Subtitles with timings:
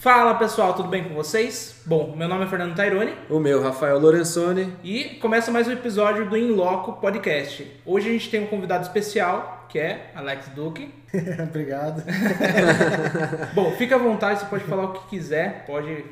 [0.00, 1.74] Fala pessoal, tudo bem com vocês?
[1.84, 4.72] Bom, meu nome é Fernando Taironi O meu, Rafael Lorenzoni.
[4.82, 7.70] e começa mais um episódio do In Loco Podcast.
[7.84, 10.90] Hoje a gente tem um convidado especial, que é Alex Duque.
[11.46, 12.02] Obrigado.
[13.52, 16.02] Bom, fica à vontade, você pode falar o que quiser, pode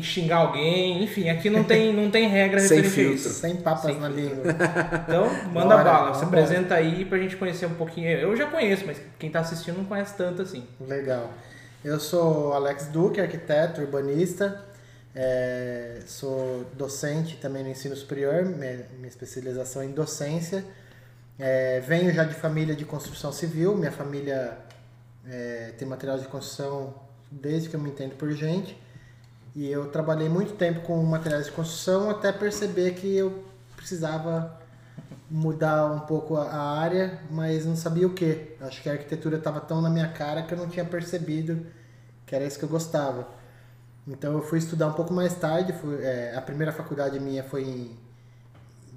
[0.00, 3.14] xingar alguém, enfim, aqui não tem, não tem regra Sem filtro.
[3.14, 3.30] isso.
[3.30, 4.00] Sem papas Sim.
[4.00, 4.44] na língua.
[5.08, 8.08] Então, manda Bora, bala, se apresenta aí pra gente conhecer um pouquinho.
[8.10, 10.64] Eu já conheço, mas quem tá assistindo não conhece tanto assim.
[10.80, 11.30] Legal.
[11.84, 14.64] Eu sou Alex Duque, arquiteto, urbanista.
[15.14, 20.64] É, sou docente também no ensino superior, minha, minha especialização é em docência.
[21.38, 24.56] É, venho já de família de construção civil, minha família
[25.28, 26.94] é, tem material de construção
[27.30, 28.80] desde que eu me entendo por gente.
[29.54, 33.44] E eu trabalhei muito tempo com materiais de construção até perceber que eu
[33.76, 34.58] precisava
[35.30, 38.56] mudar um pouco a- área, mas não sabia o que.
[38.60, 41.66] Acho que a arquitetura estava tão na minha cara que eu não tinha percebido
[42.26, 43.28] que era isso que eu gostava.
[44.08, 45.72] Então eu fui estudar um pouco mais tarde.
[45.74, 47.96] Fui, é, a primeira faculdade minha foi em,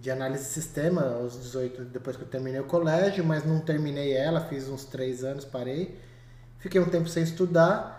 [0.02, 4.14] de análise de sistema, aos 18, depois que eu terminei o colégio, mas não terminei
[4.14, 5.98] ela, fiz uns três anos, parei.
[6.60, 7.96] Fiquei um tempo sem estudar.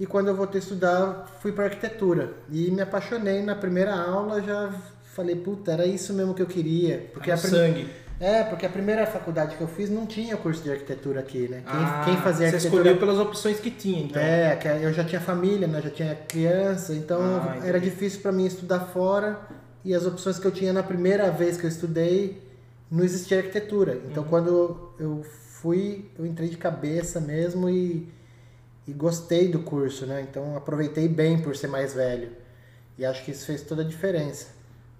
[0.00, 2.34] E quando eu voltei a estudar, fui para arquitetura.
[2.50, 4.72] E me apaixonei na primeira aula, já
[5.16, 7.08] falei, puta, era isso mesmo que eu queria.
[7.12, 7.88] Porque Tá a sangue.
[8.18, 11.62] É, porque a primeira faculdade que eu fiz não tinha curso de arquitetura aqui, né?
[11.70, 12.82] Quem, Ah, quem fazia Você arquitetura.
[12.82, 14.22] escolheu pelas opções que tinha, então.
[14.22, 15.82] É, que eu já tinha família, né?
[15.82, 19.38] Já tinha criança, então Ah, era difícil para mim estudar fora.
[19.84, 22.42] E as opções que eu tinha na primeira vez que eu estudei,
[22.90, 24.00] não existia arquitetura.
[24.10, 24.28] Então Uhum.
[24.30, 25.22] quando eu
[25.60, 28.08] fui, eu entrei de cabeça mesmo e,
[28.88, 30.26] e gostei do curso, né?
[30.28, 32.30] Então aproveitei bem por ser mais velho.
[32.98, 34.55] E acho que isso fez toda a diferença.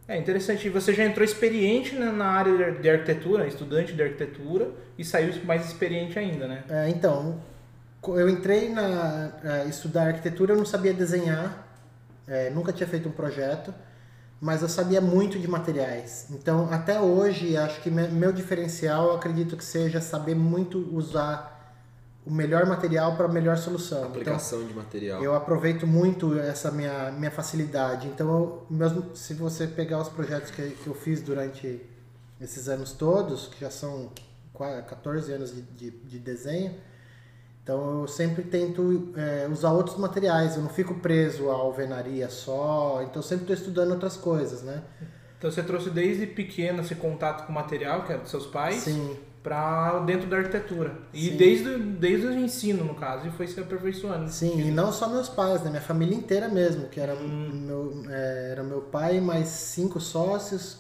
[0.09, 0.69] É interessante.
[0.69, 5.67] Você já entrou experiente né, na área de arquitetura, estudante de arquitetura, e saiu mais
[5.67, 6.65] experiente ainda, né?
[6.69, 7.41] É, então,
[8.07, 11.67] eu entrei na é, estudar arquitetura, eu não sabia desenhar,
[12.29, 13.75] é, nunca tinha feito um projeto,
[14.41, 16.29] mas eu sabia muito de materiais.
[16.31, 21.56] Então, até hoje, acho que me- meu diferencial, acredito que seja saber muito usar
[22.27, 23.99] o melhor material para a melhor solução.
[24.01, 25.23] Então, Aplicação de material.
[25.23, 28.09] eu aproveito muito essa minha, minha facilidade.
[28.09, 31.81] Então, eu, meus, se você pegar os projetos que, que eu fiz durante
[32.41, 34.11] esses anos todos, que já são
[34.53, 36.75] qua- 14 anos de, de, de desenho,
[37.63, 40.57] então eu sempre tento é, usar outros materiais.
[40.57, 43.01] Eu não fico preso à alvenaria só.
[43.03, 44.83] Então, eu sempre estou estudando outras coisas, né?
[45.39, 48.77] Então você trouxe desde pequeno esse contato com o material, que era dos seus pais,
[48.83, 49.17] Sim.
[49.47, 50.93] Para dentro da arquitetura.
[51.15, 51.37] E Sim.
[51.37, 54.29] desde, o- desde o ensino, no caso, e foi se aperfeiçoando.
[54.29, 55.71] Sim, e não só meus pais, né?
[55.71, 57.51] Minha família inteira mesmo, que era, Hum.
[57.65, 60.79] meu, é, era meu pai mais cinco sócios,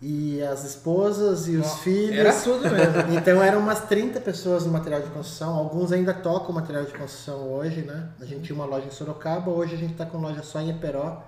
[0.00, 2.16] e as esposas e os Ó, filhos.
[2.18, 2.94] Era tudo mesmo.
[3.18, 7.50] Então eram umas 30 pessoas no material de construção, alguns ainda tocam material de construção
[7.52, 8.10] hoje, né?
[8.20, 10.70] A gente tinha uma loja em Sorocaba, hoje a gente está com loja só em
[10.70, 11.22] Eperó.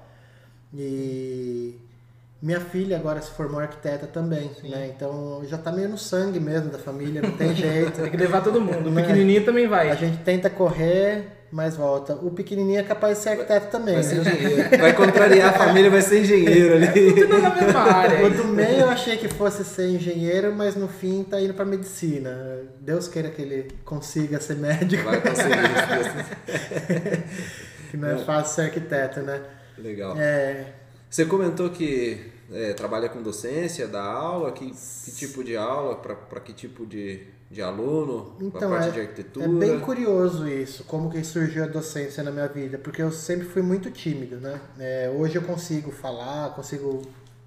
[0.75, 1.81] E
[2.43, 4.71] minha filha agora se formou arquiteta também, Sim.
[4.71, 4.93] né?
[4.95, 8.03] Então já tá meio no sangue mesmo da família, não tem jeito.
[8.03, 8.89] Tem que levar todo mundo.
[8.89, 9.03] O Né?
[9.03, 9.91] pequenininho também vai.
[9.91, 12.15] A gente tenta correr, mas volta.
[12.15, 14.21] O pequenininho é capaz de ser arquiteto também, Vai ser né?
[14.33, 14.79] engenheiro.
[14.79, 17.15] Vai contrariar a família, vai ser engenheiro ali.
[17.15, 18.27] Tudo na mesma área.
[18.27, 21.65] O do meio eu achei que fosse ser engenheiro, mas no fim tá indo pra
[21.65, 22.59] medicina.
[22.81, 25.57] Deus queira que ele consiga ser médico, Vai conseguir.
[27.91, 29.41] que não é fácil ser arquiteto, né?
[29.79, 30.15] Legal.
[30.19, 30.65] É,
[31.17, 34.53] Você comentou que é, trabalha com docência, dá aula.
[34.53, 35.97] Que, que tipo de aula?
[35.97, 38.37] Para que tipo de, de aluno?
[38.39, 39.49] Então, parte é- de é arquitetura?
[39.49, 43.63] bem curioso isso, como que surgiu a docência na minha vida, porque eu sempre fui
[43.63, 44.61] muito tímido, né?
[44.79, 47.01] É, hoje eu consigo falar, consigo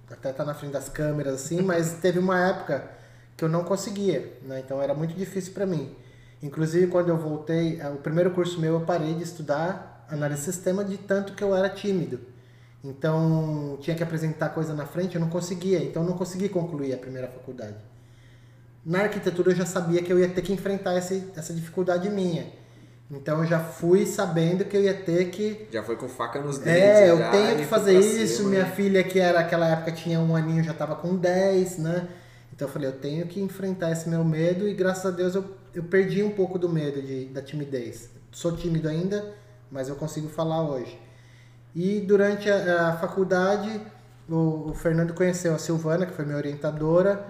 [0.09, 2.89] até estar na frente das câmeras assim, mas teve uma época
[3.37, 4.63] que eu não conseguia, né?
[4.65, 5.95] Então era muito difícil para mim.
[6.41, 10.51] Inclusive quando eu voltei, eh, o primeiro curso meu eu parei de estudar análise de
[10.51, 12.19] sistema de tanto que eu era tímido.
[12.83, 16.93] Então tinha que apresentar coisa na frente, eu não conseguia, então eu não consegui concluir
[16.93, 17.75] a primeira faculdade.
[18.85, 22.47] Na arquitetura eu já sabia que eu ia ter que enfrentar esse, essa dificuldade minha.
[23.11, 25.67] Então eu já fui sabendo que eu ia ter que.
[25.71, 26.81] Já foi com faca nos dentes.
[26.81, 28.37] É, eu já, tenho que fazer isso.
[28.37, 28.49] cima.
[28.49, 32.07] Minha filha, que era aquela época tinha um aninho, já estava com 10, né?
[32.53, 35.43] Então eu falei, eu tenho que enfrentar esse meu medo e graças a Deus eu,
[35.73, 38.09] eu perdi um pouco do medo de, da timidez.
[38.31, 39.33] Sou tímido ainda,
[39.71, 40.99] mas eu consigo falar hoje.
[41.75, 43.79] E durante a, a faculdade,
[44.27, 47.25] o, o Fernando conheceu a Silvana, que foi minha orientadora,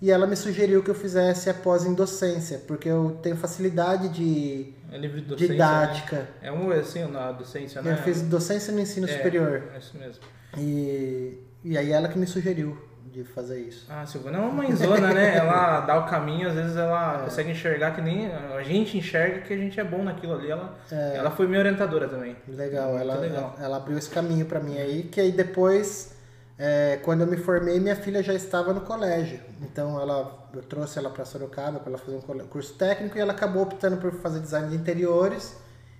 [0.00, 4.08] e ela me sugeriu que eu fizesse a pós em docência, porque eu tenho facilidade
[4.08, 5.52] de É livre docência.
[5.52, 6.16] didática.
[6.16, 6.26] Né?
[6.42, 7.92] É um assim na docência, né?
[7.92, 9.62] Eu fiz docência no ensino É, superior.
[9.74, 10.22] É isso mesmo.
[10.58, 12.76] E, e aí ela que me sugeriu
[13.12, 13.84] de fazer isso.
[13.90, 15.36] Ah, a Silvana é uma mãezona, né?
[15.36, 17.24] Ela dá o caminho, às vezes ela É.
[17.24, 20.50] consegue enxergar que nem a gente enxerga que a gente é bom naquilo ali.
[20.50, 21.16] Ela, É.
[21.16, 22.34] ela foi minha orientadora também.
[22.48, 23.54] Legal, ela, legal.
[23.60, 26.16] ela abriu esse caminho pra mim aí, que aí depois,
[26.58, 29.40] é, quando eu me formei, minha filha já estava no colégio.
[29.60, 33.32] Então ela, eu trouxe ela para Sorocaba para ela fazer um curso técnico e ela
[33.34, 35.54] acabou optando por fazer design de interiores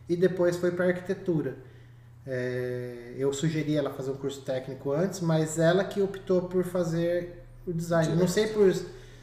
[0.08, 1.56] e depois foi para arquitetura.
[2.26, 7.44] É, eu sugeri ela fazer um curso técnico antes, mas ela que optou por fazer
[7.66, 8.14] o design.
[8.14, 8.72] Não sei por,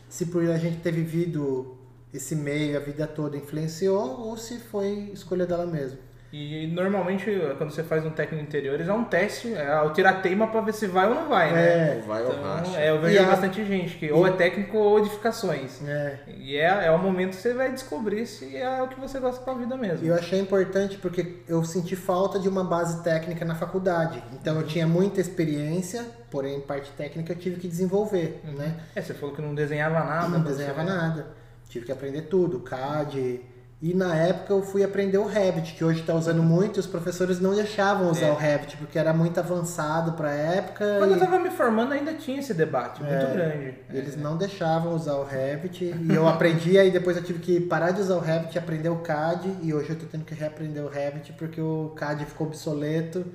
[0.10, 1.78] se por a gente ter vivido
[2.13, 6.00] esse meio a vida toda influenciou ou se foi escolha dela mesmo.
[6.31, 7.26] E normalmente,
[7.58, 10.86] quando você faz um técnico interiores, é um teste, é o tirateima pra ver se
[10.86, 11.62] vai ou não vai, né?
[11.64, 12.78] É, Ou vai ou Então, racha.
[12.80, 15.81] é, eu vejo E a- bastante gente que ou é técnico ou edificações.
[15.88, 19.20] É, E é, é o momento que você vai descobrir se é o que você
[19.20, 20.06] gosta com a vida mesmo.
[20.06, 24.22] E eu achei importante porque eu senti falta de uma base técnica na faculdade.
[24.34, 28.76] Então eu tinha muita experiência, porém parte técnica eu tive que desenvolver, né?
[28.96, 30.28] É, você falou que não desenhava nada.
[30.30, 31.26] não desenhava nada.
[31.70, 33.42] Tive que aprender tudo, CAD.
[33.81, 36.86] E na época eu fui aprender o Revit, que hoje está usando muito, e os
[36.86, 38.31] professores não deixavam usar É.
[38.31, 40.96] o Revit, porque era muito avançado para a época.
[40.98, 43.76] Quando eu e- tava me formando ainda tinha esse debate muito É, grande.
[43.90, 47.92] Eles não deixavam usar o Revit e eu aprendi, aí depois eu tive que parar
[47.92, 50.84] de usar o Revit e aprender o CAD e hoje eu tô tendo que reaprender
[50.84, 53.26] o Revit porque o CAD ficou obsoleto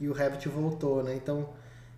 [0.00, 1.14] e o Revit voltou, né?
[1.14, 1.50] Então,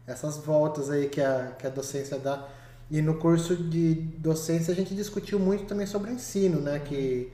[0.07, 2.47] essas voltas aí que a, que a docência dá.
[2.91, 6.79] E no curso de docência a gente discutiu muito também sobre o ensino, né?
[6.85, 7.33] Que,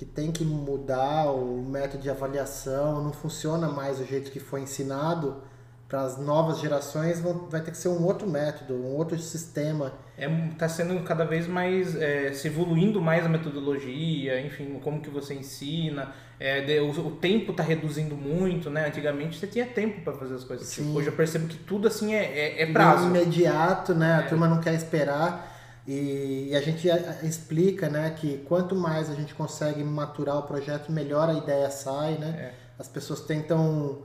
[0.00, 4.62] que tem que mudar o método de avaliação, não funciona mais o jeito que foi
[4.62, 5.42] ensinado.
[5.86, 9.92] Para as novas gerações vão, vai ter que ser um outro método, um outro sistema.
[10.16, 10.26] É,
[10.56, 15.34] tá sendo cada vez mais, é, se evoluindo mais a metodologia, enfim, como que você
[15.34, 16.12] ensina.
[16.38, 18.86] É, de- o, o tempo tá reduzindo muito, né?
[18.86, 20.66] Antigamente você tinha tempo para fazer as coisas.
[20.66, 20.96] Sim.
[20.96, 23.06] Hoje eu percebo que tudo assim é, é, é prazo.
[23.06, 24.14] imediato, né?
[24.14, 24.22] A É.
[24.22, 25.49] turma não quer esperar.
[25.86, 26.88] E, a gente
[27.22, 32.18] explica, né, que quanto mais a gente consegue maturar o projeto, melhor a ideia sai,
[32.18, 32.28] né?
[32.38, 32.54] É.
[32.78, 34.02] As pessoas tentam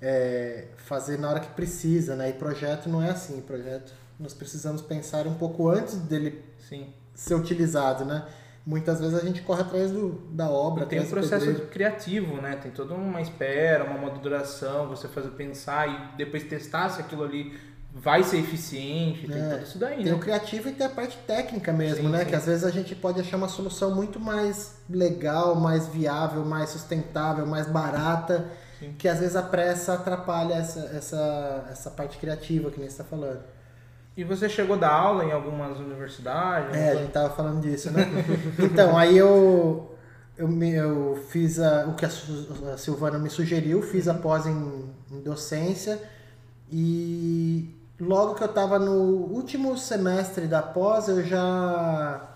[0.00, 2.30] é, fazer na hora que precisa, né?
[2.30, 3.40] E projeto não é assim.
[3.40, 6.92] Projeto nós precisamos pensar um pouco antes dele Sim.
[7.14, 8.26] ser utilizado, né?
[8.64, 12.54] Muitas vezes a gente corre atrás do, da obra, E tem um processo criativo, né?
[12.54, 17.58] Tem toda uma espera, uma maduração, você fazer pensar e depois testar se aquilo ali
[17.94, 20.14] vai ser eficiente, tem É, tudo isso daí, Tem né?
[20.14, 22.20] o criativo e tem a parte técnica mesmo, Sim, né?
[22.20, 22.30] sim.
[22.30, 26.70] Que às vezes a gente pode achar uma solução muito mais legal, mais viável, mais
[26.70, 28.46] sustentável, mais barata,
[28.78, 28.94] Sim.
[28.98, 33.04] que às vezes a pressa atrapalha essa, essa, essa parte criativa que nem você está
[33.04, 33.40] falando.
[34.16, 36.74] E você chegou a dar aula em algumas universidades?
[36.74, 38.06] É, a gente tava falando disso, né?
[38.58, 39.94] então, aí eu,
[40.36, 42.10] eu, me, eu fiz a, o que a,
[42.76, 45.98] Silvana me sugeriu, fiz a pós em, em docência
[46.70, 48.92] e logo que eu tava no
[49.32, 52.28] último semestre da pós, eu já.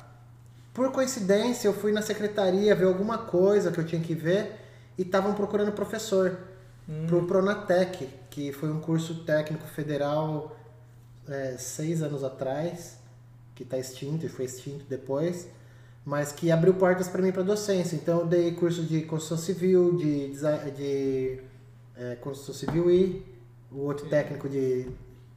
[0.72, 4.60] Por coincidência, eu fui na secretaria ver alguma coisa que eu tinha que ver
[4.96, 6.38] e estavam procurando professor
[7.08, 10.56] pro Pronatec, que foi um curso técnico federal
[11.26, 12.98] é, seis anos atrás,
[13.54, 15.48] que está extinto e foi extinto depois,
[16.04, 17.96] mas que abriu portas para mim para docência.
[17.96, 20.32] Então eu dei curso de construção civil, de,
[20.76, 21.40] de
[21.96, 23.26] é, construção civil e
[23.72, 24.86] o outro técnico de,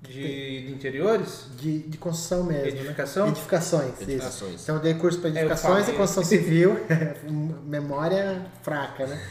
[0.02, 1.48] De, de interiores?
[1.58, 2.64] de, de construção mesmo.
[2.64, 2.70] né?
[2.70, 3.28] Edificação?
[3.28, 4.04] Edificações, isso.
[4.04, 4.64] Edificações.
[4.64, 6.80] Então eu dei curso para É, edificações e construção civil,
[7.66, 9.22] memória fraca, né?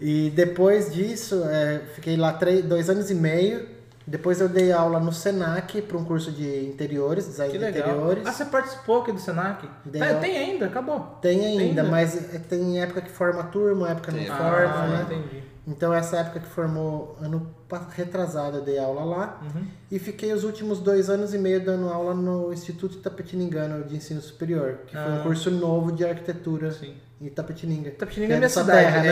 [0.00, 3.68] E depois disso, é, fiquei lá três, dois anos e meio.
[4.04, 7.88] Depois eu dei aula no Senac para um curso de interiores, design Que de legal.
[7.90, 8.26] interiores.
[8.26, 9.68] Ah, você participou aqui do Senac?
[9.84, 10.14] Dei aula.
[10.20, 11.00] tem ainda, acabou.
[11.22, 11.88] Tem ainda, né?
[11.90, 14.26] mas é, tem época que forma turma, época não Tem.
[14.26, 15.06] forma, ah, né?
[15.16, 15.51] entendi.
[15.66, 17.54] Então essa época que formou, ano
[17.94, 19.40] retrasado, eu dei aula lá.
[19.42, 19.64] Uhum.
[19.90, 24.20] E fiquei os últimos dois anos e meio dando aula no Instituto Tapetiningano de Ensino
[24.20, 25.22] Superior, que foi um Ah.
[25.22, 26.94] curso novo de arquitetura Sim.
[27.20, 27.92] em Tapetininga.
[27.92, 28.70] Tapetininga é minha cidade.
[28.70, 29.08] terra, né?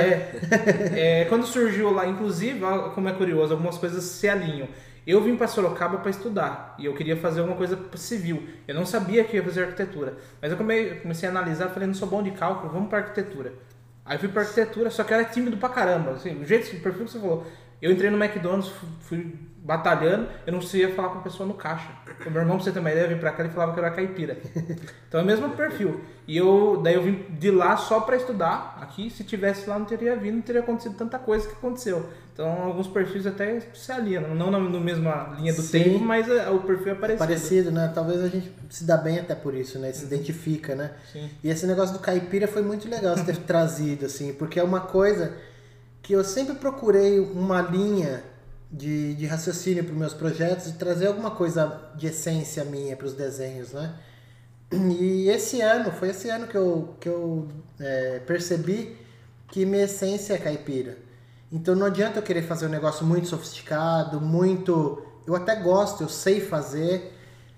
[0.96, 2.60] é, é, quando surgiu lá, inclusive,
[2.94, 4.66] como é curioso, algumas coisas se alinham.
[5.06, 8.42] Eu vim para Sorocaba para estudar e eu queria fazer alguma coisa civil.
[8.68, 11.94] Eu não sabia que ia fazer arquitetura, mas eu come- comecei a analisar, falei, não
[11.94, 13.52] sou bom de cálculo, vamos para arquitetura.
[14.04, 16.80] Aí fui para arquitetura, só que eu era tímido pra caramba, assim, o jeito, o
[16.80, 17.46] perfil que você falou.
[17.80, 21.54] Eu entrei no McDonald's, fu- fui batalhando, eu não conseguia falar com a pessoa no
[21.54, 21.88] caixa.
[22.26, 23.84] O meu irmão, pra você ter uma ideia, veio pra cá e falava que eu
[23.84, 24.38] era caipira.
[25.08, 26.00] Então é o mesmo perfil.
[26.26, 28.78] E eu, daí eu vim de lá só pra estudar.
[28.80, 32.08] Aqui, se tivesse lá, não teria vindo, não teria acontecido tanta coisa que aconteceu.
[32.32, 34.34] Então alguns perfis até se alienam.
[34.34, 35.82] Não na, na mesma linha do Sim.
[35.82, 37.18] tempo, mas é, o perfil é parecido.
[37.18, 37.90] Parecido, né?
[37.94, 39.92] Talvez a gente se dá bem até por isso, né?
[39.92, 40.92] Se identifica, né?
[41.12, 41.28] Sim.
[41.42, 44.80] E esse negócio do caipira foi muito legal você ter trazido, assim, porque é uma
[44.80, 45.34] coisa
[46.00, 48.22] que eu sempre procurei uma linha
[48.70, 53.06] de, de raciocínio para os meus projetos e trazer alguma coisa de essência minha para
[53.06, 53.94] os desenhos, né?
[54.72, 57.48] E esse ano, foi esse ano que eu, que eu
[57.80, 58.96] é, percebi
[59.48, 60.96] que minha essência é caipira.
[61.50, 65.04] Então não adianta eu querer fazer um negócio muito sofisticado, muito.
[65.26, 67.12] Eu até gosto, eu sei fazer,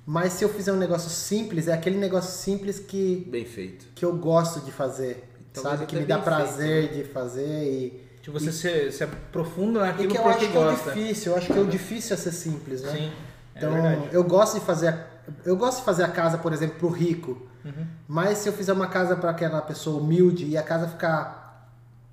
[0.07, 3.87] mas se eu fizer um negócio simples, é aquele negócio simples que, Bem feito.
[3.95, 5.85] que eu gosto de fazer, sabe?
[5.85, 8.12] Que me dá prazer feito, de fazer e.
[8.23, 10.93] Tipo, você se, se aprofunda E naquilo que eu porque acho que é o gosta.
[10.93, 12.93] difícil, eu acho que é o difícil é ser simples, né?
[12.93, 13.13] Sim,
[13.55, 14.09] é Então, verdade.
[14.13, 15.07] eu gosto de fazer a,
[15.45, 17.43] eu gosto de fazer a casa, por exemplo, pro rico.
[17.65, 17.85] Uhum.
[18.09, 21.69] Mas se eu fizer uma casa para aquela pessoa humilde e a casa ficar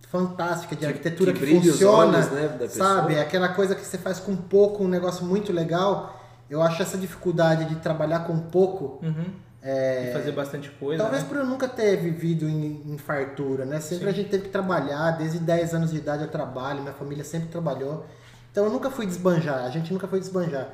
[0.08, 2.88] fantástica de Que- arquitetura que que, funciona, olhos, né, da pessoa.
[2.88, 3.20] sabe?
[3.20, 6.20] Aquela coisa que você faz com pouco, um negócio muito legal.
[6.50, 9.26] Eu acho essa dificuldade de trabalhar com pouco Uhum.
[9.62, 11.04] E fazer bastante coisa.
[11.04, 11.30] Talvez né?
[11.30, 13.80] por eu nunca ter vivido em, em fartura, né?
[13.82, 14.10] Sempre Sim.
[14.10, 17.50] a gente teve que trabalhar, desde 10 anos de idade eu trabalho, minha família sempre
[17.50, 18.06] trabalhou.
[18.52, 20.70] Então eu nunca fui desbanjar, a gente nunca foi desbanjar.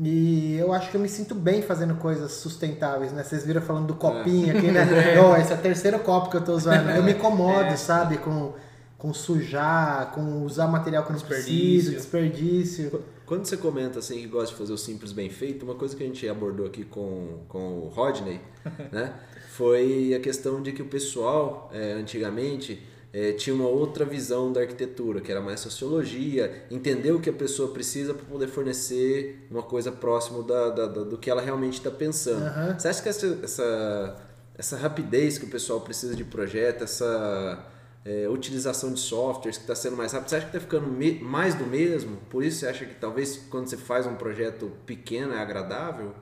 [0.00, 3.24] E eu acho que eu me sinto bem fazendo coisas sustentáveis, né?
[3.24, 4.86] Vocês viram falando do copinho aqui, né?
[5.18, 6.88] Ó, esse é o terceiro copo que eu tô usando.
[6.90, 7.76] Eu me incomodo, É.
[7.76, 8.18] sabe?
[8.18, 8.52] Com,
[8.98, 11.54] com sujar, com usar material que não Desperdício.
[11.54, 13.02] preciso, desperdício.
[13.24, 16.02] Quando você comenta assim que gosta de fazer o simples bem feito, uma coisa que
[16.02, 18.40] a gente abordou aqui com, com o Rodney,
[18.90, 19.14] né,
[19.52, 24.60] foi a questão de que o pessoal, é, antigamente, é, tinha uma outra visão da
[24.62, 29.62] arquitetura, que era mais sociologia, entender o que a pessoa precisa para poder fornecer uma
[29.62, 32.44] coisa próximo da, da- da- do que ela realmente está pensando.
[32.44, 32.78] Aham.
[32.78, 34.16] Você acha que essa, essa,
[34.56, 37.64] essa rapidez que o pessoal precisa de projeto, essa
[38.10, 40.88] é, utilização de softwares que está sendo mais rápido, você acha que está ficando
[41.22, 42.16] mais do mesmo?
[42.30, 46.14] Por isso você acha que talvez quando você faz um projeto pequeno é agradável?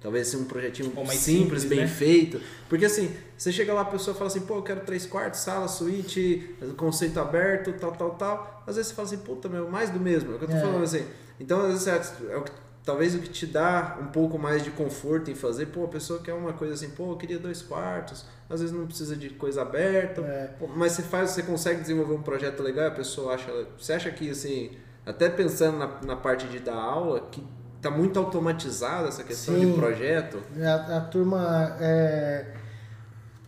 [0.00, 1.86] Talvez assim, um projetinho mais simples, simples, bem né?
[1.86, 2.40] feito.
[2.68, 5.68] Porque assim, você chega lá, a pessoa fala assim, pô, eu quero três quartos, sala,
[5.68, 8.64] suíte, conceito aberto, tal, tal, tal.
[8.66, 10.32] Às vezes você fala assim, puta, meu, mais do mesmo.
[10.32, 10.60] É o que eu tô É.
[10.60, 11.04] falando assim.
[11.38, 12.52] Então, às vezes, é o que-
[12.90, 16.18] talvez o que te dá um pouco mais de conforto em fazer, pô, a pessoa
[16.20, 19.62] quer uma coisa assim, pô, eu queria dois quartos, às vezes não precisa de coisa
[19.62, 20.50] aberta, É.
[20.58, 24.10] pô, mas você faz, você consegue desenvolver um projeto legal, a pessoa acha, você acha
[24.10, 24.72] que assim,
[25.06, 27.46] até pensando na, na parte de dar aula, que
[27.80, 29.70] tá muito automatizada essa questão Sim.
[29.72, 31.76] de projeto, A, a turma.
[31.80, 32.44] é,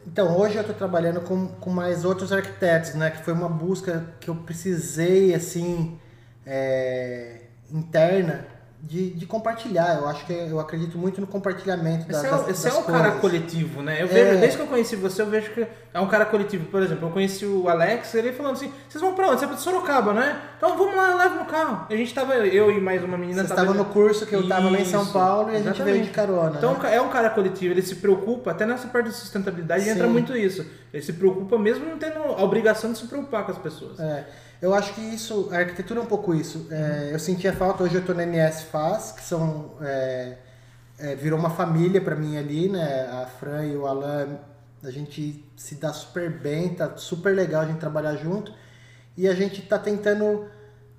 [0.06, 3.10] Então, hoje eu estou trabalhando com, com mais outros arquitetos, né?
[3.10, 5.98] Que foi uma busca que eu precisei, assim,
[6.46, 7.40] é,
[7.72, 8.46] interna
[8.84, 9.96] de, de compartilhar.
[10.00, 12.78] Eu acho que eu acredito muito no compartilhamento da, Esse é, das, esse das é
[12.78, 13.20] um cara coisas.
[13.20, 14.02] coletivo, né?
[14.02, 14.08] Eu É.
[14.08, 16.64] vejo, desde que eu conheci você, eu vejo que é um cara coletivo.
[16.66, 19.38] Por exemplo, eu conheci o Alex, ele falando assim, vocês vão pra onde?
[19.38, 20.40] Você é pra Sorocaba, né?
[20.56, 21.86] Então vamos lá, leva no carro.
[21.88, 23.44] A gente tava, eu e mais uma menina...
[23.44, 25.68] Vocês tava- no curso que eu estava lá em São Isso, Paulo e a gente
[25.68, 25.92] exatamente.
[25.94, 26.54] veio de carona.
[26.58, 26.96] Então né?
[26.96, 30.66] é um cara coletivo, ele se preocupa, até nessa parte da sustentabilidade entra muito isso.
[30.92, 33.98] Ele se preocupa mesmo não tendo a obrigação de se preocupar com as pessoas.
[34.00, 34.26] É,
[34.62, 36.68] eu acho que isso, a arquitetura é um pouco isso.
[36.70, 39.72] É, eu sentia falta, hoje eu tô na MS Faz, que são.
[39.82, 40.38] é,
[40.98, 43.08] é, virou uma família pra mim ali, né?
[43.08, 44.38] A Fran e o Alan,
[44.84, 48.54] a gente se dá super bem, tá super legal a gente trabalhar junto.
[49.16, 50.46] E a gente tá tentando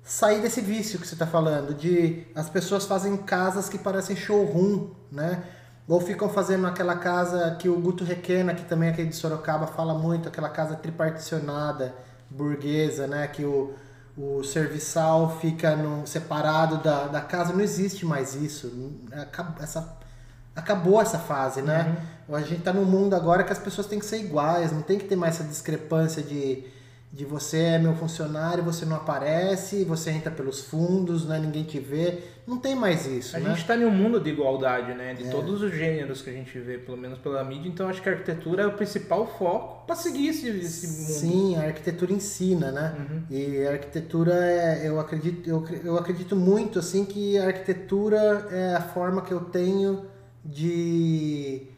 [0.02, 4.90] sair desse vício que você tá falando, de as pessoas fazem casas que parecem showroom,
[5.10, 5.42] né?
[5.88, 9.66] Ou ficam fazendo aquela casa que o Guto Requena, que também é aquele de Sorocaba,
[9.66, 11.94] fala muito, aquela casa triparticionada,
[12.34, 13.26] burguesa, né?
[13.28, 13.74] Que o,
[14.16, 17.52] o serviçal fica no, separado da, da casa.
[17.52, 18.92] Não existe mais isso.
[19.12, 19.96] Acab- essa,
[20.54, 21.96] acabou essa fase, né?
[22.28, 24.98] A gente tá num mundo agora que as pessoas têm que ser iguais, não tem
[24.98, 26.64] que ter mais essa discrepância de,
[27.14, 31.38] de você é meu funcionário, você não aparece, você entra pelos fundos, né?
[31.38, 32.18] ninguém te vê.
[32.44, 33.50] Não tem mais isso, A né?
[33.50, 35.12] gente está em um mundo de igualdade, né?
[35.12, 35.14] É.
[35.14, 37.68] De todos os gêneros que a gente vê, pelo menos pela mídia.
[37.68, 41.20] Então acho que a arquitetura é o principal foco para seguir esse, esse mundo.
[41.20, 42.96] Sim, a arquitetura ensina, né?
[42.98, 43.22] Uhum.
[43.30, 48.74] E a arquitetura é, eu acredito, eu, eu acredito muito assim que a arquitetura é
[48.74, 50.04] a forma que eu tenho
[50.44, 51.68] de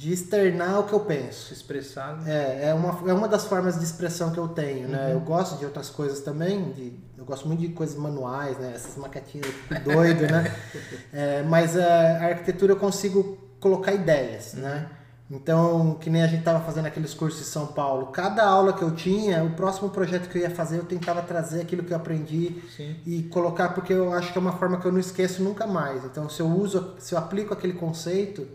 [0.00, 1.52] de externar o que eu penso.
[1.52, 2.16] Expressar.
[2.16, 2.32] né?
[2.32, 5.08] É, é uma, é uma das formas de expressão que eu tenho, né?
[5.08, 5.12] Uhum.
[5.12, 8.72] Eu gosto de outras coisas também, de, eu gosto muito de coisas manuais, né?
[8.74, 9.52] Essas maquetinhas
[9.84, 10.56] doido, né?
[11.12, 14.88] É, mas a, a arquitetura eu consigo colocar ideias, né?
[15.30, 18.82] Então, que nem a gente tava fazendo aqueles cursos em São Paulo, cada aula que
[18.82, 21.96] eu tinha, o próximo projeto que eu ia fazer, eu tentava trazer aquilo que eu
[21.98, 22.96] aprendi Sim.
[23.04, 26.06] e colocar, porque eu acho que é uma forma que eu não esqueço nunca mais.
[26.06, 28.46] Então, se eu uso, se eu aplico aquele conceito,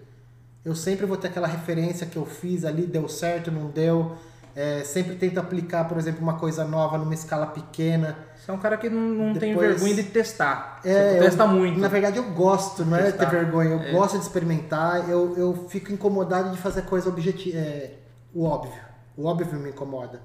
[0.65, 4.13] eu sempre vou ter aquela referência que eu fiz ali, deu certo, não deu.
[4.55, 8.17] É, sempre tento aplicar, por exemplo, uma coisa nova numa escala pequena.
[8.38, 10.79] Você é um cara que não, não tem Depois- vergonha de testar.
[10.86, 11.77] É, testa eu- muito.
[11.79, 13.25] Na verdade, eu gosto, não é Testar.
[13.29, 13.91] ter vergonha, eu É.
[13.91, 15.10] gosto de experimentar.
[15.10, 17.57] Eu, eu fico incomodado de fazer coisa objetiva.
[17.57, 17.95] É,
[18.34, 18.81] o óbvio.
[19.17, 20.22] O óbvio me incomoda.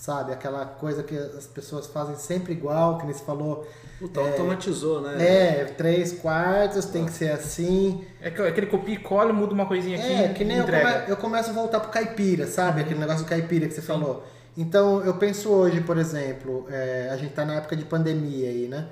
[0.00, 0.32] Sabe?
[0.32, 3.68] Aquela coisa que as pessoas fazem sempre igual, que nem se falou.
[3.98, 5.16] Puta, automatizou, né?
[5.22, 8.02] É, três quartos, tem que ser assim.
[8.20, 11.04] É que- aquele copia e cola, muda uma coisinha aqui É, que nem eu, come-
[11.08, 12.80] eu começo a voltar pro caipira, sabe?
[12.80, 14.24] Aquele negócio do caipira que você falou.
[14.56, 18.68] Então, eu penso hoje, por exemplo, é, a gente tá na época de pandemia aí,
[18.68, 18.88] né?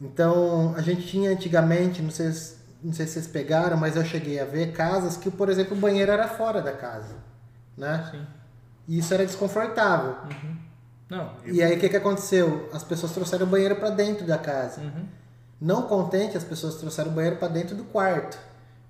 [0.00, 4.04] Então, a gente tinha antigamente, não sei, se- não sei se vocês pegaram, mas eu
[4.04, 7.16] cheguei a ver casas que, por exemplo, o banheiro era fora da casa,
[7.76, 8.08] né?
[8.10, 8.26] Sim.
[8.88, 10.16] E isso era desconfortável.
[11.10, 12.68] Não, E aí, o que, que aconteceu?
[12.72, 14.80] As pessoas trouxeram o banheiro para dentro da casa.
[14.80, 15.06] Uhum.
[15.60, 18.38] Não contente, as pessoas trouxeram o banheiro para dentro do quarto.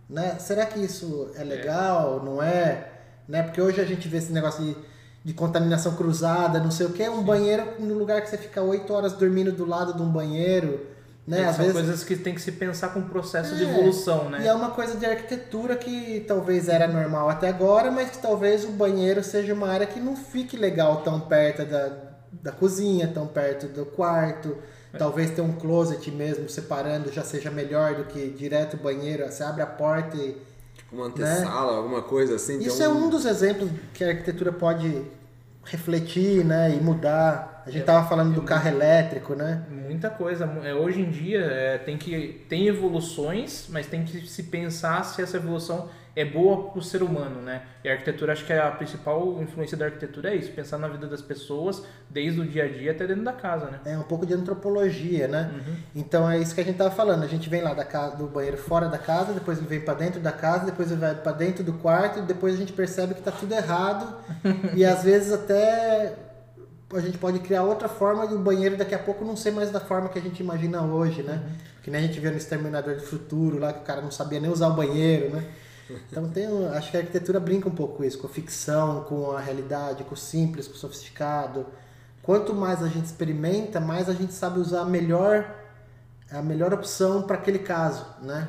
[0.08, 0.36] Né?
[0.38, 2.22] Será que isso é legal?
[2.24, 2.92] Não é?
[3.28, 3.42] Né?
[3.42, 4.76] Porque hoje a gente vê esse negócio de,
[5.24, 7.08] de contaminação cruzada, não sei o que.
[7.08, 10.86] Um banheiro no lugar que você fica oito horas dormindo do lado de um banheiro.
[11.28, 11.42] Né?
[11.42, 13.70] É, Às são vezes, coisas que tem que se pensar com o processo de É,
[13.70, 14.44] evolução, né?
[14.44, 18.64] E é uma coisa de arquitetura que talvez era normal até agora, mas que talvez
[18.64, 21.92] o banheiro seja uma área que não fique legal tão perto da,
[22.32, 24.56] da cozinha, tão perto do quarto.
[24.96, 29.30] Talvez ter um closet mesmo separando já seja melhor do que direto o banheiro.
[29.30, 30.34] Você abre a porta e.
[30.74, 32.58] Tipo uma antessala, alguma coisa assim.
[32.58, 35.04] Isso é um dos exemplos que a arquitetura pode
[35.62, 37.57] refletir né, e mudar.
[37.68, 39.62] A gente tava falando do carro elétrico, né?
[39.70, 40.50] Muita coisa.
[40.64, 45.20] É, hoje em dia é, tem que tem evoluções, mas tem que se pensar se
[45.20, 47.62] essa evolução é boa para o ser humano, né?
[47.84, 50.88] E a arquitetura, acho que é a principal influência da arquitetura é isso, pensar na
[50.88, 53.80] vida das pessoas, desde o dia a dia até dentro da casa, né?
[53.84, 55.50] É um pouco de antropologia, né?
[55.94, 57.22] Então é isso que a gente tava falando.
[57.22, 59.94] A gente vem lá da casa, do banheiro fora da casa, depois ele vem para
[59.94, 63.22] dentro da casa, depois ele vai para dentro do quarto, depois a gente percebe que
[63.22, 64.16] tá tudo errado
[64.74, 66.16] e às vezes até
[66.92, 69.70] a gente pode criar outra forma e o banheiro daqui a pouco não ser mais
[69.70, 71.42] da forma que a gente imagina hoje, né?
[71.82, 74.40] Que nem a gente vê no Exterminador do Futuro lá que o cara não sabia
[74.40, 75.44] nem usar o banheiro, né?
[76.10, 79.32] Então tem, acho que a arquitetura brinca um pouco com isso, com a ficção, com
[79.32, 81.64] a realidade, com o simples, com o sofisticado.
[82.22, 85.50] Quanto mais a gente experimenta, mais a gente sabe usar a melhor
[86.30, 88.48] a melhor opção para aquele caso, né?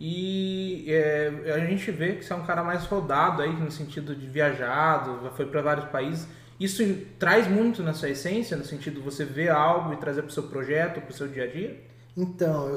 [0.00, 4.14] E é, a gente vê que você é um cara mais rodado aí, no sentido
[4.14, 6.26] de viajado, já foi para vários países.
[6.58, 6.84] Isso
[7.18, 10.32] traz muito na sua essência, no sentido de você ver algo e trazer para o
[10.32, 11.80] seu projeto, para o seu dia a dia?
[12.16, 12.76] Então, eu,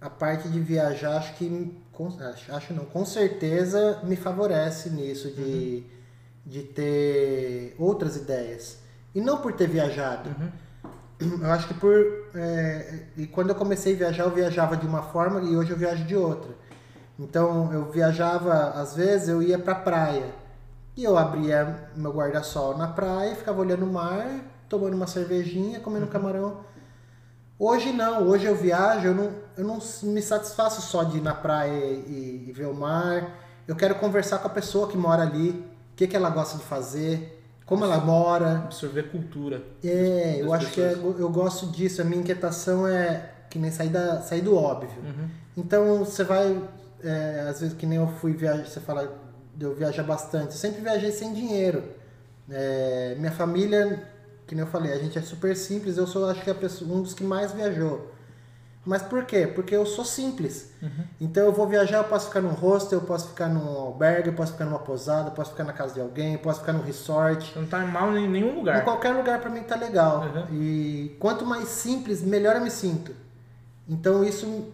[0.00, 1.74] a parte de viajar, acho que.
[2.50, 5.82] acho, não, com certeza me favorece nisso de,
[6.44, 8.78] de ter outras ideias.
[9.14, 10.30] E não por ter viajado.
[11.20, 12.30] Eu acho que por.
[12.34, 15.76] é, e quando eu comecei a viajar, eu viajava de uma forma e hoje eu
[15.76, 16.50] viajo de outra.
[17.18, 20.39] Então eu viajava, às vezes eu ia pra praia.
[20.96, 24.26] E eu abria meu guarda-sol na praia, ficava olhando o mar,
[24.68, 26.60] tomando uma cervejinha, comendo camarão.
[27.58, 31.34] Hoje não, hoje eu viajo, eu não, eu não me satisfaço só de ir na
[31.34, 33.36] praia e, e ver o mar.
[33.68, 36.64] Eu quero conversar com a pessoa que mora ali, o que, que ela gosta de
[36.64, 38.58] fazer, como ela mora.
[38.64, 39.62] Absorver cultura.
[39.84, 42.00] É, eu acho que é- eu gosto disso.
[42.00, 44.90] A minha inquietação é que nem sair, da, sair do óbvio.
[45.56, 46.62] Então você vai,
[47.04, 49.12] é, às vezes que nem eu fui viajar, você fala,
[49.60, 50.46] eu viajar bastante.
[50.52, 51.82] Eu sempre viajei sem dinheiro.
[52.50, 54.02] É, minha família,
[54.46, 55.96] que nem eu falei, a gente é super simples.
[55.96, 58.10] Eu sou, acho que a pessoa, um dos que mais viajou.
[58.84, 59.46] Mas por quê?
[59.46, 60.70] Porque eu sou simples.
[61.20, 64.32] Então eu vou viajar, eu posso ficar num hostel, eu posso ficar num albergue, eu
[64.34, 66.82] posso ficar numa posada, eu posso ficar na casa de alguém, eu posso ficar num
[66.82, 67.52] resort.
[67.58, 68.82] Não tá mal em nenhum Em lugar.
[68.82, 70.22] qualquer lugar pra mim tá legal.
[70.22, 70.46] Uhum.
[70.58, 73.14] E quanto mais simples, melhor eu me sinto.
[73.86, 74.72] Então isso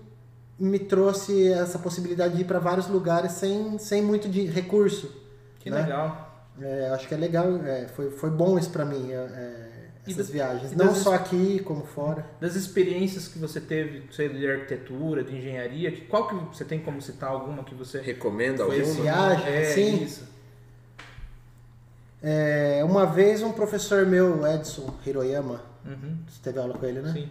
[0.58, 5.10] me trouxe essa possibilidade de ir para vários lugares sem, sem muito de recurso.
[5.60, 5.82] Que né?
[5.82, 6.24] legal.
[6.60, 9.68] É, acho que é legal, é, foi, foi bom isso pra mim, é, é,
[10.06, 10.72] E essas das- viagens.
[10.72, 12.24] Não das- só aqui, como fora.
[12.40, 16.78] Das experiências que você teve, sei, de arquitetura, de engenharia, que- qual que você tem
[16.80, 18.82] como citar alguma que você Recomenda alguma?
[18.82, 20.02] Viagem, é, sim.
[20.04, 20.24] isso.
[22.22, 27.12] É, uma vez um professor meu, Edson Hiroyama, Uhum, você teve aula com ele, né?
[27.12, 27.28] sim.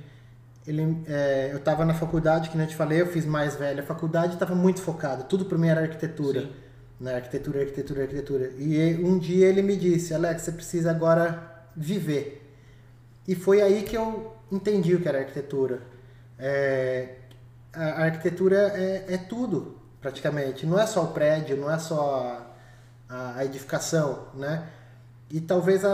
[0.68, 3.82] Ele, é, eu estava na faculdade, que nem eu te falei, eu fiz mais velha.
[3.82, 6.42] A faculdade estava muito focada, tudo para mim era arquitetura.
[6.42, 6.52] Sim.
[7.00, 7.16] Né?
[7.16, 8.52] Arquitetura, arquitetura, arquitetura.
[8.58, 12.42] E um dia ele me disse, Alex, você precisa agora viver.
[13.28, 15.82] E foi aí que eu entendi o que era arquitetura.
[16.38, 17.16] É,
[17.74, 20.66] a a arquitetura é, é tudo, praticamente.
[20.66, 22.46] Não é só o prédio, não é só
[23.10, 24.68] a, a edificação, né?
[25.30, 25.92] E talvez a,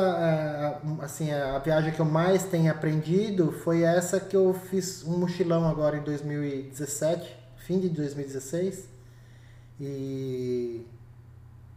[0.70, 5.18] a- assim, a viagem que eu mais tenha aprendido foi essa que eu fiz um
[5.18, 8.90] mochilão agora em 2017, fim de 2016.
[9.80, 10.86] E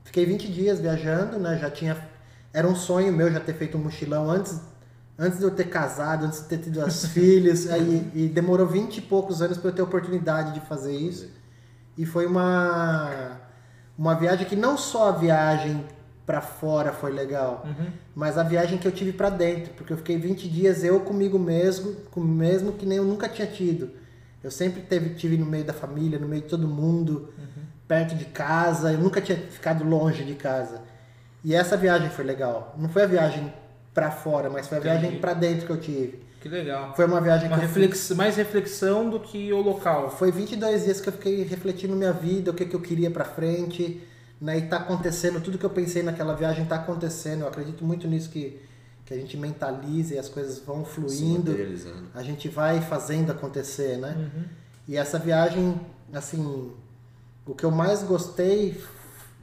[0.04, 1.58] fiquei 20 dias viajando, né?
[1.58, 1.96] Já tinha
[2.52, 4.60] era um sonho meu já ter feito um mochilão antes
[5.18, 8.98] antes de eu ter casado, antes de ter tido as filhas, aí e demorou 20
[8.98, 11.30] e poucos anos para eu ter oportunidade de fazer isso.
[11.96, 13.38] E foi uma
[13.98, 15.84] uma viagem que não só a viagem
[16.26, 17.87] pra fora foi legal, Uhum.
[18.14, 21.38] mas a viagem que eu tive pra dentro, porque eu fiquei 20 dias eu comigo
[21.38, 23.90] mesmo, com mesmo que nem eu nunca tinha tido.
[24.42, 27.30] Eu sempre teve, tive no meio da família, no meio de todo mundo,
[27.88, 30.80] perto de casa, eu nunca tinha ficado longe de casa.
[31.44, 32.74] E essa viagem foi legal.
[32.78, 33.52] Não foi a viagem
[33.92, 34.98] pra fora, mas foi a Entendi.
[35.00, 36.22] viagem pra dentro que eu tive.
[36.40, 36.94] Que legal.
[36.94, 38.10] Foi uma viagem Uma que eu fui- reflex...
[38.16, 40.10] Mais reflexão do que o local.
[40.10, 43.24] foi 22 dias que eu fiquei refletindo minha vida, o que, que eu queria pra
[43.24, 44.02] frente,
[44.40, 44.59] né?
[44.59, 47.42] E tá acontecendo, tudo que eu pensei naquela viagem tá acontecendo.
[47.42, 48.61] Eu acredito muito nisso que,
[49.05, 51.55] que a gente mentaliza e as coisas vão fluindo.
[52.14, 54.14] A gente vai fazendo acontecer, né?
[54.16, 54.44] Uhum.
[54.87, 55.81] E essa viagem,
[56.12, 56.73] assim,
[57.47, 58.83] o que eu mais gostei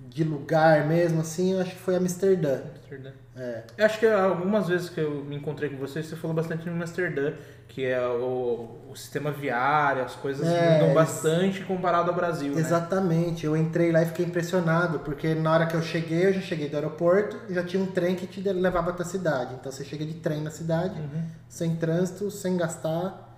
[0.10, 2.62] de lugar mesmo, assim, eu acho que foi Amsterdã.
[2.76, 3.12] Amsterdã.
[3.36, 6.64] É, Eu acho que algumas vezes que eu me encontrei com você, você falou bastante
[6.64, 7.32] de Amsterdã,
[7.70, 12.60] que é o, o sistema viário, as coisas É, mudam bastante comparado ao Brasil, né?
[12.60, 16.42] Exatamente, eu entrei lá e fiquei impressionado, porque na hora que eu cheguei, eu já
[16.42, 19.56] cheguei do aeroporto e já tinha um trem que te levava até a cidade.
[19.58, 21.24] Então você chega de trem na cidade, Uhum.
[21.48, 23.30] sem trânsito, sem gastar,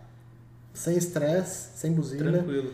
[0.74, 2.32] sem estresse, sem buzina.
[2.32, 2.74] Tranquilo.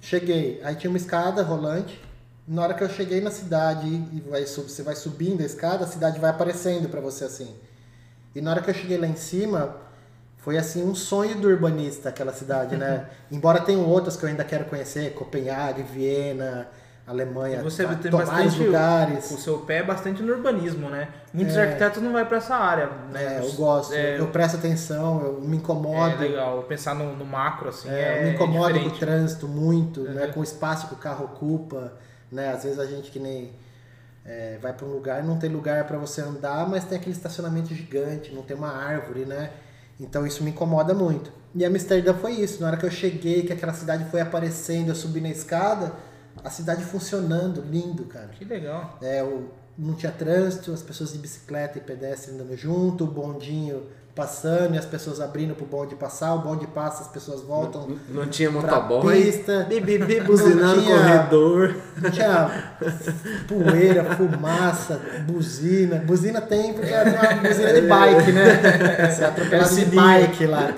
[0.00, 2.00] Cheguei, aí tinha uma escada rolante.
[2.46, 5.86] Na hora que eu cheguei na cidade e vai, você vai subindo a escada, a
[5.88, 7.54] cidade vai aparecendo pra você assim.
[8.34, 9.74] E na hora que eu cheguei lá em cima,
[10.36, 13.06] foi assim um sonho do urbanista aquela cidade, né?
[13.32, 16.68] Embora tenham outras que eu ainda quero conhecer, Copenhague, Viena,
[17.04, 18.58] Alemanha, Você tá- tem bastante.
[18.62, 19.30] lugares.
[19.32, 21.08] O seu pé é bastante no urbanismo, né?
[21.32, 21.62] Muitos É.
[21.62, 23.38] arquitetos não vão pra essa área, né?
[23.38, 26.14] É, eu gosto, É, eu presto atenção, eu me incomodo.
[26.24, 26.62] é legal.
[26.64, 30.26] Pensar no, no macro, assim, É, é, eu me incomodo com o trânsito muito, né?
[30.26, 30.32] Uhum.
[30.32, 31.92] Com o espaço que o carro ocupa,
[32.30, 32.52] né?
[32.52, 33.52] Às vezes a gente que nem
[34.24, 37.74] é, vai para um lugar, não tem lugar para você andar, mas tem aquele estacionamento
[37.74, 39.50] gigante, não tem uma árvore, né?
[39.98, 41.32] Então isso me incomoda muito.
[41.54, 42.60] E Amsterdã foi isso.
[42.60, 45.92] Na hora que eu cheguei, que aquela cidade foi aparecendo, eu subi na escada,
[46.44, 48.28] a cidade funcionando, lindo, cara.
[48.28, 48.98] Que legal.
[49.00, 53.86] É, o, não tinha trânsito, as pessoas de bicicleta e pedestre andando junto, o bondinho
[54.16, 58.22] passando e as pessoas abrindo pro bonde passar, o bonde passa, as pessoas voltam Não,
[58.22, 59.22] não tinha motoboy.
[59.22, 61.76] pista, Bi, bi, bi, buzinando no tinha- corredor.
[62.00, 62.72] não tinha
[63.46, 65.96] poeira, fumaça, buzina.
[65.96, 69.10] Buzina tem porque é uma buzina de bike, né?
[69.10, 70.68] Você é atropelado de bike lá.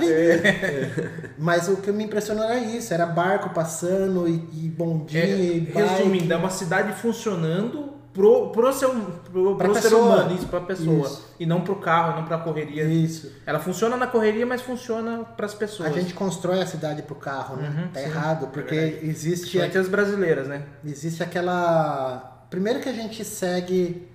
[1.38, 5.60] Mas o que me impressionou era isso, era barco passando e, e bondinho e É,
[5.60, 5.94] bike.
[5.96, 8.92] resumindo, é uma cidade funcionando pro, pro, seu,
[9.30, 11.06] pro, pro ser humano, isso, pra pessoa.
[11.06, 11.24] Isso.
[11.38, 12.82] E não pro carro, não pra correria.
[12.82, 13.30] Isso.
[13.46, 15.88] Ela funciona na correria, mas funciona pras pessoas.
[15.88, 17.68] A gente constrói a cidade pro carro, né?
[17.68, 18.06] Uhum, tá sim.
[18.06, 20.64] errado, porque É existe, Principalmente as brasileiras, né?
[20.84, 22.44] existe aquela.
[22.50, 24.08] Primeiro que a gente segue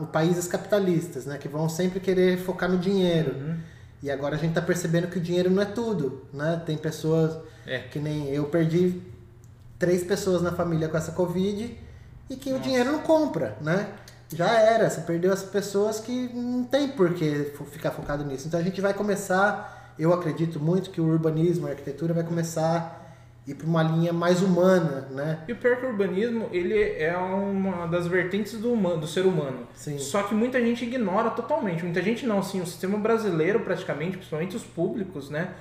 [0.00, 1.38] o países capitalistas, né?
[1.38, 3.32] Que vão sempre querer focar no dinheiro.
[3.36, 3.56] Uhum.
[4.02, 6.60] E agora a gente tá percebendo que o dinheiro não é tudo, né?
[6.66, 7.78] Tem pessoas É.
[7.78, 9.00] que nem eu perdi
[9.78, 11.78] três pessoas na família com essa Covid
[12.30, 13.88] e que o dinheiro não compra, né?
[14.32, 18.46] Já era, você perdeu as pessoas que não tem por que ficar focado nisso.
[18.46, 22.96] Então a gente vai começar, eu acredito muito que o urbanismo, a arquitetura vai começar
[23.44, 25.40] a ir para uma linha mais humana, né?
[25.48, 29.26] E o pior que o urbanismo, ele é uma das vertentes do, humano, do ser
[29.26, 29.66] humano.
[29.74, 29.98] Sim.
[29.98, 31.82] Só que muita gente ignora totalmente.
[31.82, 35.54] Muita gente não, assim, o sistema brasileiro praticamente, principalmente os públicos, né?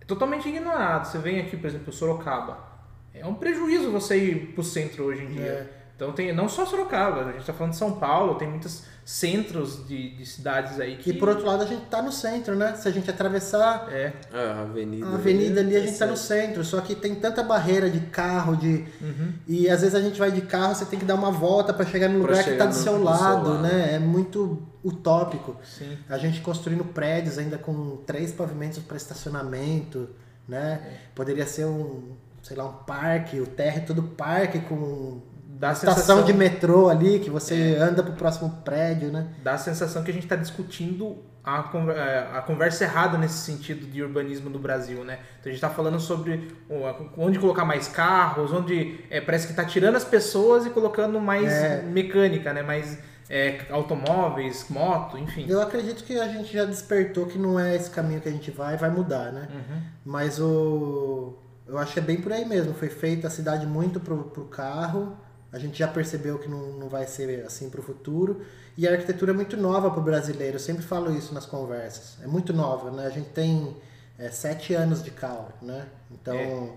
[0.00, 1.06] É totalmente ignorado.
[1.06, 2.70] Você vem aqui, por exemplo, Sorocaba.
[3.12, 5.42] É um prejuízo você ir pro centro hoje em dia.
[5.76, 5.79] É.
[6.00, 9.86] Então tem não só Sorocaba, a gente tá falando de São Paulo, tem muitos centros
[9.86, 11.10] de, de cidades aí que.
[11.10, 12.74] E por outro lado a gente tá no centro, né?
[12.74, 14.14] Se a gente atravessar É.
[14.32, 15.06] Ah, a avenida.
[15.06, 18.56] a avenida ali, a gente tá no centro, só que tem tanta barreira de carro,
[18.56, 19.34] de Uhum.
[19.46, 21.84] E às vezes a gente vai de carro, você tem que dar uma volta para
[21.84, 23.62] chegar no Pra lugar que chegar tá do no- seu do seu lado, lado.
[23.62, 23.94] né?
[23.96, 25.56] É muito utópico.
[25.62, 25.98] Sim.
[26.08, 30.08] A gente construindo prédios ainda com três pavimentos para estacionamento,
[30.48, 30.80] né?
[30.82, 30.96] É.
[31.14, 35.20] Poderia ser um, sei lá, um parque, o térreo todo parque com
[35.60, 36.22] Dá a estação sensação, É.
[36.22, 39.26] de metrô ali que você anda pro próximo prédio, né?
[39.44, 43.86] dá a sensação que a gente está discutindo a, é, a conversa errada nesse sentido
[43.86, 45.18] de urbanismo do Brasil, né?
[45.38, 46.50] Então a gente está falando sobre
[47.16, 51.50] onde colocar mais carros, onde é, parece que está tirando as pessoas e colocando mais
[51.52, 51.82] É.
[51.82, 52.62] mecânica, né?
[52.62, 55.46] Mais é, automóveis, moto, enfim.
[55.48, 58.50] Eu acredito que a gente já despertou que não é esse caminho que a gente
[58.50, 59.48] vai, vai mudar, né?
[59.52, 59.82] Uhum.
[60.06, 61.34] Mas o.
[61.66, 62.74] Eu acho que é bem por aí mesmo.
[62.74, 65.16] Foi feita a cidade muito pro, pro carro.
[65.52, 68.42] A gente já percebeu que não, não vai ser assim pro futuro.
[68.76, 70.56] E a arquitetura é muito nova pro brasileiro.
[70.56, 72.16] Eu sempre falo isso nas conversas.
[72.22, 73.06] É muito nova, né?
[73.06, 73.76] A gente tem
[74.18, 75.86] é, sete anos de cal, né?
[76.10, 76.70] Então, É.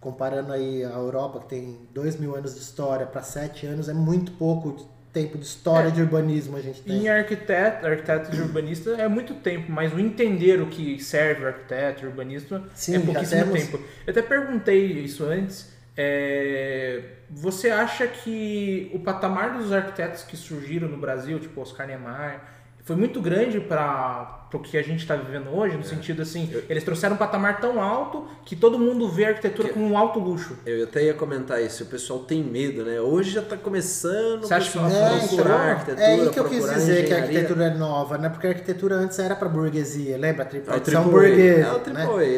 [0.00, 3.94] comparando aí a Europa, que tem dois mil anos de história, para sete anos, é
[3.94, 5.90] muito pouco tempo de história É.
[5.90, 7.04] de urbanismo a gente tem.
[7.04, 11.46] Em arquiteto, arquiteto e urbanista é muito tempo, mas o entender o que serve o
[11.46, 13.78] arquiteto e urbanista Sim, é pouquíssimo temos- tempo.
[14.06, 20.88] Eu até perguntei isso antes, É, você acha que o patamar dos arquitetos que surgiram
[20.88, 22.40] no Brasil, tipo Oscar Niemeyer,
[22.84, 25.84] foi muito grande para o que a gente está vivendo hoje, no É.
[25.84, 29.74] sentido assim, eles trouxeram um patamar tão alto que todo mundo vê a arquitetura Que-
[29.74, 30.56] como um alto luxo.
[30.64, 33.00] Eu até ia comentar isso, o pessoal tem medo, né?
[33.00, 36.28] Hoje já está começando Você o acha que é, a procurar então, arquitetura, É aí
[36.30, 37.24] que eu quis procurar dizer que a engenharia.
[37.40, 38.28] arquitetura é nova, né?
[38.28, 40.42] Porque a arquitetura antes era pra burguesia, lembra?
[40.42, 41.68] A É o tripartição triple A, burguesa.
[41.68, 42.34] é o né?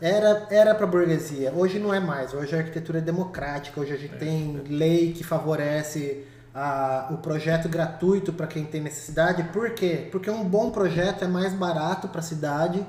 [0.00, 0.16] é.
[0.16, 2.32] Era, era pra burguesia, hoje não é mais.
[2.32, 6.24] Hoje a arquitetura é democrática, hoje a gente tem lei que favorece
[6.58, 9.42] a- o projeto gratuito para quem tem necessidade.
[9.52, 10.08] Por quê?
[10.10, 12.84] Porque um bom projeto é mais barato para a cidade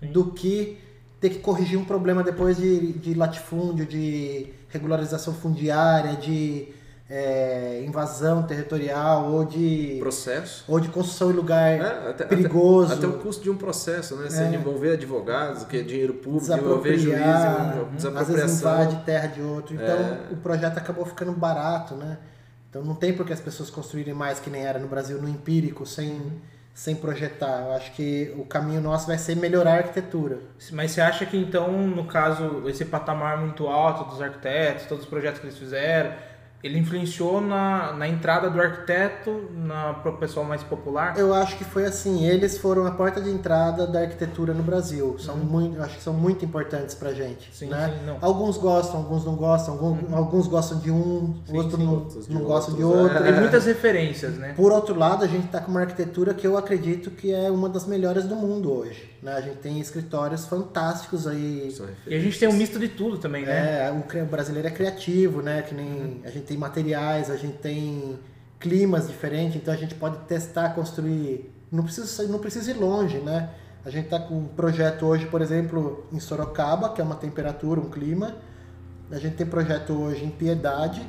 [0.00, 0.78] do que
[1.20, 6.68] ter que corrigir um problema depois de, de latifúndio, de regularização fundiária, de
[7.14, 10.64] é, invasão territorial ou de, Processo.
[10.66, 12.90] ou de construção em lugar É, até, perigoso.
[12.94, 14.30] Até, até o custo de um processo, né?
[14.30, 14.54] Você É.
[14.54, 18.72] envolver advogados, que é dinheiro público, envolver juiz, desapropriar, em- às vezes desapropriação.
[18.82, 19.74] invade terra de outro.
[19.74, 20.18] Então É.
[20.32, 22.16] o projeto acabou ficando barato, né?
[22.72, 25.28] Então não tem por que as pessoas construírem mais que nem era no Brasil, no
[25.28, 26.22] empírico, sem,
[26.72, 27.66] sem projetar.
[27.66, 30.38] Eu acho que o caminho nosso vai ser melhorar a arquitetura.
[30.70, 35.10] Mas você acha que então, no caso, esse patamar muito alto dos arquitetos, todos os
[35.10, 36.14] projetos que eles fizeram,
[36.62, 39.48] ele influenciou na, na entrada do arquiteto
[40.02, 41.18] para o pessoal mais popular?
[41.18, 45.16] Eu acho que foi assim, eles foram a porta de entrada da arquitetura no Brasil.
[45.18, 47.50] São muito, eu acho que são muito importantes pra gente.
[47.52, 47.92] Sim, né?
[47.98, 48.18] sim, não.
[48.20, 51.86] Alguns gostam, alguns não gostam, alguns, alguns gostam de um, Sim, outros sim,
[52.32, 53.18] não, não gostam de outros, outro.
[53.18, 53.32] é.
[53.32, 54.52] Tem muitas referências, né?
[54.54, 57.68] Por outro lado, a gente está com uma arquitetura que eu acredito que é uma
[57.68, 59.10] das melhores do mundo hoje.
[59.22, 59.32] Né?
[59.32, 61.72] A gente tem escritórios fantásticos aí.
[62.06, 63.86] E a gente tem um misto de tudo também, né?
[63.86, 65.62] É, o brasileiro é criativo, né?
[65.62, 68.18] Que nem a gente tem materiais, a gente tem
[68.60, 71.50] climas diferentes, então a gente pode testar, construir.
[71.70, 73.50] Não precisa, não precisa ir longe, né?
[73.84, 77.80] A gente está com um projeto hoje, por exemplo, em Sorocaba, que é uma temperatura,
[77.80, 78.36] um clima.
[79.10, 81.04] A gente tem projeto hoje em Piedade,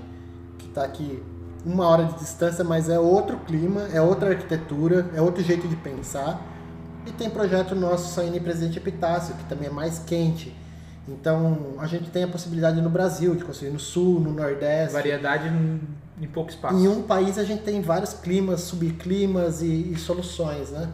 [0.57, 1.21] que está aqui
[1.65, 5.75] uma hora de distância, mas é outro clima, é outra arquitetura, é outro jeito de
[5.75, 6.41] pensar.
[7.05, 10.55] E tem projeto nosso saindo em Presidente Epitácio, que também é mais quente.
[11.07, 14.93] Então, a gente tem a possibilidade no Brasil de construir no sul, no nordeste.
[14.93, 16.75] Variedade em, pouco espaço.
[16.77, 20.91] Em um país a gente tem vários climas, subclimas e, e soluções, né?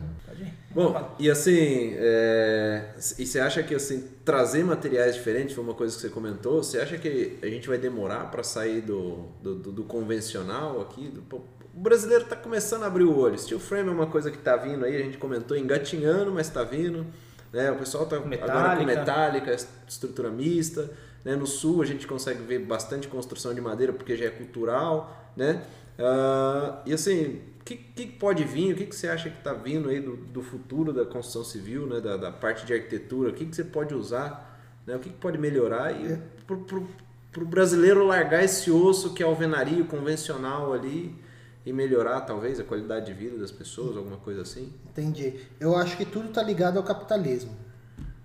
[0.71, 5.95] Bom, e assim, é, e você acha que assim, trazer materiais diferentes foi uma coisa
[5.95, 6.61] que você comentou?
[6.63, 11.07] Você acha que a gente vai demorar para sair do, do, do- do convencional aqui?
[11.07, 11.37] Do- pô,
[11.75, 13.37] o brasileiro está começando a abrir o olho.
[13.37, 16.63] Steel frame é uma coisa que está vindo aí, a gente comentou engatinhando, mas está
[16.63, 17.05] vindo.
[17.51, 17.71] Né?
[17.71, 19.55] O pessoal está agora com Metálica.
[19.87, 20.89] estrutura mista.
[21.23, 21.35] Né?
[21.35, 25.31] No sul a gente consegue ver bastante construção de madeira porque já é cultural.
[25.35, 25.63] Né?
[25.97, 28.73] Ah, e assim, o que, que pode vir?
[28.73, 31.87] O que, que você acha que está vindo aí do, do futuro da construção civil,
[31.87, 31.99] né?
[31.99, 33.29] da, da parte de arquitetura?
[33.29, 34.59] O que, que você pode usar?
[34.85, 34.95] Né?
[34.95, 35.91] O que, que pode melhorar?
[35.91, 41.15] E para o brasileiro largar esse osso que é alvenaria convencional ali
[41.69, 44.73] e melhorar talvez a qualidade de vida das pessoas, alguma coisa assim?
[44.89, 45.39] Entendi.
[45.59, 47.51] Eu acho que tudo está ligado ao capitalismo.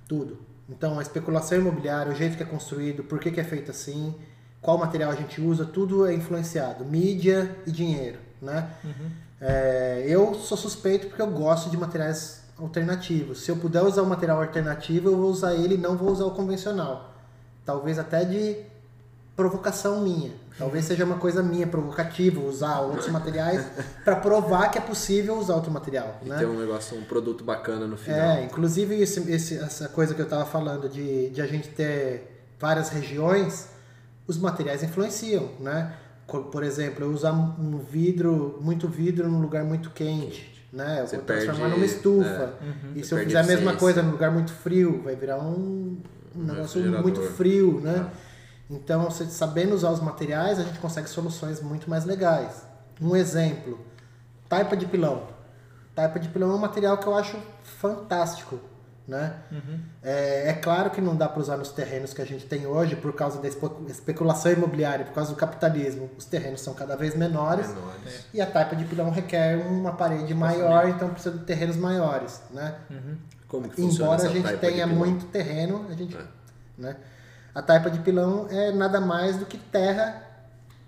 [0.08, 0.38] Tudo.
[0.66, 4.14] Então, a especulação imobiliária, o jeito que é construído, por que, que é feito assim,
[4.62, 6.86] qual material a gente usa, tudo é influenciado.
[6.86, 8.70] Mídia e dinheiro, né?
[9.38, 13.42] É, eu sou suspeito porque eu gosto de materiais alternativos.
[13.42, 16.24] Se eu puder usar um material alternativo, eu vou usar ele e não vou usar
[16.24, 17.12] o convencional.
[17.62, 18.56] Talvez até de
[19.36, 20.32] provocação minha.
[20.56, 23.66] Talvez seja uma coisa minha, provocativa, usar outros materiais
[24.04, 26.20] para provar que é possível usar outro material.
[26.24, 26.38] E né?
[26.38, 28.18] ter um negócio, um produto bacana no final.
[28.20, 32.46] É, inclusive esse, esse- essa coisa que eu estava falando de, de a gente ter
[32.60, 33.68] várias regiões,
[34.28, 35.92] os materiais influenciam, né?
[36.26, 41.00] Por exemplo, eu usar um vidro, muito vidro num lugar muito quente, né?
[41.00, 42.54] Eu Você vou transformar perde- numa estufa.
[42.62, 42.92] Uhum.
[42.94, 45.98] E Você se eu fizer a mesma coisa num lugar muito frio, vai virar um,
[46.34, 48.06] um negócio muito frio, né?
[48.70, 52.62] Então, você sabendo usar os materiais, a gente consegue soluções muito mais legais.
[53.00, 53.78] Um exemplo,
[54.48, 55.24] taipa de pilão.
[55.94, 58.58] Taipa de pilão é um material que eu acho fantástico,
[59.06, 59.34] né?
[60.02, 62.96] É, é claro que não dá para usar nos terrenos que a gente tem hoje
[62.96, 66.10] por causa da espe- especulação imobiliária, por causa do capitalismo.
[66.16, 68.24] Os terrenos são cada vez menores Menores.
[68.32, 72.76] e a taipa de pilão requer uma parede maior, então precisa de terrenos maiores, né?
[73.46, 76.22] Como que funciona Embora a gente taipa tenha muito terreno, a gente, É.
[76.78, 76.96] né?
[77.54, 80.22] A taipa de pilão é nada mais do que terra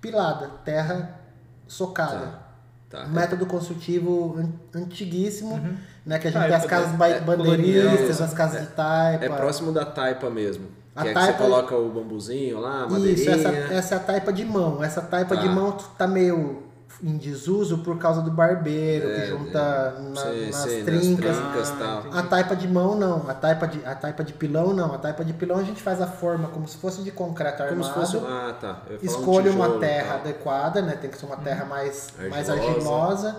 [0.01, 1.19] pilada, terra
[1.67, 2.45] socada.
[2.91, 3.05] Tá.
[3.05, 5.61] Um método construtivo an- antiguíssimo,
[6.05, 6.19] né?
[6.19, 8.57] Que a gente Ah, tem as é- casas é- ba- é bandeiristas, colonial, as casas
[8.57, 9.25] é- de taipa.
[9.25, 10.67] É próximo da taipa mesmo.
[10.95, 13.79] A que é taipa- que você coloca o bambuzinho lá, a Isso, essa, madeirinha.
[13.79, 14.83] essa é a taipa de mão.
[14.83, 15.43] Essa taipa Tá.
[15.43, 16.63] de mão tá meio
[17.03, 21.37] em desuso por causa do barbeiro, É, que junta na- sei, nas sei, nas trincas.
[21.37, 21.75] trincas.
[21.83, 22.03] Ah.
[22.13, 24.95] A taipa de mão não, a taipa de, a taipa de pilão não.
[24.95, 27.85] A taipa de pilão a gente faz a forma como se fosse de concreto Como
[27.85, 28.07] armado.
[28.07, 28.27] se fosse.
[28.27, 28.83] Ah, tá.
[29.05, 30.19] Falar um uma terra tal.
[30.21, 30.97] adequada, né?
[30.99, 33.37] Tem que ser uma terra mais mais Argilosa.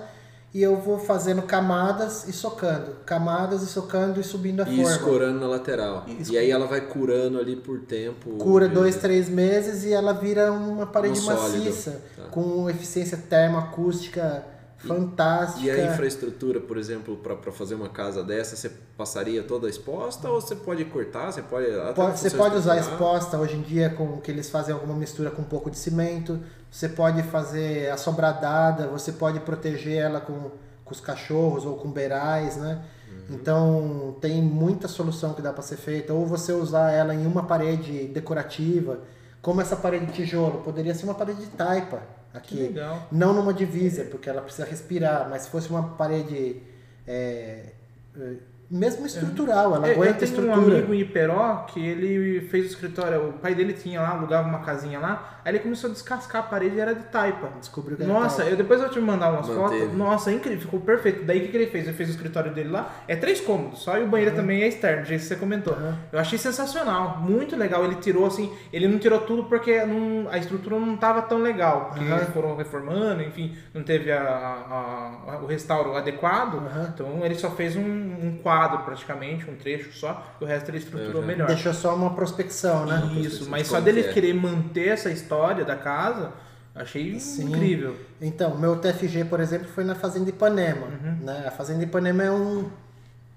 [0.58, 2.96] E eu vou fazendo camadas e socando.
[3.06, 4.92] Camadas e socando e subindo a E forma.
[4.92, 6.04] escorando na lateral.
[6.08, 6.34] Isso.
[6.34, 8.32] E aí ela vai curando ali por tempo.
[8.38, 12.02] Cura dois, três meses e ela vira uma parede Um maciça.
[12.16, 12.24] Tá.
[12.32, 14.44] Com eficiência termoacústica
[14.78, 15.64] fantástica.
[15.66, 20.42] E a infraestrutura, por exemplo, para fazer uma casa dessa, você passaria toda exposta ou
[20.42, 21.32] você pode cortar?
[21.32, 21.68] Você pode.
[21.96, 25.44] Pode- você pode usar exposta hoje em dia com que eles fazem alguma mistura com
[25.44, 26.40] um pouco de cimento.
[26.70, 30.52] Você pode fazer assobradada, você pode proteger ela com,
[30.84, 32.82] com os cachorros ou com beirais, né?
[33.10, 33.36] Uhum.
[33.36, 36.14] Então tem muita solução que dá para ser feita.
[36.14, 39.00] Ou você usar ela em uma parede decorativa,
[39.42, 42.02] como essa parede de tijolo, poderia ser uma parede de taipa
[42.34, 42.76] aqui.
[43.12, 46.62] Não numa divisa, porque ela precisa respirar, mas se fosse uma parede
[47.08, 47.72] é,
[48.20, 48.34] é,
[48.70, 50.78] mesmo estrutural, ela Eu, eu aguenta a tenho um estrutura.
[50.78, 54.60] amigo em Iperó que ele fez o escritório, o pai dele tinha lá, alugava uma
[54.60, 57.50] casinha lá, aí ele começou a descascar a parede e era de taipa.
[57.60, 58.52] Descobriu que era Nossa, taipa.
[58.52, 59.82] eu, depois eu vou te mandar umas Manteve.
[59.82, 59.98] fotos.
[59.98, 61.24] Nossa, incrível, ficou perfeito.
[61.24, 61.88] Daí o que, que ele fez?
[61.88, 64.68] Ele fez o escritório dele lá, é três cômodos, só e o banheiro também é
[64.68, 65.74] externo, do jeito que você comentou.
[65.74, 65.94] Uhum.
[66.12, 67.84] Eu achei sensacional, muito legal.
[67.86, 71.86] Ele tirou assim, ele não tirou tudo porque não- a estrutura não estava tão legal,
[71.94, 72.20] porque Uhum.
[72.34, 76.56] foram reformando, enfim, não teve a- a- a- o restauro adequado.
[76.56, 76.88] Uhum.
[76.94, 80.80] Então ele só fez um, um quadro praticamente, um trecho só, e o resto ele
[80.80, 81.28] estruturou Uhum.
[81.28, 81.48] melhor.
[81.48, 83.12] Deixou só uma prospecção, né?
[83.18, 84.12] Isso, de mas só dele é.
[84.12, 86.32] querer manter essa história da casa,
[86.76, 87.50] achei Sim.
[87.50, 87.96] incrível.
[88.22, 90.88] Então, meu TFG, por exemplo, foi na Fazenda Ipanema.
[90.88, 91.18] Uhum.
[91.26, 91.44] Né?
[91.48, 92.70] A Fazenda Ipanema é um.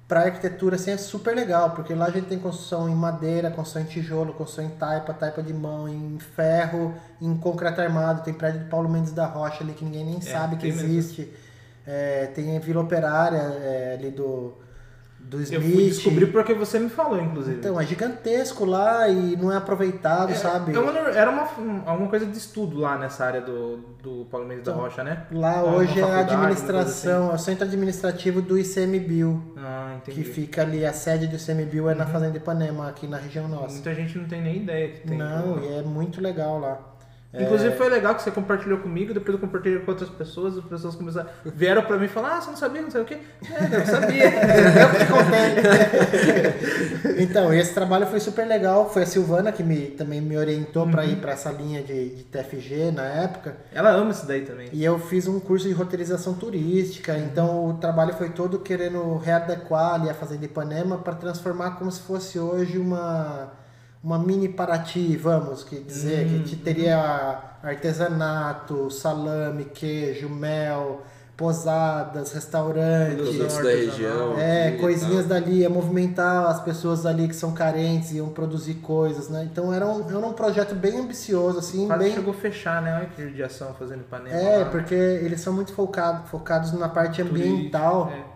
[0.09, 3.83] Para arquitetura assim, é super legal, porque lá a gente tem construção em madeira, construção
[3.83, 8.25] em tijolo, construção em taipa, taipa de mão, em ferro, em concreto armado.
[8.25, 10.83] Tem prédio de Paulo Mendes da Rocha ali que ninguém nem sabe que É, tem
[10.83, 10.99] mesmo.
[10.99, 11.33] existe.
[11.87, 14.53] É, tem a Vila Operária é, ali do,
[15.53, 17.59] Eu fui descobrir porque você me falou, inclusive.
[17.59, 20.77] Então, é gigantesco lá e não é aproveitado, É, sabe?
[20.77, 21.49] uma- era uma,
[21.87, 25.27] alguma coisa de estudo lá nessa área do, do Paulo Mendes da Então, Rocha, né?
[25.31, 30.29] Lá hoje é a administração, é o centro administrativo do ICMBio, Ah, que entendi.
[30.29, 33.75] fica ali, a sede do ICMBio é na Fazenda Ipanema, aqui na região nossa.
[33.75, 35.17] Muita gente não tem nem ideia que tem.
[35.17, 36.79] Não, e é muito legal lá.
[37.33, 40.97] Inclusive foi legal que você compartilhou comigo, depois eu compartilhei com outras pessoas, as pessoas
[40.97, 43.19] começaram, vieram pra mim e falaram, ah, você não sabia, não sei o quê.
[43.45, 44.25] É, eu sabia.
[47.05, 48.91] Eu então, esse trabalho foi super legal.
[48.91, 52.25] Foi a Silvana que me, também me orientou para ir para essa linha de, de
[52.25, 53.57] TFG na época.
[53.73, 54.69] Ela ama isso daí também.
[54.73, 59.95] E eu fiz um curso de roteirização turística, então o trabalho foi todo querendo readequar
[59.95, 63.53] ali a Fazenda Ipanema para transformar como se fosse hoje uma,
[64.03, 71.03] uma mini Paraty, vamos que dizer, Hum, que te teria artesanato, salame, queijo, mel,
[71.37, 73.39] posadas, restaurantes.
[73.57, 74.39] Da região.
[74.39, 79.31] É, aqui coisinhas dali, ia movimentar as pessoas ali que são carentes, iam produzir coisas,
[79.31, 79.49] né?
[79.51, 82.95] Então era um, era um projeto bem ambicioso, assim, Quase bem, chegou a fechar, né?
[82.95, 84.37] Olha que judiação fazendo Ipanema.
[84.37, 84.65] é, lá.
[84.67, 88.30] porque eles são muito focados, focados na parte ambiental Turístico,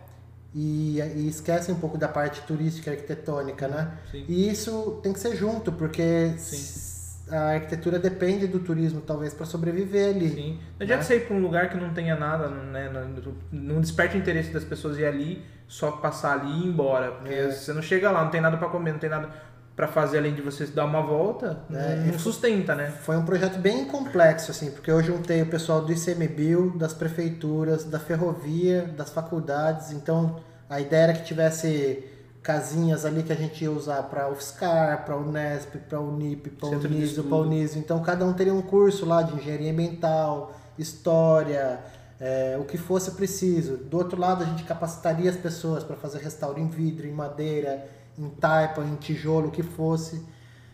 [0.54, 3.90] e, e esquecem um pouco da parte turística arquitetônica, né?
[4.10, 4.24] sim.
[4.28, 7.34] E isso tem que ser junto, porque Sim.
[7.34, 10.30] a arquitetura depende do turismo, talvez, para sobreviver ali.
[10.30, 10.52] Sim.
[10.78, 11.02] Não adianta Né?
[11.02, 12.88] você ir pra um lugar que não tenha nada, né?
[12.88, 13.34] Não,
[13.74, 17.10] não desperte o interesse das pessoas ir ali, só passar ali e ir embora.
[17.12, 17.50] Porque É.
[17.50, 19.30] você não chega lá, não tem nada pra comer, não tem nada
[19.76, 22.90] pra fazer além de você dar uma volta, É, não, sustenta, né?
[23.02, 27.84] Foi um projeto bem complexo, assim, porque eu juntei o pessoal do ICMBio, das prefeituras,
[27.84, 29.90] da ferrovia, das faculdades.
[29.90, 30.36] Então,
[30.70, 32.04] a ideia era que tivesse
[32.40, 37.24] casinhas ali que a gente ia usar para UFSCar, para Unesp, para Unip, para Uniso,
[37.24, 37.78] para Uniso.
[37.78, 41.80] Então, cada um teria um curso lá de engenharia ambiental, história,
[42.20, 43.76] é, o que fosse preciso.
[43.76, 47.88] Do outro lado, a gente capacitaria as pessoas para fazer restauro em vidro, em madeira,
[48.18, 50.22] em taipa, em tijolo, o que fosse.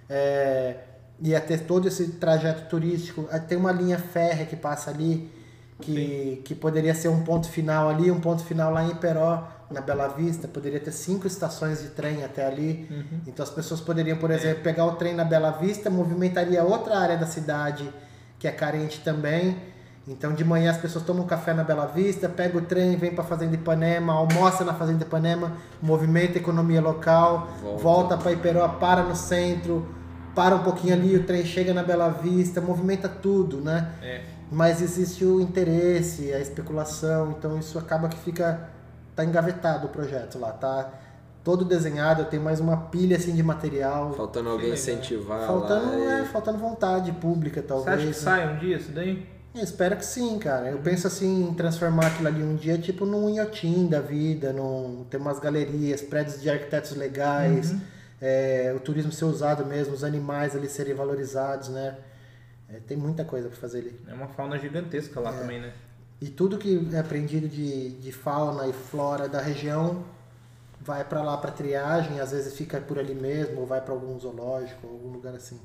[0.08, 0.76] É,
[1.20, 3.28] ia ter todo esse trajeto turístico.
[3.48, 5.30] Tem uma linha férrea que passa ali,
[5.80, 9.80] que, que poderia ser um ponto final ali, um ponto final lá em Iperó, na
[9.80, 10.48] Bela Vista.
[10.48, 12.86] Poderia ter cinco estações de trem até ali.
[12.90, 13.20] Uhum.
[13.26, 17.16] Então as pessoas poderiam, por exemplo, pegar o trem na Bela Vista, movimentaria outra área
[17.16, 17.88] da cidade
[18.38, 19.56] que é carente também.
[20.12, 23.22] Então de manhã as pessoas tomam café na Bela Vista, pega o trem, vem para
[23.22, 27.82] Fazenda Ipanema, almoça na Fazenda Ipanema, movimenta a economia local, Volta.
[27.82, 29.86] volta para Iperó, para no centro,
[30.34, 33.92] para um pouquinho ali, o trem chega na Bela Vista, movimenta tudo, né?
[34.02, 34.22] É.
[34.50, 38.68] Mas existe o interesse, a especulação, então isso acaba que fica
[39.14, 40.90] tá engavetado o projeto lá, tá
[41.44, 44.78] todo desenhado, eu tenho mais uma pilha assim de material, Faltando alguém legal.
[44.78, 46.18] incentivar faltando, lá.
[46.18, 48.06] é, e- faltando vontade pública Você acha que talvez.
[48.06, 48.12] né?
[48.12, 49.24] sai um dia isso daí?
[49.54, 50.70] Eu espero que sim, cara.
[50.70, 55.04] Eu penso assim em transformar aquilo ali um dia tipo num inhotim da vida, num,
[55.10, 57.74] ter umas galerias, prédios de arquitetos legais,
[58.20, 61.96] é, o turismo ser usado mesmo, os animais ali serem valorizados, né?
[62.68, 64.00] É, tem muita coisa pra fazer ali.
[64.06, 65.38] É uma fauna gigantesca lá É.
[65.40, 65.72] também, né?
[66.20, 70.04] E tudo que é aprendido de, de fauna e flora da região
[70.80, 74.18] vai pra lá pra triagem, às vezes fica por ali mesmo, ou vai pra algum
[74.18, 75.58] zoológico, algum lugar assim.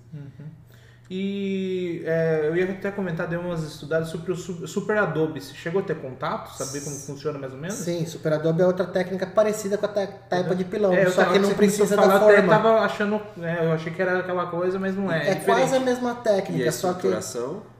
[1.09, 5.39] E é, eu ia até comentar, dei umas estudadas sobre o su- Super Adobe.
[5.39, 6.49] Você chegou a ter contato?
[6.57, 7.75] Saber como funciona mais ou menos?
[7.77, 11.11] Sim, Super Adobe é outra técnica parecida com a ta- taipa de pilão, É, eu
[11.11, 12.53] só que não precisa falar, da até forma.
[12.53, 15.17] tava achando, é, eu achei que era aquela coisa, mas não é.
[15.17, 15.45] É, diferente.
[15.45, 17.07] quase a mesma E a técnica, só que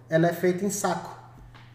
[0.08, 1.16] ela é feita em saco.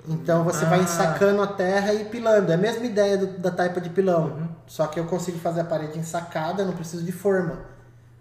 [0.09, 0.82] Então você vai Ah.
[0.82, 2.51] ensacando a terra e pilando.
[2.51, 4.26] É a mesma ideia do- da taipa de pilão.
[4.28, 4.48] Uhum.
[4.66, 7.59] Só que eu consigo fazer a parede ensacada, não preciso de forma.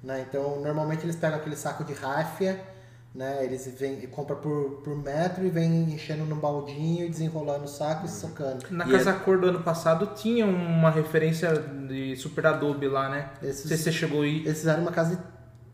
[0.04, 0.26] Né?
[0.28, 2.60] Então normalmente eles pegam aquele saco de ráfia,
[3.14, 3.44] né?
[3.44, 8.06] eles vêm, compram por, por metro e vêm enchendo no baldinho e desenrolando o saco
[8.06, 8.66] e socando.
[8.70, 11.52] Na E Casa Cor do ano passado tinha uma referência
[11.88, 13.30] de Super Adobe lá, né?
[13.42, 14.40] Esses- Não sei se você chegou aí.
[14.46, 15.22] Eles fizeram uma casa de...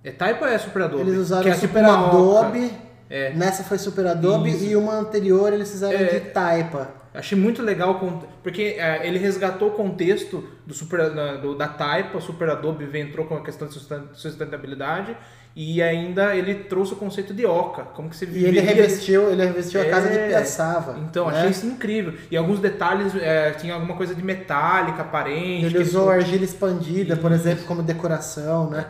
[0.03, 1.01] É Taipa ou é Super Adobe?
[1.09, 2.47] Eles usaram Que é Super tipo uma oca.
[2.47, 2.71] Adobe.
[3.09, 3.33] É.
[3.33, 4.63] Nessa foi Super Adobe Isso.
[4.65, 6.05] e uma anterior eles fizeram É.
[6.05, 6.89] de taipa.
[7.13, 7.97] Achei muito legal,
[8.43, 12.85] porque é, ele resgatou o contexto do super, da, do- da Taipa, o Super Adobe
[12.85, 15.15] veio- entrou com a questão de sustent- sustentabilidade
[15.55, 19.31] e ainda ele trouxe o conceito de oca, como que você E ele viveria- revestiu,
[19.31, 20.27] ele revestiu a casa de É.
[20.27, 20.97] Piaçava.
[20.99, 21.37] Então, né?
[21.37, 22.13] achei isso incrível.
[22.29, 25.65] E alguns detalhes, é, tinha alguma coisa de metálica aparente.
[25.65, 28.85] Ele usou eles- argila expandida, por exemplo, como decoração, né?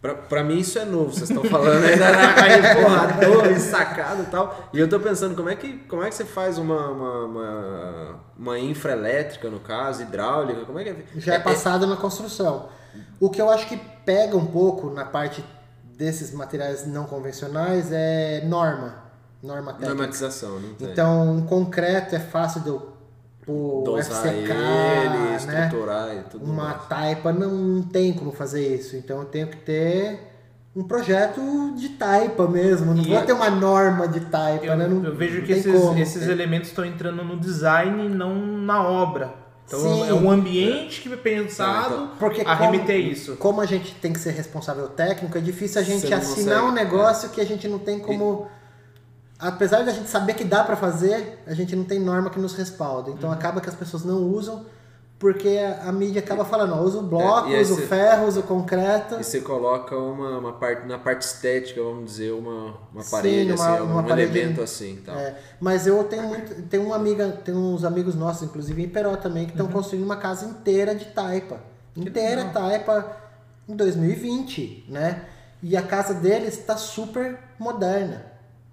[0.00, 2.84] Pra, pra mim isso é novo, vocês estão falando aí, aí
[3.24, 4.68] porra, sacado e tal.
[4.72, 8.20] E eu tô pensando, como é que, como é que você faz uma, uma, uma,
[8.38, 10.96] uma infra elétrica, no caso, hidráulica, como é que é?
[11.16, 12.68] Já é passado na construção.
[13.18, 15.42] O que eu acho que pega um pouco na parte
[15.98, 18.94] desses materiais não convencionais é norma.
[19.42, 19.94] Norma técnica.
[19.94, 20.90] Normatização, não tem.
[20.90, 22.92] Então, um concreto é fácil de eu
[23.44, 25.36] pôr Dosar FCK, ele, né?
[25.36, 26.86] estruturar e tudo Uma mais.
[26.88, 28.96] taipa não, tem como fazer isso.
[28.96, 30.20] Então eu tenho que ter
[30.76, 31.40] um projeto
[31.76, 32.94] de taipa mesmo.
[32.94, 34.86] Não E vou ter uma norma de taipa, Eu, né?
[34.86, 35.98] Não, eu vejo não que tem esses, como.
[35.98, 39.34] esses elementos estão entrando no design e não na obra.
[39.68, 40.08] Então Sim.
[40.08, 43.36] é um ambiente que foi pensado Então, Porque a como- remeter isso.
[43.36, 46.72] Como a gente tem que ser responsável técnico, é difícil a gente assinar consegue, um
[46.72, 48.48] negócio que a gente não tem como.
[49.38, 52.40] Apesar de a gente saber que dá pra fazer, a gente não tem norma que
[52.40, 53.10] nos respalda.
[53.10, 53.16] Uhum.
[53.16, 54.64] Então acaba que as pessoas não usam
[55.18, 58.42] porque a, mídia acaba falando, ó, usa o bloco, É, usa o ferro, usa o
[58.44, 59.16] concreto.
[59.20, 63.52] E você coloca uma, uma parte, na parte estética, vamos dizer, uma, uma Sim, parede,
[63.52, 65.16] uma- assim, uma um parede- elemento assim tal.
[65.16, 69.16] É, mas eu tenho muito, tem uma amiga, tem uns amigos nossos, inclusive em Peró
[69.16, 69.72] também, que estão Uhum.
[69.72, 71.58] construindo uma casa inteira de taipa.
[71.96, 73.16] Inteira taipa
[73.68, 75.24] em 2020, né?
[75.60, 78.24] E a casa deles está super moderna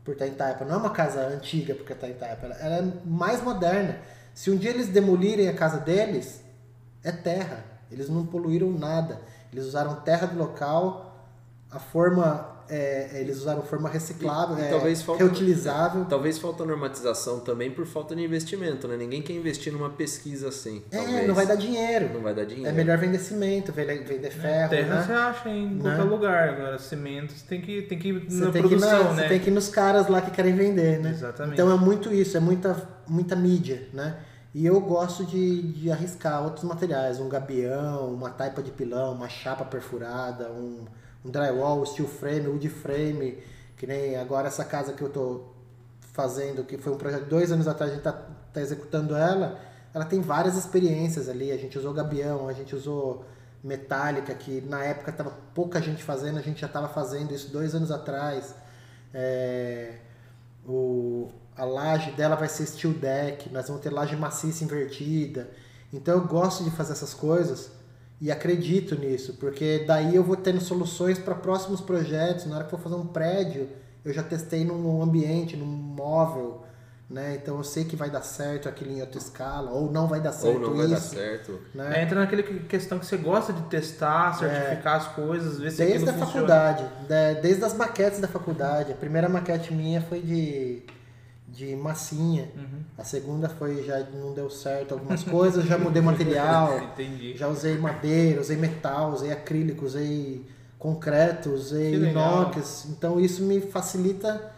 [0.04, 0.64] por estar em taipa.
[0.64, 3.98] Não é uma casa antiga porque está em taipa, ela é mais moderna.
[4.36, 6.44] Se um dia eles demolirem a casa deles,
[7.02, 7.64] é terra.
[7.90, 9.22] Eles não poluíram nada.
[9.52, 11.26] Eles usaram terra do local,
[11.72, 16.06] a forma, é, eles usaram forma reciclável, E- e é, talvez falta- reutilizável.
[16.06, 18.98] Talvez falta normatização também por falta de investimento, né?
[18.98, 20.84] Ninguém quer investir numa pesquisa assim.
[20.92, 21.28] É, talvez.
[21.28, 22.14] não vai dar dinheiro.
[22.14, 22.68] Não vai dar dinheiro.
[22.70, 25.18] É melhor vender cimento, vender, vender ferro, Terra você né?
[25.18, 25.82] acha em Né?
[25.82, 26.50] qualquer lugar.
[26.50, 29.22] Agora, cimentos tem que, tem que ir Você na tem, que ir na- produção, você
[29.22, 29.28] né?
[29.30, 31.12] tem que ir nos caras lá que querem vender, né?
[31.12, 31.54] Exatamente.
[31.54, 32.76] Então é muito isso, é muita,
[33.08, 34.18] muita mídia, né?
[34.54, 39.28] E eu gosto de, de arriscar outros materiais, um gabião, uma taipa de pilão, uma
[39.28, 40.86] chapa perfurada, um,
[41.30, 43.44] drywall, steel frame, wood frame,
[43.78, 45.44] que nem agora essa casa que eu tô
[46.14, 49.60] fazendo, que foi um projeto dois anos atrás, a gente tá, tá executando ela,
[49.94, 53.26] ela tem várias experiências ali, a gente usou gabião, a gente usou
[53.64, 57.74] metálica, que na época tava pouca gente fazendo, a gente já estava fazendo isso dois
[57.74, 58.54] anos atrás.
[59.14, 59.96] É,
[60.68, 65.50] o, a laje dela vai ser steel deck, nós vamos ter laje maciça invertida.
[65.92, 67.72] Então eu gosto de fazer essas coisas
[68.22, 72.46] e acredito nisso, porque daí eu vou tendo soluções para próximos projetos.
[72.46, 73.68] Na hora que for fazer um prédio,
[74.04, 76.64] eu já testei num ambiente, num móvel,
[77.10, 77.38] né?
[77.42, 80.32] Então eu sei que vai dar certo aquilo em outra escala, ou não vai dar
[80.32, 81.14] certo Ou não vai dar isso.
[81.14, 81.60] certo.
[81.74, 82.00] Né?
[82.00, 85.86] É, entra naquela que- questão que você gosta de testar, certificar as coisas, ver se
[85.86, 88.92] Desde a faculdade, de- desde as maquetes da faculdade.
[88.92, 90.84] A primeira maquete minha foi de,
[91.48, 92.50] de massinha.
[92.56, 92.80] Uhum.
[92.98, 97.38] A segunda foi já não deu certo algumas coisas, já mudei material, Entendi.
[97.38, 100.44] já usei madeira, usei metal, usei acrílico, usei
[100.80, 102.88] concreto, usei inox.
[102.90, 104.52] Então isso me facilita,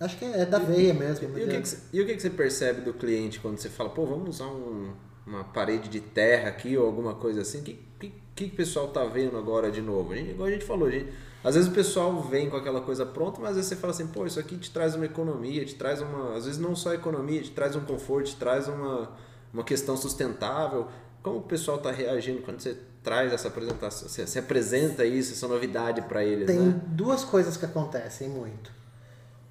[0.00, 1.26] acho que é da veia mesmo.
[1.38, 3.68] E o, que que você, e o que que você percebe do cliente quando você
[3.68, 4.92] fala, pô, vamos usar um-
[5.26, 7.60] uma parede de terra aqui ou alguma coisa assim?
[7.60, 10.12] O que, que, que o pessoal tá vendo agora de novo?
[10.12, 11.08] A gente, igual a gente falou, a gente,
[11.44, 14.06] Às vezes o pessoal vem com aquela coisa pronta, mas às vezes você fala assim,
[14.06, 16.36] pô, isso aqui te traz uma economia, te traz uma.
[16.36, 19.10] Às vezes não só economia, te traz um conforto, te traz uma,
[19.52, 20.86] uma questão sustentável.
[21.22, 25.48] Como o pessoal está reagindo quando você traz essa apresentação, você, você apresenta isso, essa
[25.48, 26.80] novidade para eles, Tem né?
[26.86, 28.70] duas coisas que acontecem muito.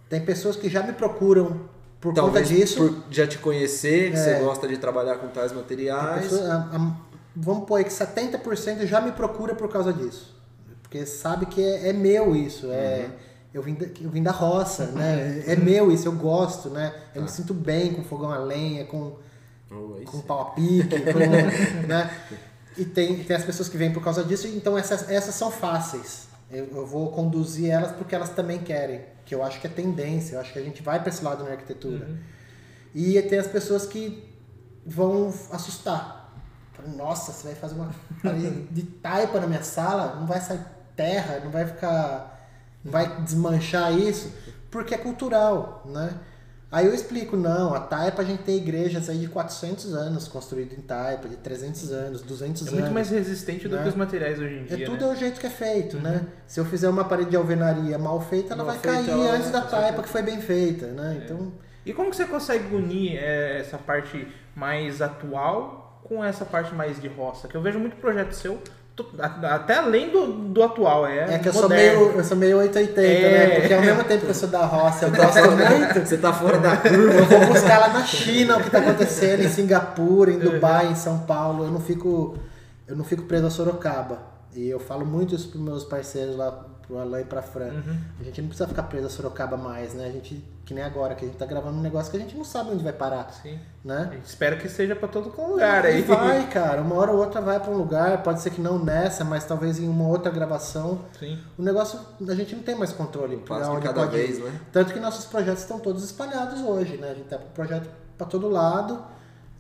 [0.10, 1.70] Tem pessoas que já me procuram
[2.00, 2.78] por Talvez conta disso.
[2.78, 4.24] por já te conhecer, que É.
[4.38, 6.24] você gosta de trabalhar com tais materiais.
[6.24, 6.98] pessoas- a- a-
[7.36, 10.34] vamos pôr aí que 70% já me procura por causa disso.
[10.92, 12.70] Porque sabe que é, é meu isso.
[12.70, 13.12] É, Uhum.
[13.54, 15.42] eu, vim da, eu vim da roça, né?
[15.48, 16.94] É meu isso, eu gosto, né?
[17.16, 17.34] Eu me Tá.
[17.34, 19.16] sinto bem com fogão a lenha, com,
[19.74, 21.20] Oh, com pau a pique, com,
[21.88, 22.12] né?
[22.78, 26.28] E tem, tem as pessoas que vêm por causa disso, então essas, essas são fáceis.
[26.52, 30.36] Eu, eu vou conduzir elas porque elas também querem, que eu acho que é tendência,
[30.36, 32.10] eu acho que a gente vai para esse lado na arquitetura.
[32.94, 34.30] E tem as pessoas que
[34.86, 36.36] vão assustar.
[36.98, 37.92] Nossa, você vai fazer uma
[38.70, 40.60] de taipa na minha sala, não vai sair
[41.02, 42.40] terra, não vai ficar.
[42.84, 44.32] não vai desmanchar isso,
[44.70, 46.14] porque é cultural, né?
[46.72, 50.78] Aí eu explico, não, a taipa a gente tem igrejas aí de 400 anos construídas
[50.78, 52.80] em taipa, de 300 anos, 200 É anos.
[52.80, 53.84] muito mais resistente do Né?
[53.84, 54.86] que os materiais hoje em É dia.
[54.86, 55.12] tudo né?
[55.12, 56.26] é o jeito que é feito, né?
[56.48, 59.36] Se eu fizer uma parede de alvenaria mal feita, ela Mal vai feita, cair ela-
[59.36, 61.22] antes da taipa que foi bem feita, né?
[61.26, 61.52] Então,
[61.86, 64.26] E como que você consegue unir é, essa parte
[64.56, 67.48] mais atual com essa parte mais de roça?
[67.50, 68.62] Que eu vejo muito projeto seu,
[69.42, 72.00] até além do, do atual, é, é que eu sou, moderno.
[72.06, 73.48] meio, eu sou meio 880, É.
[73.48, 73.60] né?
[73.60, 76.08] Porque ao mesmo tempo que eu sou da roça, eu gosto muito.
[76.08, 76.98] Você tá fora da curva.
[77.14, 80.96] Eu vou buscar lá na China o que está acontecendo, em Singapura, em Dubai, em
[80.96, 81.64] São Paulo.
[81.66, 82.38] Eu não fico,
[82.88, 84.20] eu não fico preso a Sorocaba.
[84.54, 87.70] E eu falo muito isso para meus parceiros lá, pro Alain e pra Fran.
[87.70, 87.98] Uhum.
[88.20, 90.08] A gente não precisa ficar preso a Sorocaba mais, né?
[90.08, 92.36] A gente, que nem agora, que a gente tá gravando um negócio que a gente
[92.36, 93.58] não sabe onde vai parar, Sim.
[93.86, 94.10] A né?
[94.12, 96.02] gente espera que seja pra todo lugar aí.
[96.02, 96.82] Vai, cara.
[96.82, 99.80] Uma hora ou outra vai para um lugar, pode ser que não nessa, mas talvez
[99.80, 101.06] em uma outra gravação.
[101.18, 101.40] Sim.
[101.58, 103.36] O negócio, a gente não tem mais controle.
[103.38, 104.28] Onde cada pode ir.
[104.28, 104.60] vez, né?
[104.72, 107.12] Tanto que nossos projetos estão todos espalhados hoje, né?
[107.12, 109.02] A gente tá com projeto para todo lado,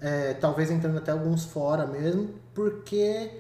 [0.02, 3.32] é, talvez entrando até alguns fora mesmo, porque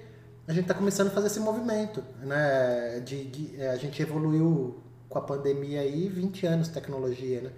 [0.47, 2.99] a gente está começando a fazer esse movimento, né?
[3.05, 7.51] De, de- é, a gente evoluiu com a pandemia aí 20 anos de tecnologia, né?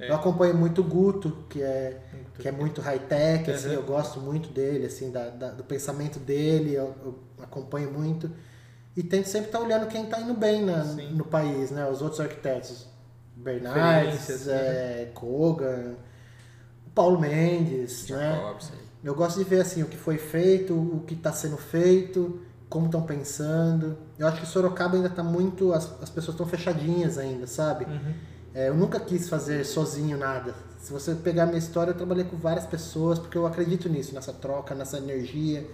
[0.00, 0.10] É.
[0.10, 2.00] Eu acompanho muito o Guto, que é,
[2.38, 3.74] que é muito high-tech, assim, Uhum.
[3.74, 8.28] eu gosto muito dele, assim, da, da- do pensamento dele, eu, eu acompanho muito.
[8.96, 11.12] E tento sempre estar olhando quem está indo bem na- Sim.
[11.14, 11.88] no país, né?
[11.88, 12.86] Os outros arquitetos.
[13.36, 15.94] Bernardes, Referências, é, Kogan,
[16.94, 18.32] Paulo Mendes, né?
[19.04, 22.40] Eu gosto de ver assim o que foi feito, o que está sendo feito,
[22.70, 23.98] como estão pensando.
[24.18, 25.72] Eu acho que Sorocaba ainda está muito.
[25.74, 27.84] As, as pessoas estão fechadinhas ainda, sabe?
[27.84, 28.14] Uhum.
[28.54, 30.54] É, eu nunca quis fazer sozinho nada.
[30.78, 34.32] Se você pegar minha história, eu trabalhei com várias pessoas, porque eu acredito nisso, nessa
[34.32, 35.66] troca, nessa energia.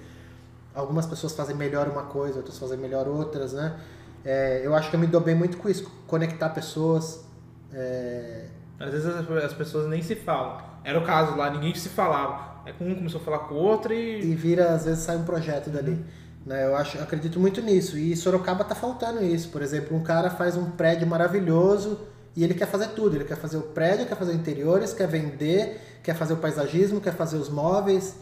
[0.75, 3.79] Algumas pessoas fazem melhor uma coisa, outras fazem melhor outras, né?
[4.25, 7.25] É, eu acho que eu me dou bem muito com isso, conectar pessoas.
[7.73, 8.47] É,
[8.79, 10.61] Às vezes as, as pessoas nem se falam.
[10.85, 12.50] Era o caso lá, ninguém se falava.
[12.65, 14.21] Aí um começou a falar com o outro e.
[14.23, 16.05] e vira, às vezes sai um projeto dali.
[16.45, 16.67] Né?
[16.67, 17.99] Eu acho, acredito muito nisso.
[17.99, 19.49] E Sorocaba tá faltando isso.
[19.49, 22.01] Por exemplo, um cara faz um prédio maravilhoso
[22.37, 23.17] e ele quer fazer tudo.
[23.17, 27.15] Ele quer fazer o prédio, quer fazer interiores, quer vender, quer fazer o paisagismo, quer
[27.15, 28.17] fazer os móveis.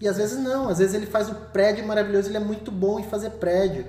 [0.00, 2.98] E às vezes não, às vezes ele faz o prédio maravilhoso, ele é muito bom
[2.98, 3.86] em fazer prédio.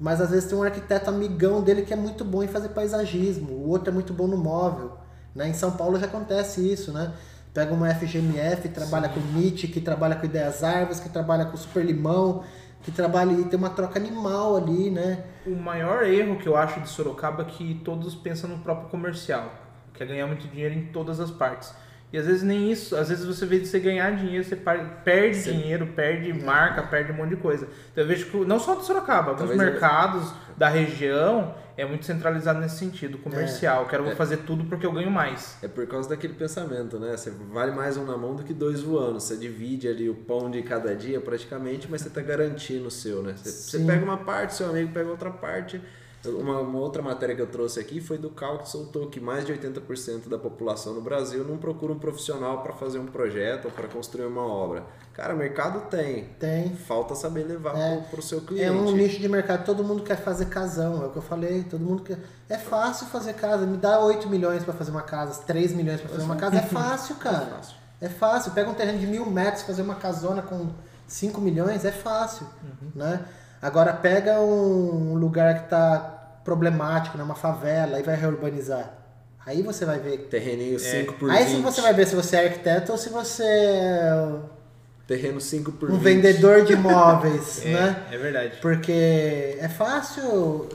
[0.00, 3.52] Mas às vezes tem um arquiteto amigão dele que é muito bom em fazer paisagismo,
[3.52, 4.96] o outro é muito bom no móvel.
[5.34, 5.48] Né?
[5.48, 7.12] Em São Paulo já acontece isso, né?
[7.52, 11.84] Pega uma FGMF, trabalha com Nietzsche, que trabalha com Ideias Árvores, que trabalha com Super
[11.84, 12.44] Limão,
[12.82, 15.24] que trabalha e tem uma troca animal ali, né?
[15.46, 19.52] O maior erro que eu acho de Sorocaba é que todos pensam no próprio comercial,
[19.94, 21.74] quer ganhar muito dinheiro em todas as partes.
[22.10, 24.56] E às vezes nem isso, às vezes você vê de você ganhar dinheiro, você
[25.04, 27.68] perde dinheiro, perde marca, perde um monte de coisa.
[27.92, 31.84] Então eu vejo que não só de Sorocaba, alguns Talvez eu- mercados da região é
[31.84, 33.86] muito centralizado nesse sentido, comercial.
[33.86, 34.14] Quero É.
[34.14, 35.58] fazer tudo porque eu ganho mais.
[35.62, 37.14] É por causa daquele pensamento, né?
[37.16, 39.20] Você vale mais um na mão do que dois voando.
[39.20, 43.22] Você divide ali o pão de cada dia praticamente, mas você tá garantindo o seu,
[43.22, 43.34] né?
[43.36, 43.86] Você, você Sim.
[43.86, 45.78] pega uma parte, seu amigo pega outra parte.
[46.24, 49.46] Uma, uma outra matéria que eu trouxe aqui foi do Cal que soltou que mais
[49.46, 53.70] de 80% da população no Brasil não procura um profissional para fazer um projeto ou
[53.70, 54.82] para construir uma obra.
[55.14, 56.24] Cara, mercado tem.
[56.38, 56.74] Tem.
[56.74, 57.98] Falta saber levar É.
[58.10, 58.64] para o seu cliente.
[58.64, 61.62] É um nicho de mercado, todo mundo quer fazer casão, é o que eu falei,
[61.64, 62.18] todo mundo quer.
[62.48, 66.10] É fácil fazer casa, me dá 8 milhões pra fazer uma casa, 3 milhões pra
[66.10, 67.44] fazer uma casa, é fácil, cara.
[67.44, 67.76] É fácil.
[68.00, 70.68] É fácil, pega um terreno de mil metros, fazer uma casona com
[71.06, 72.46] 5 milhões, é fácil,
[72.94, 73.24] né?
[73.60, 78.94] Agora pega um lugar que tá problemático, né, uma favela, e vai reurbanizar.
[79.44, 80.28] Aí você vai ver.
[80.28, 81.56] Terreninho 5 por Aí 20.
[81.56, 84.38] se você vai ver se você é arquiteto ou se você é
[85.06, 86.02] Terreno 5 por um 20.
[86.02, 88.06] vendedor de imóveis, É, né?
[88.12, 88.58] é verdade.
[88.60, 90.68] Porque é fácil.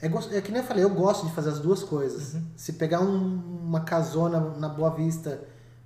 [0.00, 0.06] É,
[0.36, 2.36] é que nem eu falei, eu gosto de fazer as duas coisas.
[2.56, 5.40] Se pegar um- uma casona na Boa Vista,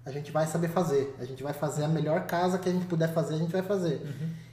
[0.05, 1.16] a gente vai saber fazer.
[1.18, 3.62] A gente vai fazer a melhor casa que a gente puder fazer, a gente vai
[3.62, 4.01] fazer.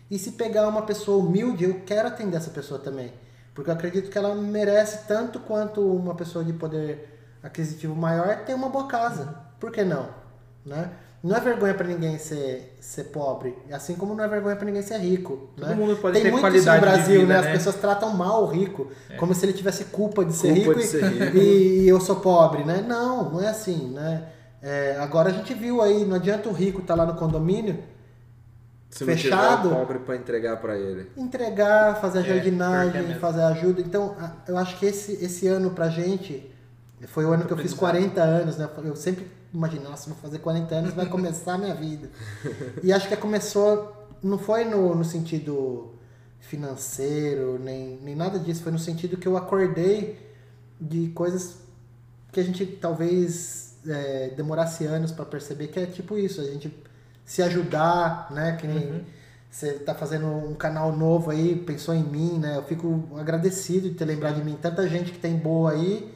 [0.09, 3.13] E se pegar uma pessoa humilde, eu quero atender essa pessoa também.
[3.53, 8.53] Porque eu acredito que ela merece tanto quanto uma pessoa de poder aquisitivo maior ter
[8.53, 9.35] uma boa casa.
[9.59, 10.09] Por que não?
[10.65, 10.89] Né?
[11.21, 14.81] Não é vergonha pra ninguém ser, ser pobre, assim como não é vergonha pra ninguém
[14.81, 15.49] ser rico.
[15.57, 15.75] Todo né?
[15.75, 17.39] mundo pode Tem ter muito qualidade isso no Brasil, vida, né?
[17.39, 17.51] As né?
[17.51, 20.85] pessoas tratam mal o rico, como se ele tivesse culpa de ser Culpa rico, de
[20.85, 21.37] e, ser rico.
[21.37, 22.85] e eu sou pobre, né?
[22.87, 24.29] Não, não é assim, né?
[24.61, 27.83] É, agora a gente viu aí, não adianta o rico estar lá no condomínio,
[28.89, 29.69] Se Fechado.
[29.69, 31.11] não tiver o pobre pra entregar pra ele.
[31.15, 33.19] entregar, fazer a É, é jardinagem, mesmo.
[33.19, 33.81] fazer ajuda.
[33.81, 34.15] Então,
[34.47, 36.49] eu acho que esse, esse ano pra gente
[37.07, 37.79] foi o ano que eu fiz aprendizado.
[37.79, 38.69] 40 anos, né?
[38.83, 42.09] Eu sempre imaginei, nossa, vou fazer 40 anos, vai começar a minha vida.
[42.83, 45.93] E acho que começou, não foi no, no sentido
[46.39, 50.17] financeiro, nem, nem nada disso, foi no sentido que eu acordei
[50.79, 51.57] de coisas
[52.31, 56.73] que a gente talvez é, demorasse anos pra perceber, que é tipo isso, a gente
[57.29, 58.57] se ajudar, né?
[58.59, 59.05] Que nem
[59.51, 62.57] você tá fazendo um canal novo aí, pensou em mim, né?
[62.57, 64.57] Eu fico agradecido de ter lembrado de mim.
[64.59, 66.11] Tanta gente que tem boa aí.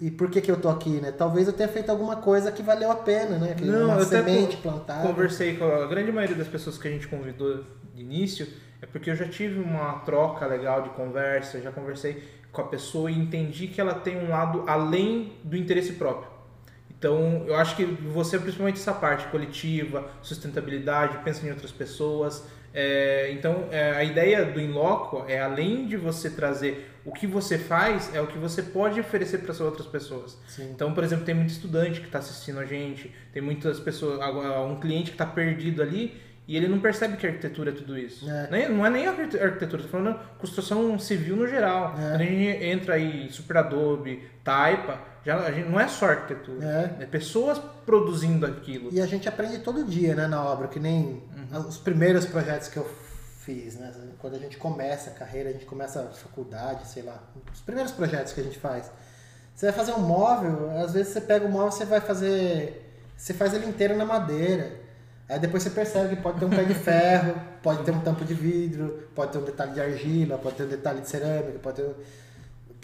[0.00, 1.12] E por que que eu tô aqui, né?
[1.12, 3.52] Talvez eu tenha feito alguma coisa que valeu a pena, né?
[3.54, 5.06] Que Não, uma eu semente plantada.
[5.06, 7.62] Conversei com a grande maioria das pessoas que a gente convidou
[7.94, 8.48] de início,
[8.80, 13.10] é porque eu já tive uma troca legal de conversa, já conversei com a pessoa
[13.10, 16.33] e entendi que ela tem um lado além do interesse próprio.
[17.04, 22.48] Então, eu acho que você, principalmente essa parte coletiva, sustentabilidade, pensa em outras pessoas.
[22.72, 27.58] é, então, é, a ideia do Inloco é, além de você trazer o que você
[27.58, 30.38] faz, é o que você pode oferecer para as outras pessoas.
[30.48, 30.70] Sim.
[30.74, 34.18] Então, por exemplo, tem muito estudante que está assistindo a gente, tem muitas pessoas,
[34.66, 37.98] um cliente que está perdido ali e ele não percebe que a arquitetura é tudo
[37.98, 38.28] isso.
[38.28, 38.48] É.
[38.50, 41.94] Nem- não é nem a arquite- arquitetura, estou falando construção civil no geral.
[41.98, 42.14] É.
[42.14, 46.94] A gente entra aí em Super Adobe, Taipa, já, a gente, não é só arquitetura,
[47.00, 47.02] É.
[47.04, 48.90] é pessoas produzindo aquilo.
[48.92, 51.22] E a gente aprende todo dia, né, na obra, que nem
[51.68, 52.88] os primeiros projetos que eu
[53.40, 53.92] fiz, né?
[54.18, 57.22] Quando a gente começa a carreira, a gente começa a faculdade, sei lá,
[57.52, 58.90] os primeiros projetos que a gente faz.
[59.54, 63.32] Você vai fazer um móvel, às vezes você pega o móvel, você vai fazer, você
[63.34, 64.72] faz ele inteiro na madeira.
[65.28, 68.24] Aí depois você percebe que pode ter um pé de ferro, pode ter um tampo
[68.24, 71.76] de vidro, pode ter um detalhe de argila, pode ter um detalhe de cerâmica, pode
[71.76, 71.94] ter,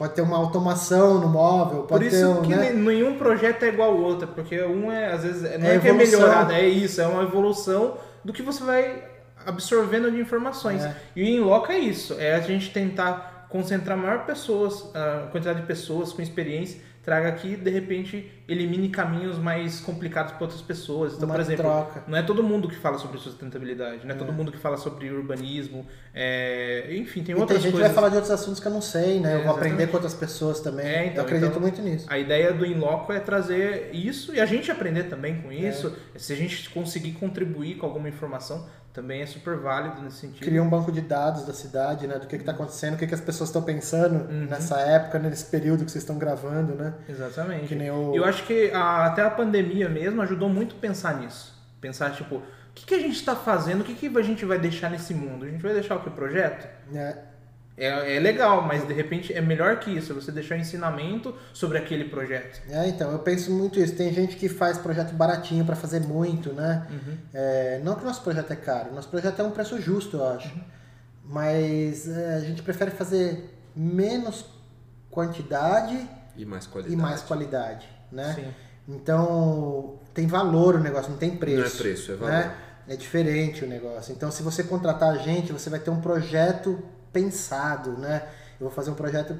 [0.00, 2.72] pode ter uma automação no móvel, Por pode ter isso um, que né?
[2.72, 5.78] ne- nenhum projeto é igual ao outro, porque um é, às vezes, não É é,
[5.78, 9.04] que é melhorado, é isso, é uma evolução do que você vai
[9.44, 10.82] absorvendo de informações.
[10.82, 10.96] É.
[11.14, 15.66] E o Inloco é isso, é a gente tentar concentrar maior pessoas, a quantidade de
[15.66, 21.14] pessoas com experiência, traga aqui, de repente, elimine caminhos mais complicados para outras pessoas.
[21.14, 22.02] Então, Uma por exemplo, troca.
[22.08, 25.10] não é todo mundo que fala sobre sustentabilidade, não é, todo mundo que fala sobre
[25.10, 27.88] urbanismo, é, enfim, tem E outras tem gente coisas.
[27.88, 29.32] vai falar de outros assuntos que eu não sei, né?
[29.32, 29.90] É, eu vou aprender exatamente.
[29.90, 30.86] com outras pessoas também.
[30.86, 32.06] É, então, eu acredito então- muito nisso.
[32.08, 35.54] A ideia do Inloco é trazer isso e a gente aprender também com É.
[35.54, 35.94] isso.
[36.16, 40.44] Se a gente conseguir contribuir com alguma informação, também é super válido nesse sentido.
[40.44, 42.18] Cria um banco de dados da cidade, né?
[42.18, 44.46] Do que está acontecendo, o que, que as pessoas estão pensando Uhum.
[44.50, 46.94] nessa época, né, nesse período que vocês estão gravando, né?
[47.08, 47.68] Exatamente.
[47.68, 51.18] Que nem o- Eu acho que a- até a pandemia mesmo ajudou muito a pensar
[51.20, 51.58] nisso.
[51.80, 52.42] Pensar, tipo, o
[52.74, 53.80] que, que a gente está fazendo?
[53.80, 55.44] O que, que a gente vai deixar nesse mundo?
[55.44, 56.10] A gente vai deixar o que?
[56.10, 56.66] Projeto?
[56.94, 57.16] É,
[57.76, 60.12] É, é legal, mas de repente é melhor que isso.
[60.14, 62.60] Você deixar ensinamento sobre aquele projeto.
[62.68, 63.96] é, então, eu penso muito isso.
[63.96, 66.86] Tem gente que faz projeto baratinho para fazer muito, né?
[66.90, 67.16] Uhum.
[67.32, 70.28] É, não que o nosso projeto é caro, nosso projeto é um preço justo, eu
[70.28, 70.48] acho.
[70.54, 70.60] Uhum.
[71.24, 74.44] Mas é, a gente prefere fazer menos
[75.10, 76.94] quantidade E mais qualidade.
[76.94, 78.32] e mais qualidade, né?
[78.34, 78.54] Sim.
[78.88, 81.58] Então, tem valor o negócio, não tem preço.
[81.60, 82.32] Não é preço, é valor.
[82.32, 82.54] Né?
[82.88, 84.12] É diferente o negócio.
[84.12, 86.78] Então, se você contratar a gente, você vai ter um projeto
[87.12, 88.22] pensado, né?
[88.58, 89.36] Eu vou fazer um projeto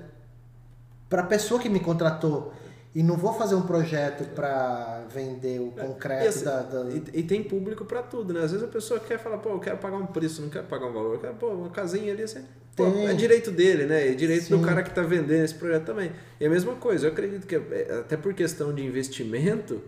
[1.09, 2.53] para a pessoa que me contratou.
[2.95, 7.05] E não vou fazer um projeto para vender o E, concreto assim, da, da- e-
[7.21, 8.41] e tem público pra tudo, né?
[8.43, 10.87] Às vezes a pessoa quer falar, pô, eu quero pagar um preço, não quero pagar
[10.87, 11.15] um valor.
[11.15, 12.45] Eu quero, pô, uma casinha ali, assim.
[12.81, 14.09] Pô, é direito dele, né?
[14.09, 14.57] É direito Sim.
[14.59, 16.13] do cara que tá vendendo esse projeto também.
[16.41, 19.81] E a mesma coisa, eu acredito que é- até por questão de investimento,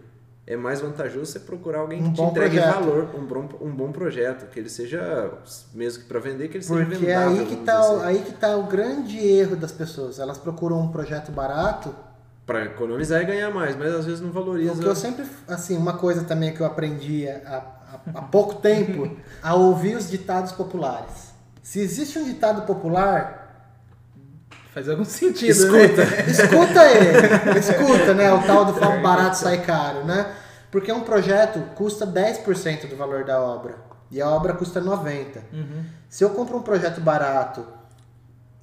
[0.46, 2.74] é mais vantajoso você procurar alguém Um que te entregue projeto.
[2.74, 5.32] valor, um bom, um bom projeto, que ele seja,
[5.72, 7.40] mesmo que para vender, que ele seja Porque é vendável.
[7.40, 8.04] aí que, tá, assim.
[8.04, 10.18] aí que tá o grande erro das pessoas.
[10.18, 11.94] Elas procuram um projeto barato
[12.44, 14.72] Pra economizar e ganhar mais, mas às vezes não valoriza.
[14.74, 18.56] O que eu sempre, assim, uma coisa também que eu aprendi há, há, há pouco
[18.56, 21.31] tempo, a ouvir os ditados populares.
[21.62, 23.40] Se existe um ditado popular,
[24.72, 26.04] Faz algum sentido, Escuta.
[26.06, 26.24] né?
[26.30, 28.32] escuta ele, escuta, né?
[28.32, 30.34] O tal do fala barato sai caro, né?
[30.70, 33.76] Porque um projeto custa 10% do valor da obra
[34.10, 35.36] e a obra custa 90%.
[35.52, 35.84] Uhum.
[36.08, 37.66] Se eu compro um projeto barato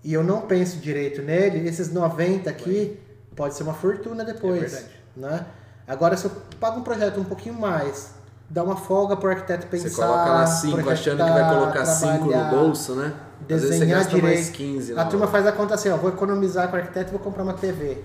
[0.04, 3.00] e eu não penso direito nele, esses 90 aqui
[3.36, 4.64] pode ser uma fortuna depois.
[4.64, 4.94] É verdade.
[5.16, 5.46] né?
[5.88, 8.16] Agora, se eu pago um projeto um pouquinho mais,
[8.50, 9.90] dá uma folga pro arquiteto pensar.
[9.90, 13.14] Você coloca lá 5 achando que vai projetar, colocar 5 no trabalhar, bolso, né?
[13.42, 14.36] Às vezes você Desenhar gasta direito.
[14.36, 14.94] mais 15.
[15.00, 15.32] A turma hora.
[15.32, 17.98] faz a conta assim, ó, vou economizar com o arquiteto e vou comprar uma TV.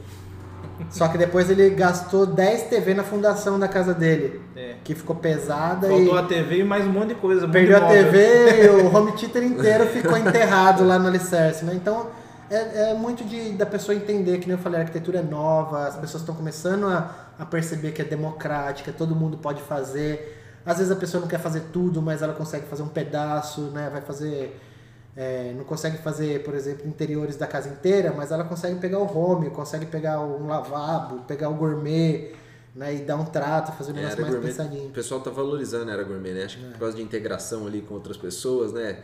[0.91, 4.75] Só que depois ele gastou 10 TV na fundação da casa dele, É.
[4.83, 7.47] que ficou pesada Faltou e a TV e mais um monte de coisa.
[7.47, 7.89] um perdeu de a.
[7.89, 11.73] TV e o home theater inteiro ficou enterrado lá no alicerce, né?
[11.75, 12.09] Então
[12.51, 15.87] é, é muito de, da pessoa entender, que nem eu falei, a arquitetura é nova,
[15.87, 20.41] as pessoas estão começando a, a perceber que é democrática, todo mundo pode fazer.
[20.67, 23.91] Às vezes a pessoa não quer fazer tudo, mas ela consegue fazer um pedaço, né?
[23.91, 24.59] Vai fazer.
[25.17, 29.17] é, não consegue fazer, por exemplo, interiores da casa inteira, mas ela consegue pegar o
[29.19, 32.35] home, consegue pegar um lavabo, pegar o gourmet,
[32.75, 32.95] né?
[32.95, 34.89] E dar um trato, fazer um É, negócio mais gourmet, pensadinho.
[34.89, 36.45] o pessoal tá valorizando a área gourmet, né?
[36.45, 38.99] Acho que por causa de integração ali com outras pessoas, né?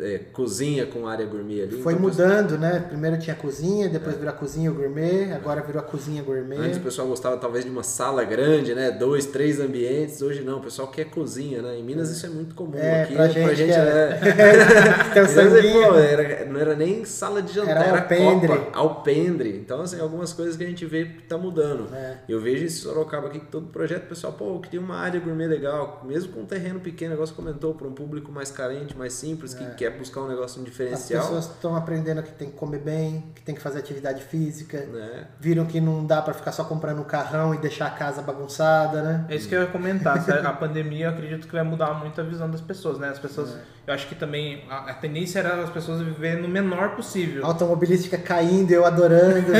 [0.00, 1.82] É, cozinha com área gourmet ali.
[1.82, 2.84] Foi então, o pessoal- mudando, né?
[2.88, 6.56] Primeiro tinha cozinha, depois virou a cozinha gourmet, agora virou a cozinha gourmet.
[6.56, 8.92] Antes o pessoal gostava talvez de uma sala grande, né?
[8.92, 10.22] Dois, três ambientes.
[10.22, 11.78] Hoje não, o pessoal quer cozinha, né?
[11.78, 12.78] Em Minas isso é muito comum.
[12.78, 14.20] É, Aqui pra é- gente que é.
[15.14, 18.48] Tem o Minas, pô, era, não era nem sala de jantar, Era era, alpendre.
[18.48, 19.56] copa, alpendre.
[19.56, 21.92] Então, assim, algumas coisas que a gente vê que tá mudando.
[21.92, 22.18] É.
[22.28, 25.18] Eu vejo esse Sorocaba aqui, que todo projeto, o pessoal, pô, eu queria uma área
[25.18, 28.96] gourmet legal, mesmo com um terreno pequeno, o negócio comentou, para um público mais carente,
[28.96, 31.22] mais simples, que quer buscar um negócio um As diferencial.
[31.22, 34.78] pessoas estão aprendendo que tem que comer bem, que tem que fazer atividade física.
[34.86, 35.26] Né?
[35.40, 39.02] Viram que não dá pra ficar só comprando um carrão e deixar a casa bagunçada,
[39.02, 39.26] né?
[39.28, 40.18] É isso que eu ia comentar.
[40.46, 43.08] A pandemia, eu acredito que vai mudar muito a visão das pessoas, né?
[43.08, 43.56] As pessoas,
[43.86, 47.44] eu acho que também a, a tendência era as pessoas viverem no menor possível.
[47.44, 49.48] Automobilística caindo, eu adorando.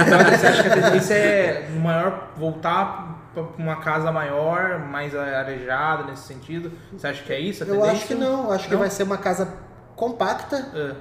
[0.00, 5.14] Então, você acha que a tendência é no maior voltar para uma casa maior, mais
[5.14, 6.72] arejada nesse sentido?
[6.92, 7.64] Você acha que é isso?
[7.64, 8.80] Eu acho que não, eu acho que Não?
[8.80, 9.52] vai ser uma casa
[9.96, 10.94] compacta É.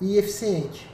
[0.00, 0.90] e eficiente.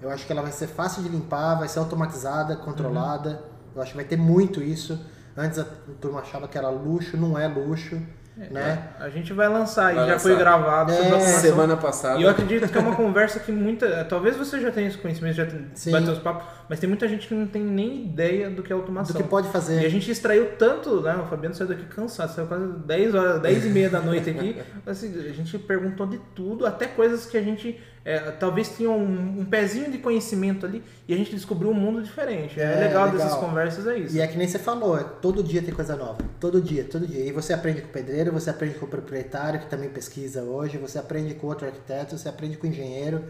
[0.00, 3.42] Eu acho que ela vai ser fácil de limpar, vai ser automatizada, controlada.
[3.74, 4.98] Eu acho que vai ter muito isso.
[5.36, 5.64] Antes a
[6.00, 8.00] turma achava que era luxo, não é luxo,
[8.36, 8.88] né?
[8.98, 10.28] A gente vai lançar e Vai já lançar.
[10.28, 11.18] foi gravado É.
[11.18, 12.18] Semana passada.
[12.18, 14.04] E eu acredito que é uma conversa que muita.
[14.04, 15.92] Talvez você já tenha esse conhecimento, já tem- Sim.
[15.92, 18.76] bateu os papos, mas tem muita gente que não tem nem ideia do que é
[18.76, 19.14] automação.
[19.16, 19.88] Do que pode E a fazer.
[19.88, 21.14] gente extraiu tanto, né?
[21.16, 24.60] O Fabiano saiu daqui cansado, saiu quase 10 horas, 10 e meia da noite aqui.
[24.84, 29.40] Assim, a gente perguntou de tudo, até coisas que a gente é, talvez tinha um,
[29.40, 32.60] um pezinho de conhecimento ali e a gente descobriu um mundo diferente.
[32.60, 33.10] É, É, legal, legal.
[33.12, 34.14] dessas conversas, é isso.
[34.14, 36.18] E é que nem você falou, é, todo dia tem coisa nova.
[36.38, 37.24] Todo dia, todo dia.
[37.24, 40.76] E você aprende com o pedreiro, você aprende com o proprietário, que também pesquisa hoje,
[40.76, 43.24] você aprende com outro arquiteto, você aprende com o engenheiro.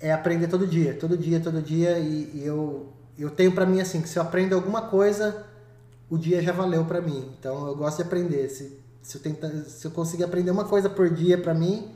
[0.00, 1.96] É aprender todo dia, todo dia, todo dia.
[1.98, 5.44] E, e eu, eu tenho pra mim assim, que se eu aprendo alguma coisa,
[6.10, 7.30] o dia já valeu pra mim.
[7.38, 8.48] Então eu gosto de aprender.
[8.48, 11.88] Se, se, eu, tentar, se eu conseguir aprender uma coisa por dia pra mim,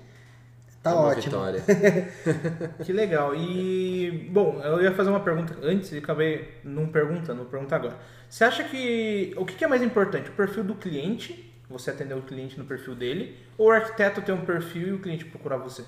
[0.82, 1.22] tá É uma ótimo.
[1.24, 1.62] vitória.
[2.84, 3.34] Que legal.
[3.34, 7.96] E, bom, eu ia fazer uma pergunta antes e acabei não perguntando, vou perguntar agora.
[8.28, 9.34] Você acha que.
[9.36, 10.30] O que é mais importante?
[10.30, 14.32] O perfil do cliente, você atender o cliente no perfil dele, ou o arquiteto ter
[14.32, 15.82] um perfil e o cliente procurar você?
[15.82, 15.86] O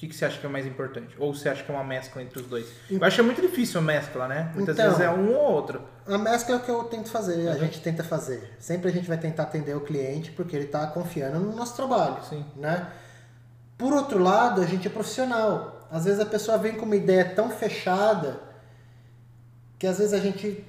[0.00, 1.14] que, que você acha que é mais importante?
[1.18, 2.66] Ou você acha que é uma mescla entre os dois?
[2.90, 4.50] Eu acho que é muito difícil a mescla, né?
[4.54, 4.86] Muitas Então.
[4.88, 5.82] vezes é um ou outro.
[6.06, 7.58] A mescla é o que eu tento fazer, a Uhum.
[7.58, 8.50] gente tenta fazer.
[8.58, 12.16] Sempre a gente vai tentar atender o cliente porque ele está confiando no nosso trabalho,
[12.24, 12.42] Sim.
[12.56, 12.86] né?
[13.80, 15.86] Por outro lado, a gente é profissional.
[15.90, 18.38] Às vezes a pessoa vem com uma ideia tão fechada
[19.78, 20.62] que às vezes a gente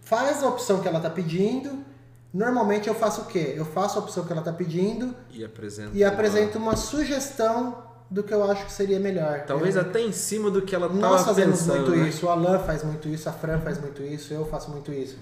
[0.00, 1.84] faz a opção que ela está pedindo.
[2.32, 3.52] Normalmente eu faço o quê?
[3.56, 5.90] Eu faço a opção que ela está pedindo E apresenta.
[5.92, 9.40] e apresento uma sugestão do que eu acho que seria melhor.
[9.46, 11.76] Talvez Eu- até em cima do que ela nós tava fazemos pensando.
[11.88, 12.08] muito né?
[12.08, 15.18] isso, o Alan faz muito isso, a Fran faz muito isso, eu faço muito isso.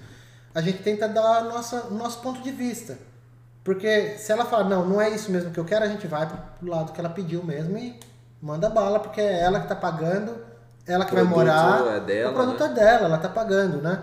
[0.53, 2.97] A gente tenta dar nossa, o nosso ponto de vista.
[3.63, 6.27] Porque se ela falar, não, não é isso mesmo que eu quero, a gente vai
[6.27, 7.99] pro lado que ela pediu mesmo e
[8.41, 10.35] manda bala, porque é ela que tá pagando,
[10.87, 11.95] ela que vai morar.
[11.95, 12.65] é dela, o produto né?
[12.65, 14.01] é dela, ela tá pagando, né?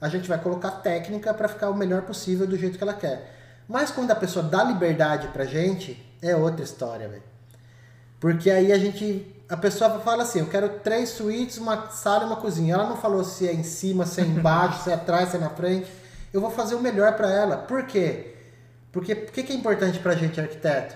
[0.00, 3.34] A gente vai colocar técnica para ficar o melhor possível do jeito que ela quer.
[3.68, 7.22] Mas quando a pessoa dá liberdade pra gente, é outra história, velho.
[8.20, 9.34] Porque aí a gente.
[9.48, 12.74] A pessoa fala assim: eu quero três suítes, uma sala e uma cozinha.
[12.74, 15.40] Ela não falou se é em cima, se é embaixo, se é atrás, se é
[15.40, 15.90] na frente.
[16.32, 17.56] Eu vou fazer o melhor para ela.
[17.56, 18.35] Por quê?
[18.92, 20.94] Porque o que, que é importante pra gente, arquiteto?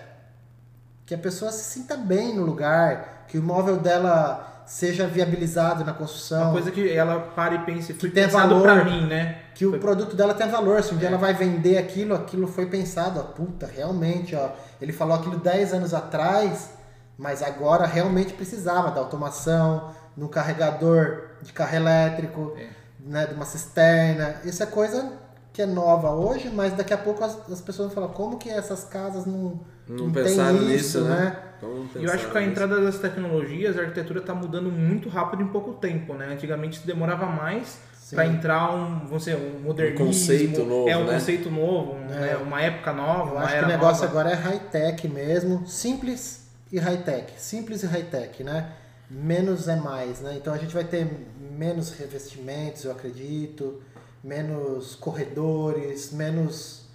[1.07, 5.93] Que a pessoa se sinta bem no lugar, que o imóvel dela seja viabilizado na
[5.93, 6.45] construção.
[6.45, 8.63] Uma coisa que ela para e pense, foi tem pensado valor.
[8.63, 9.39] pra mim, né?
[9.55, 10.83] Que o Foi- produto dela tem valor.
[10.83, 13.19] Se um dia ela vai vender aquilo, aquilo foi pensado.
[13.19, 14.51] Ó, puta, realmente, ó.
[14.81, 16.71] Ele falou aquilo 10 anos atrás,
[17.19, 22.69] mas agora realmente precisava da automação, no carregador de carro elétrico, É.
[23.01, 24.37] né, de uma cisterna.
[24.45, 25.13] Isso é coisa
[25.53, 28.49] que é nova hoje, mas daqui a pouco as, as pessoas vão falar como que
[28.49, 31.17] essas casas não, Não, não tem pensaram isso, nisso, né?
[31.19, 31.37] né?
[31.95, 32.53] Eu acho que com a nisso?
[32.53, 36.29] entrada das tecnologias, a arquitetura está mudando muito rápido em pouco tempo, né?
[36.33, 37.79] Antigamente se demorava mais
[38.11, 41.13] para entrar um, vamos dizer, um modernismo, conceito novo, é um né?
[41.15, 42.19] conceito novo, um, É.
[42.21, 42.37] né?
[42.39, 44.21] uma época nova, Eu acho que o negócio nova.
[44.21, 47.33] agora é high-tech mesmo, simples e high-tech.
[47.37, 48.73] Simples e high-tech, né?
[49.11, 50.35] Menos é mais, né?
[50.37, 51.07] Então a gente vai ter
[51.57, 53.83] menos revestimentos, eu acredito,
[54.23, 56.87] menos corredores, menos,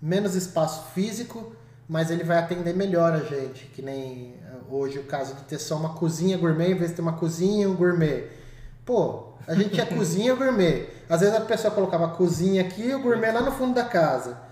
[0.00, 1.54] menos espaço físico,
[1.88, 5.58] mas ele vai atender melhor a gente, que nem eh, hoje o caso de ter
[5.58, 8.28] só uma cozinha gourmet em vez de ter uma cozinha e um gourmet.
[8.84, 10.88] Pô, a gente tinha cozinha e gourmet.
[11.08, 13.84] Às vezes a pessoa colocava a cozinha aqui e o gourmet lá no fundo da
[13.84, 14.44] casa.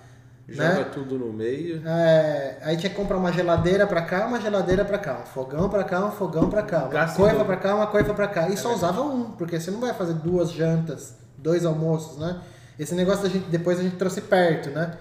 [0.49, 0.85] Joga né?
[0.93, 1.83] tudo no meio.
[1.87, 5.69] É, aí tinha que comprar uma geladeira pra cá, uma geladeira pra cá, um fogão
[5.69, 8.29] pra cá, um fogão pra cá, uma Gasto em coifa pra cá, uma coifa pra
[8.29, 8.49] cá.
[8.49, 12.41] E É só usava um, porque você não vai fazer duas jantas, dois almoços, né?
[12.79, 14.97] Esse negócio da gente, depois a gente trouxe perto, né?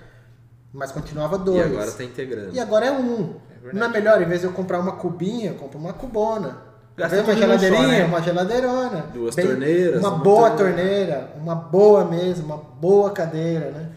[0.73, 1.59] Mas continuava dois.
[1.59, 2.53] E agora tá integrando.
[2.53, 3.35] E agora é um.
[3.61, 3.77] verdade.
[3.79, 6.71] não é melhor, em vez de eu comprar uma cubinha, eu compro uma cubona.
[6.95, 8.05] Gasta de tudo uma num só, geladeirinha, né?
[8.05, 9.01] uma geladeirona.
[9.13, 10.75] Duas torneiras, Uma uma boa torneira.
[10.75, 13.89] torneira, uma boa mesa, uma boa cadeira, né?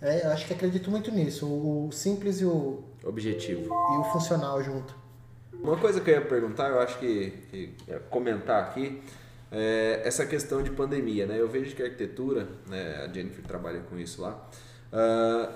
[0.00, 1.46] É, eu acho que acredito muito nisso.
[1.46, 3.64] O, o simples e o, Objetivo.
[3.64, 4.94] e o funcional junto.
[5.62, 9.02] Uma coisa que eu ia perguntar, eu acho que, que ia comentar aqui,
[9.50, 11.40] é essa questão de pandemia, né?
[11.40, 14.48] Eu vejo que a arquitetura, né, a Jennifer trabalha com isso lá.
[14.92, 15.50] ah,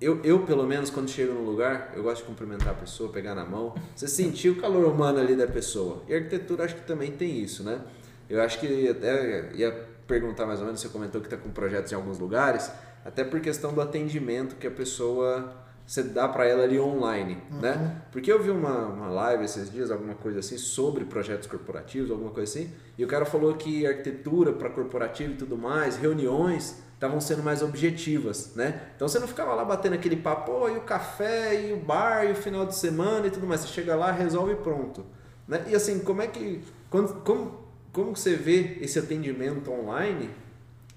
[0.00, 3.34] eu, eu, pelo menos, quando chego num lugar, eu gosto de cumprimentar a pessoa, pegar
[3.34, 3.74] na mão.
[3.94, 6.02] Você sentir o calor humano ali da pessoa.
[6.08, 7.82] E a arquitetura acho que também tem isso, né?
[8.28, 9.70] Eu acho que até ia
[10.06, 12.70] perguntar mais ou menos, você comentou que está com projetos em alguns lugares,
[13.04, 15.52] até por questão do atendimento que a pessoa
[15.90, 18.00] você dá para ela ali online, né?
[18.12, 22.30] Porque eu vi uma, uma live esses dias, alguma coisa assim, sobre projetos corporativos, alguma
[22.30, 27.20] coisa assim, e o cara falou que arquitetura para corporativo e tudo mais, reuniões estavam
[27.20, 28.92] sendo mais objetivas, né?
[28.94, 32.24] Então você não ficava lá batendo aquele papo, "Pô, e o café, e o bar,
[32.24, 33.62] e o final de semana e tudo mais.
[33.62, 35.04] Você chega lá, resolve e pronto.
[35.48, 35.64] Né?
[35.70, 36.62] E assim, como é que.
[36.88, 40.30] Quando, como, como você vê esse atendimento online,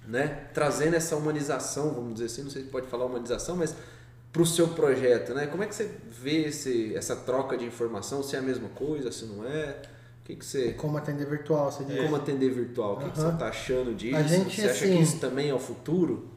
[0.08, 0.50] né?
[0.54, 3.76] Trazendo essa humanização, vamos dizer assim, não sei se pode falar humanização, mas
[4.34, 5.46] para o seu projeto, né?
[5.46, 8.24] Como é que você vê esse, essa troca de informação?
[8.24, 9.80] Se é a mesma coisa, se não é?
[10.22, 10.74] O que, que você.
[10.74, 12.02] Como atender virtual, você diz.
[12.02, 12.96] Como atender virtual?
[12.96, 14.18] O que, que você está achando disso?
[14.18, 16.28] A gente, você acha assim, que isso também é o futuro?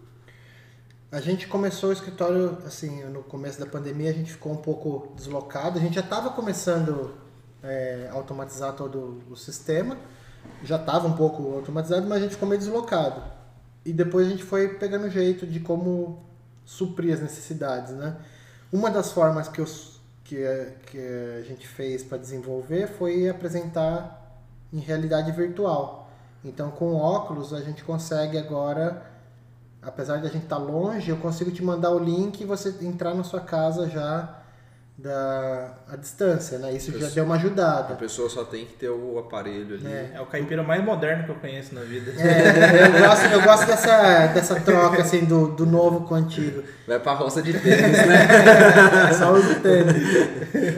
[1.11, 5.15] A gente começou o escritório, assim, no começo da pandemia a gente ficou um pouco
[5.17, 5.79] deslocado.
[5.79, 7.15] A gente já estava começando
[7.63, 9.97] é, a automatizar todo o sistema.
[10.63, 13.23] Já estava um pouco automatizado, mas a gente ficou meio deslocado.
[13.87, 16.26] E depois a gente foi pegando jeito de como
[16.67, 18.17] suprir as necessidades, né?
[18.73, 19.67] Uma das formas que, eu,
[20.25, 20.99] que, a- que
[21.41, 24.43] a gente fez para desenvolver foi apresentar
[24.73, 26.11] em realidade virtual.
[26.45, 29.03] Então, com óculos, a gente consegue agora
[29.83, 33.15] apesar de a gente estar longe, eu consigo te mandar o link e você entrar
[33.15, 34.37] na sua casa já
[34.99, 36.73] da a distância, né?
[36.73, 37.15] Isso já Isso.
[37.15, 37.95] deu uma A ajudada.
[37.97, 39.87] pessoa só tem que ter o aparelho ali.
[39.87, 40.13] É.
[40.15, 42.13] É o caipira mais moderno que eu conheço na vida.
[42.19, 46.63] É, eu gosto, eu gosto dessa, dessa troca assim do, do novo com o antigo.
[46.89, 49.13] Vai pra roça de tênis, né?
[49.19, 50.03] Só uso tênis.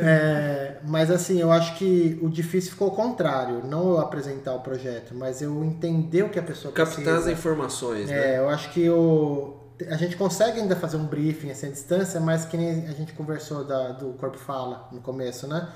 [0.02, 3.62] É, mas assim, eu acho que o difícil ficou o contrário.
[3.64, 7.30] Não eu apresentar o projeto, mas eu entender o que a pessoa Captar as precisa.
[7.32, 8.34] informações, né?
[8.34, 9.54] É, eu acho que o,
[9.88, 13.12] a gente consegue ainda fazer um briefing assim, à distância, mas que nem a gente
[13.12, 15.68] conversou da, do Corpo Fala no começo, né?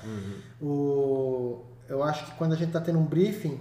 [0.61, 3.59] O, eu acho que quando a gente está tendo um briefing,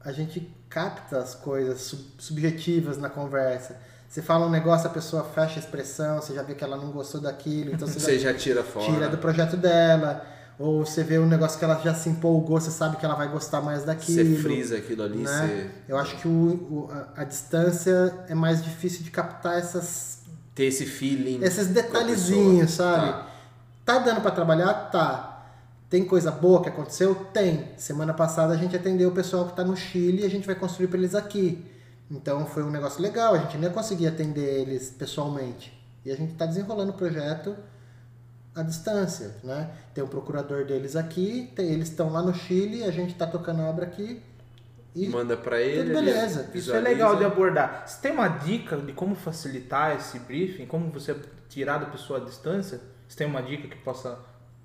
[0.00, 3.76] a gente capta as coisas sub- subjetivas na conversa.
[4.08, 6.90] Você fala um negócio, a pessoa fecha a expressão, você já vê que ela não
[6.90, 8.86] gostou daquilo, então você, Você já já tira fora.
[8.92, 10.24] tira do projeto dela.
[10.62, 13.28] Ou você vê um negócio que ela já se empolgou, você sabe que ela vai
[13.28, 15.24] gostar mais Você daquilo frisa aquilo ali, né?
[15.24, 20.18] você Eu acho que o, o- a, a distância é mais difícil de captar essas,
[20.54, 21.42] ter esse feeling.
[21.42, 23.10] esses detalhezinhos, sabe?
[23.10, 23.26] Tá.
[23.86, 23.98] Tá.
[24.00, 24.74] dando pra trabalhar?
[24.90, 25.28] Tá.
[25.88, 27.14] Tem coisa boa que aconteceu?
[27.32, 27.70] Tem.
[27.78, 30.54] Semana passada a gente atendeu o pessoal que tá no Chile e a gente vai
[30.54, 31.64] construir pra eles aqui.
[32.10, 35.72] Então foi um negócio legal, a gente nem ia conseguir atender eles pessoalmente.
[36.04, 37.56] E a gente tá desenrolando o projeto
[38.60, 39.70] à distância, né?
[39.94, 43.62] Tem o procurador deles aqui, tem- eles estão lá no Chile, a gente tá tocando
[43.62, 44.22] a obra aqui.
[44.94, 45.84] E Manda pra ele.
[45.90, 46.46] Tudo beleza.
[46.50, 47.84] ele Isso é legal de abordar.
[47.86, 50.66] Você tem uma dica de como facilitar esse briefing?
[50.66, 51.14] Como você
[51.48, 52.80] tirar da pessoa a distância?
[53.06, 54.18] Você tem uma dica que possa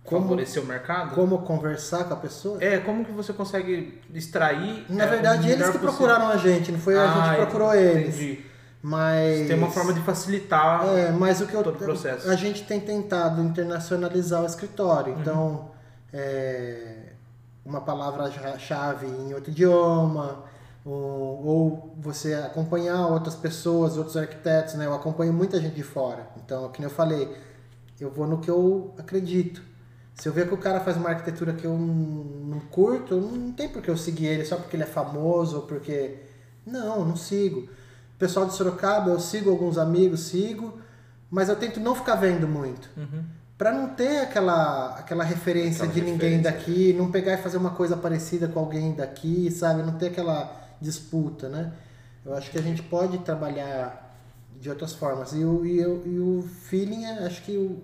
[0.04, 1.14] Como- favorecer o mercado?
[1.14, 2.58] como conversar com a pessoa?
[2.64, 4.86] É, como que você consegue extrair...
[4.90, 5.90] Na é, verdade, eles que possível?
[5.90, 8.16] procuraram a gente, não foi a Ah, gente que procurou eles.
[8.16, 8.46] Entendi.
[8.88, 9.48] Mas.
[9.48, 10.86] Tem uma forma de facilitar...
[10.96, 12.30] É, mas o que eu, todo o processo.
[12.30, 15.14] a gente tem tentado internacionalizar o escritório.
[15.14, 15.22] Uhum.
[15.22, 15.72] Então,
[16.14, 17.14] é,
[17.66, 20.44] uma palavra-chave em outro idioma,
[20.86, 24.86] ou, ou você acompanhar outras pessoas, outros arquitetos, né?
[24.86, 26.28] Eu acompanho muita gente de fora.
[26.38, 27.36] Então, como eu falei,
[28.00, 29.64] eu vou no que eu acredito.
[30.14, 33.68] Se eu ver que o cara faz uma arquitetura que eu não curto, não tem
[33.68, 36.20] por que eu seguir ele só porque ele é famoso ou porque.
[36.64, 37.68] Não, não sigo.
[38.18, 40.80] Pessoal de Sorocaba, eu sigo alguns amigos, sigo,
[41.30, 42.90] mas eu tento não ficar vendo muito.
[42.96, 43.24] Uhum.
[43.58, 46.52] Pra não ter aquela, aquela referência Aquela de ninguém referência.
[46.52, 49.82] daqui, não pegar e fazer uma coisa parecida com alguém daqui, sabe?
[49.84, 51.72] Não ter aquela disputa, né?
[52.26, 54.14] Eu acho que a gente pode trabalhar
[54.60, 55.32] de outras formas.
[55.34, 57.82] E o, e o, e o feeling, é- acho que o,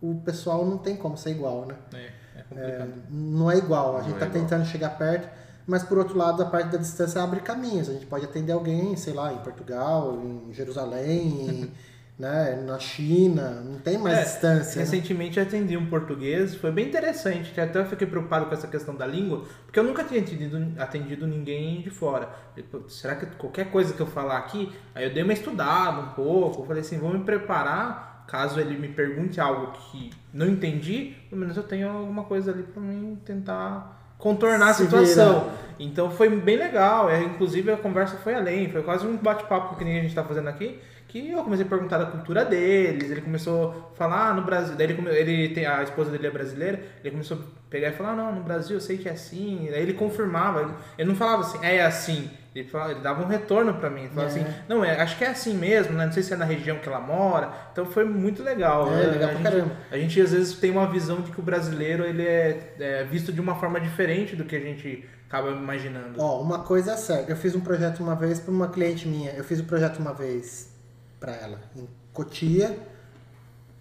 [0.00, 1.74] o pessoal não tem como ser igual, né?
[1.92, 2.92] É, é É, complicado.
[3.10, 4.42] não é igual, a Não gente é tá igual.
[4.42, 5.28] tentando chegar perto,
[5.66, 7.88] mas por outro lado, a parte da distância abre caminhos.
[7.88, 11.70] A gente pode atender alguém, sei lá, em Portugal, em Jerusalém, em,
[12.18, 14.76] né, na China, não tem mais É, distância.
[14.78, 14.84] né?
[14.84, 18.68] Recentemente eu atendi um português, foi bem interessante, que até eu fiquei preocupado com essa
[18.68, 22.28] questão da língua, porque eu nunca tinha atendido, atendido ninguém de fora.
[22.50, 26.00] Falei, "Pô, Será que qualquer coisa que eu falar aqui, aí eu dei uma estudada
[26.02, 31.16] um pouco, falei assim, vou me preparar, caso ele me pergunte algo que não entendi,
[31.28, 35.34] pelo menos eu tenho alguma coisa ali pra mim tentar contornar a situação.
[35.44, 35.64] virar.
[35.78, 39.84] Então foi bem legal, é, inclusive a conversa foi além, foi quase um bate-papo que
[39.84, 43.20] nem a gente tá fazendo aqui, que eu comecei a perguntar da cultura deles, ele
[43.20, 46.30] começou a falar ah, no Brasil, daí ele, come- ele tem, a esposa dele é
[46.30, 49.12] brasileira, ele começou a pegar e falar, ah, não, no Brasil eu sei que é
[49.12, 53.26] assim, daí ele confirmava, ele não falava assim, é assim, ele, falava, ele dava um
[53.26, 54.40] retorno pra mim, ele falava É.
[54.42, 56.06] assim, não, é, acho que é assim mesmo, né?
[56.06, 58.86] não sei se é na região que ela mora, então foi muito legal.
[58.92, 59.12] É, né?
[59.12, 59.76] legal a, pra gente, caramba.
[59.90, 63.32] a gente às vezes tem uma visão de que o brasileiro ele é, é visto
[63.32, 66.20] de uma forma diferente do que a gente acaba imaginando.
[66.20, 67.32] Ó, uma coisa é certa.
[67.32, 69.32] Eu fiz um projeto uma vez para uma cliente minha.
[69.32, 70.70] Eu fiz o projeto uma vez
[71.18, 72.78] para ela em Cotia.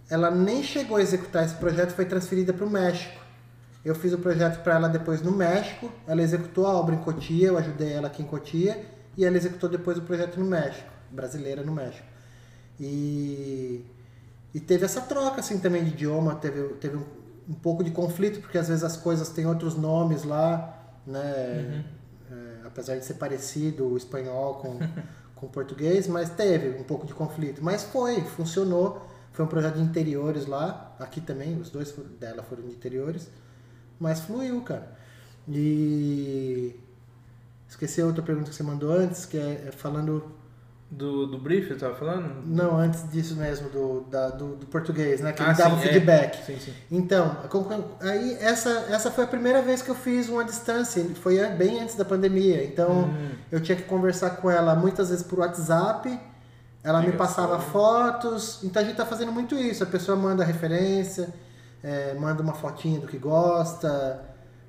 [0.09, 3.22] Ela nem chegou a executar esse projeto, foi transferida para o México.
[3.83, 5.91] Eu fiz o projeto para ela depois no México.
[6.07, 8.85] Ela executou a obra em Cotia, eu ajudei ela aqui em Cotia
[9.17, 12.07] e ela executou depois o projeto no México, brasileira no México.
[12.79, 13.85] E
[14.53, 17.05] e teve essa troca assim também de idioma, teve, teve um,
[17.49, 21.83] um pouco de conflito, porque às vezes as coisas têm outros nomes lá, né?
[22.31, 24.77] É, apesar de ser parecido o espanhol com,
[25.35, 27.63] com o português, mas teve um pouco de conflito.
[27.63, 29.09] Mas foi, funcionou.
[29.31, 33.31] Foi um projeto de interiores lá, aqui também, os dois dela foram de interiores,
[34.03, 34.87] mas fluiu, cara.
[35.47, 36.75] E
[37.67, 40.23] esqueci a outra pergunta que você mandou antes, que é, é falando
[40.91, 42.43] Do, do brief, eu tava falando?
[42.45, 45.31] não, antes disso mesmo, do, da- do, do português, né?
[45.33, 45.91] Que Ah, ele dava sim, é.
[45.93, 46.45] feedback.
[46.45, 46.73] Sim, sim.
[46.91, 47.37] Então,
[47.99, 51.95] aí essa, essa foi a primeira vez que eu fiz uma distância, foi bem antes
[51.95, 52.63] da pandemia.
[52.63, 53.31] Então, Hum.
[53.51, 56.19] eu tinha que conversar com ela muitas vezes por WhatsApp,
[56.83, 58.59] ela me passava fotos.
[58.63, 59.81] Então, a gente tá fazendo muito isso.
[59.83, 61.33] A pessoa manda referência,
[61.83, 64.21] é, manda uma fotinha do que gosta.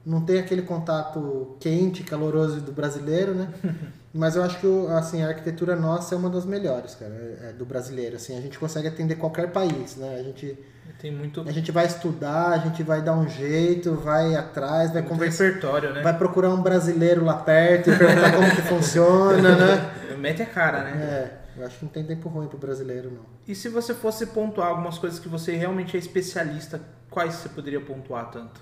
[0.04, 3.48] Não tem aquele contato quente, caloroso do brasileiro, né?
[4.12, 7.52] Mas eu acho que assim, a arquitetura nossa é uma das melhores, cara, é, é
[7.52, 8.14] do brasileiro.
[8.16, 10.18] Assim, a gente consegue atender qualquer país, né?
[10.20, 10.56] A gente,
[11.00, 15.02] Tem muito, a gente vai estudar, a gente vai dar um jeito, vai atrás, vai
[15.02, 16.02] conversar, repertório, né?
[16.02, 20.16] vai procurar um brasileiro lá perto e perguntar como que funciona, né?
[20.16, 20.90] Mete a cara, né?
[20.92, 23.24] É, eu acho que não tem tempo ruim pro brasileiro, não.
[23.46, 26.80] E se você fosse pontuar algumas coisas que você realmente é especialista,
[27.10, 28.60] quais você poderia pontuar tanto?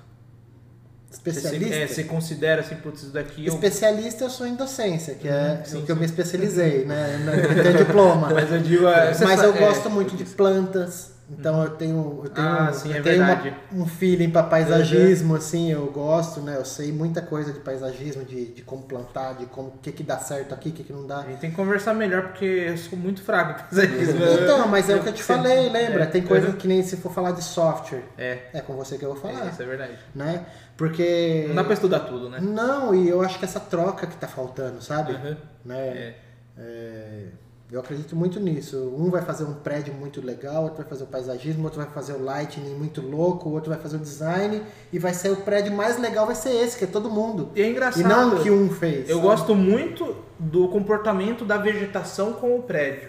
[1.11, 1.75] Especialista?
[1.75, 3.53] Você, é, você considera assim, putz, isso daqui eu...
[3.53, 7.21] Especialista eu sou em docência, que é Uhum, sim, o que eu me especializei, né?
[7.55, 8.31] Eu tenho diploma.
[8.33, 8.87] Mas eu digo...
[8.87, 12.91] é, Mas eu é, gosto muito de plantas, então eu tenho, eu tenho, Ah, sim,
[12.91, 16.57] eu é tenho uma- um feeling para paisagismo, assim, eu gosto, né?
[16.57, 20.03] Eu sei muita coisa de paisagismo, de, de como plantar, de como o que, que
[20.03, 21.19] dá certo aqui, o que, que não dá.
[21.19, 24.17] A gente tem que conversar melhor, porque eu sou muito fraco pra fazer isso.
[24.43, 26.05] Então, mas é o que eu te falei, lembra?
[26.05, 26.53] é, Tem coisa uhum.
[26.55, 29.47] que nem se for falar de software, É, é com você que eu vou falar,
[29.47, 29.99] é, isso é verdade.
[30.15, 30.45] né?
[30.77, 31.45] Porque...
[31.49, 32.39] Não dá pra estudar tudo, né?
[32.41, 35.13] Não, e eu acho que essa troca que tá faltando, sabe?
[35.13, 35.37] Uhum.
[35.65, 35.89] Né?
[35.89, 36.15] É.
[36.59, 37.25] É,
[37.73, 38.77] eu acredito muito nisso.
[38.99, 42.13] Um vai fazer um prédio muito legal, outro vai fazer o paisagismo, outro vai fazer
[42.13, 44.63] o lighting muito louco, outro vai fazer o design
[44.93, 47.49] e vai ser o prédio mais legal vai ser esse, que é todo mundo.
[47.57, 48.07] E é E engraçado.
[48.07, 49.09] não o que um fez.
[49.09, 49.27] Eu sabe?
[49.29, 53.09] gosto muito do comportamento da vegetação com o prédio.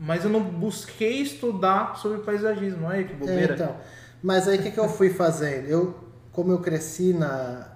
[0.00, 2.86] Mas eu não busquei estudar sobre paisagismo.
[2.86, 3.54] Olha que É, bobeira.
[3.54, 3.74] então.
[4.22, 5.66] Mas aí o que, que eu fui fazendo?
[5.66, 5.94] Eu,
[6.30, 7.66] como eu cresci na.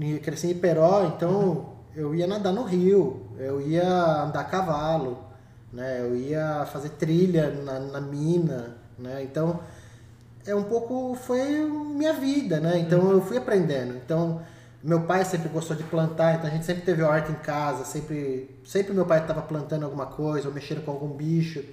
[0.00, 3.88] eu cresci em Iperó, então eu ia nadar no rio, eu ia
[4.22, 5.24] andar a cavalo,
[5.72, 6.00] né?
[6.00, 9.22] Eu ia fazer trilha na, na mina, né?
[9.22, 9.60] Então
[10.46, 12.78] é um pouco foi minha vida, né?
[12.78, 13.94] Então eu fui aprendendo.
[13.96, 14.42] Então
[14.82, 18.58] meu pai sempre gostou de plantar, então a gente sempre teve horta em casa, sempre
[18.64, 21.64] sempre meu pai estava plantando alguma coisa ou mexendo com algum bicho.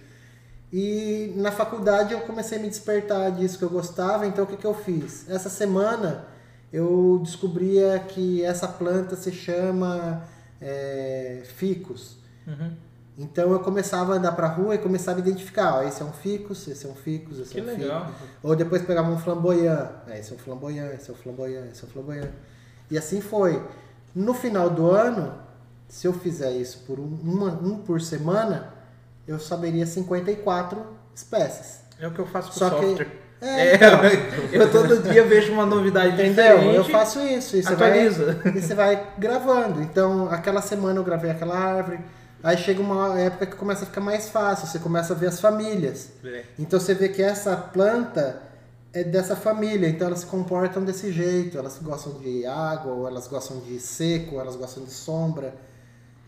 [0.74, 4.58] E na faculdade eu comecei a me despertar disso que eu gostava, então o que,
[4.58, 5.30] que eu fiz?
[5.30, 6.26] Essa semana
[6.74, 10.24] eu descobria que essa planta se chama
[10.62, 12.18] é, ficus.
[12.48, 12.74] Uhum.
[13.18, 16.12] Então eu começava a andar pra rua e começava a identificar, ó, esse é um
[16.12, 18.06] ficus, esse é um ficus, esse Que é um legal.
[18.08, 18.28] ficus.
[18.44, 21.84] Ou depois pegava um flamboyant, é, esse é um flamboyant, esse é um flamboyant, esse
[21.84, 22.30] é um flamboyant.
[22.92, 23.64] E assim foi.
[24.14, 25.34] No final do ano,
[25.88, 28.74] se eu fizer isso por um, uma- um por semana,
[29.28, 31.82] eu saberia 54 espécies.
[32.00, 33.08] É o que eu faço com Só que- software.
[33.08, 34.00] É, É, então.
[34.52, 36.58] eu todo dia vejo uma novidade Entendeu?
[36.58, 36.76] diferente.
[36.76, 37.56] Eu faço isso.
[37.58, 39.82] E você, vai, e você vai gravando.
[39.82, 42.00] Então, aquela semana eu gravei aquela árvore.
[42.44, 44.68] Aí chega uma época que começa a ficar mais fácil.
[44.68, 46.10] Você começa a ver as famílias.
[46.24, 46.44] É.
[46.60, 48.42] Então você vê que essa planta
[48.94, 53.28] é dessa família, então elas se comportam desse jeito, elas gostam de água, ou elas
[53.28, 55.54] gostam de seco, ou elas gostam de sombra.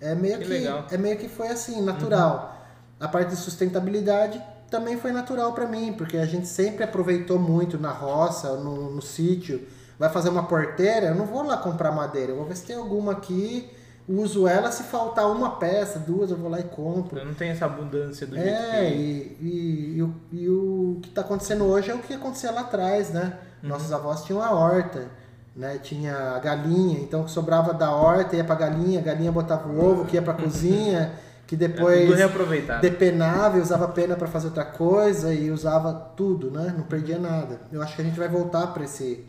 [0.02, 0.68] É meio Que que.
[0.68, 0.84] Uhum.
[0.92, 2.56] é meio que foi assim, natural.
[3.00, 7.78] A parte de sustentabilidade também foi natural para mim, porque a gente sempre aproveitou muito
[7.78, 9.68] na roça, no, no sítio.
[9.98, 12.76] Vai fazer uma porteira, eu não vou lá comprar madeira, eu vou ver se tem
[12.76, 13.70] alguma aqui,
[14.08, 17.20] uso ela, se faltar uma peça, duas, eu vou lá e compro.
[17.20, 18.96] Eu não tenho essa abundância do jeito É, que...
[18.96, 22.62] e, e, e o, e o que está acontecendo hoje é o que acontecia lá
[22.62, 23.34] atrás, né?
[23.64, 23.70] Uhum.
[23.70, 25.08] Nossos avós tinham a horta,
[25.56, 25.80] né?
[25.82, 29.68] Tinha a galinha, então o que sobrava da horta ia pra galinha, a galinha botava
[29.68, 31.14] o ovo que ia pra cozinha,
[31.48, 32.82] que É tudo depois reaproveitado.
[32.82, 36.74] depenava e usava pena para fazer outra coisa e usava tudo, né?
[36.78, 37.62] Não perdia nada.
[37.72, 39.26] Eu acho que a gente vai voltar para esse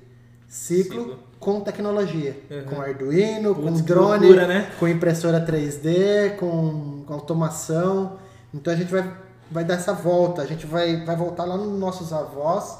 [0.48, 1.18] ciclo, Ciclo.
[1.38, 2.64] com tecnologia, Uhum.
[2.64, 4.70] com Arduino, com Putz, que drone, loucura, né?
[4.80, 8.18] com impressora 3D, com, com automação.
[8.52, 9.14] Então a gente vai,
[9.50, 12.78] vai dar essa volta, a gente vai, vai voltar lá nos nossos avós.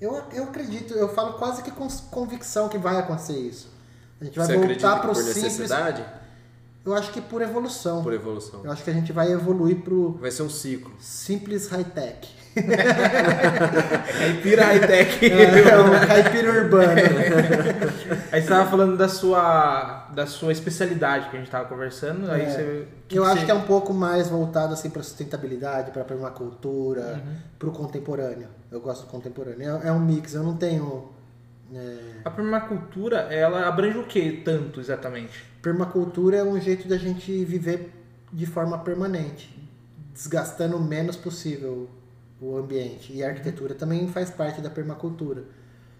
[0.00, 3.68] Eu, eu acredito, eu falo quase que com convicção que vai acontecer isso.
[4.20, 5.42] A gente vai Você voltar para o por simples.
[5.44, 6.04] necessidade?
[6.88, 8.02] Eu acho que por evolução.
[8.02, 8.60] Por evolução.
[8.64, 10.92] Eu acho que a gente vai evoluir pro Vai ser um ciclo.
[10.98, 12.36] simples high-tech.
[14.18, 15.18] Caipira high-tech.
[15.28, 16.92] É um caipira urbano.
[18.32, 22.30] Aí você tava falando da sua, da sua especialidade que a gente tava conversando.
[22.30, 22.50] Aí É.
[22.50, 22.88] você...
[23.10, 27.36] Eu acho você- que é um pouco mais voltado assim para sustentabilidade, para permacultura, Uhum.
[27.58, 28.48] para o contemporâneo.
[28.70, 29.80] Eu gosto do contemporâneo.
[29.82, 30.34] É, é um mix.
[30.34, 31.10] Eu não tenho
[31.74, 35.44] é, A permacultura, ela abrange o que tanto exatamente?
[35.72, 37.92] Permacultura é um jeito da gente viver
[38.32, 39.54] de forma permanente,
[40.14, 41.88] desgastando o menos possível
[42.40, 43.12] o ambiente.
[43.12, 45.44] E a arquitetura também faz parte da permacultura.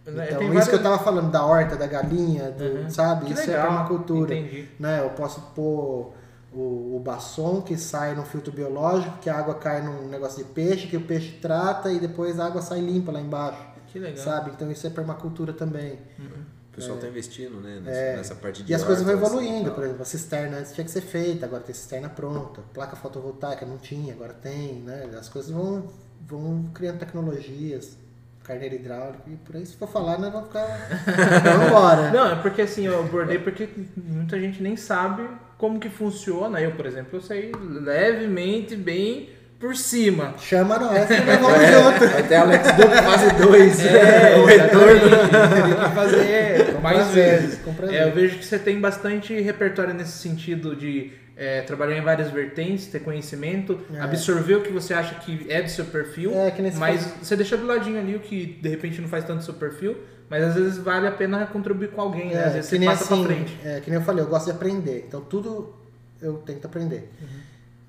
[0.07, 2.91] Então, Tem isso várias- que eu tava falando da horta, da galinha, do, Uhum.
[2.91, 3.27] sabe?
[3.27, 4.35] Que isso legal, é permacultura.
[4.35, 4.69] entendi.
[4.81, 5.01] Né?
[5.05, 6.15] Eu posso pôr
[6.51, 10.87] o, o que sai no filtro biológico, que a água cai num negócio de peixe,
[10.87, 13.61] que o peixe trata e depois a água sai limpa lá embaixo.
[13.89, 14.25] Que legal.
[14.25, 14.51] Sabe?
[14.55, 15.99] Então isso é permacultura também.
[16.19, 16.48] O
[16.79, 17.81] pessoal tá investindo, né?
[17.85, 18.17] Nessa, É.
[18.17, 20.85] nessa parte de E as coisas vão hortas, evoluindo, por exemplo, a cisterna antes tinha
[20.85, 22.61] que ser feita, agora tem cisterna pronta.
[22.73, 25.09] Placa fotovoltaica não tinha, agora tem, né?
[25.19, 25.89] As coisas vão,
[26.27, 27.97] vão criando tecnologias,
[28.45, 30.67] carneiro hidráulico e por aí se for falar, nós vamos ficar.
[31.45, 32.11] vamos embora.
[32.11, 36.61] Não, é porque assim, eu abordei porque muita gente nem sabe como que funciona.
[36.61, 40.35] Eu, por exemplo, eu sei levemente, bem por cima.
[40.39, 42.29] Chama nós que nós vamos É, junto.
[42.29, 43.85] ter Alex Duke fase 2.
[43.87, 45.07] É, o retorno.
[45.07, 45.77] exatamente.
[45.77, 47.61] Tem que fazer mais prazer, vezes.
[47.91, 52.31] É, eu vejo que você tem bastante repertório nesse sentido de é, trabalhar em várias
[52.31, 54.01] vertentes, ter conhecimento, É.
[54.01, 57.57] absorver o que você acha que é do seu perfil, É, mas fala- você deixa
[57.57, 59.97] do ladinho ali o que de repente não faz tanto do seu perfil,
[60.29, 62.45] mas às vezes vale a pena contribuir com alguém, né?
[62.45, 63.57] Às vezes você passa assim, pra frente.
[63.65, 65.05] É, que nem eu falei, eu gosto de aprender.
[65.07, 65.75] Então tudo
[66.21, 67.09] eu tento aprender.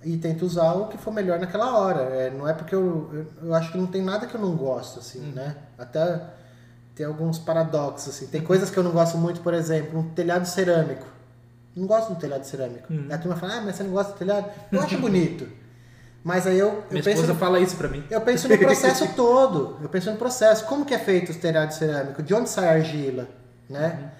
[0.03, 2.01] E tento usar o que for melhor naquela hora.
[2.01, 4.55] É, não é porque eu, eu, eu acho que não tem nada que eu não
[4.55, 5.57] gosto, assim, né?
[5.77, 6.21] Até
[6.95, 8.27] tem alguns paradoxos, assim.
[8.27, 11.05] Tem coisas que eu não gosto muito, por exemplo, um telhado cerâmico.
[11.75, 12.91] Não gosto do telhado cerâmico.
[12.91, 13.05] Uhum.
[13.09, 14.49] Aí a turma fala, ah, mas você não gosta do telhado?
[14.71, 15.47] Eu acho bonito.
[16.23, 18.03] Mas aí eu, eu Minha penso no fala isso pra mim.
[18.09, 19.77] eu penso no processo todo.
[19.81, 20.65] Eu penso no processo.
[20.65, 22.25] Como que é feito os telhados cerâmicos?
[22.25, 23.27] De onde sai a argila?
[23.69, 24.11] Né?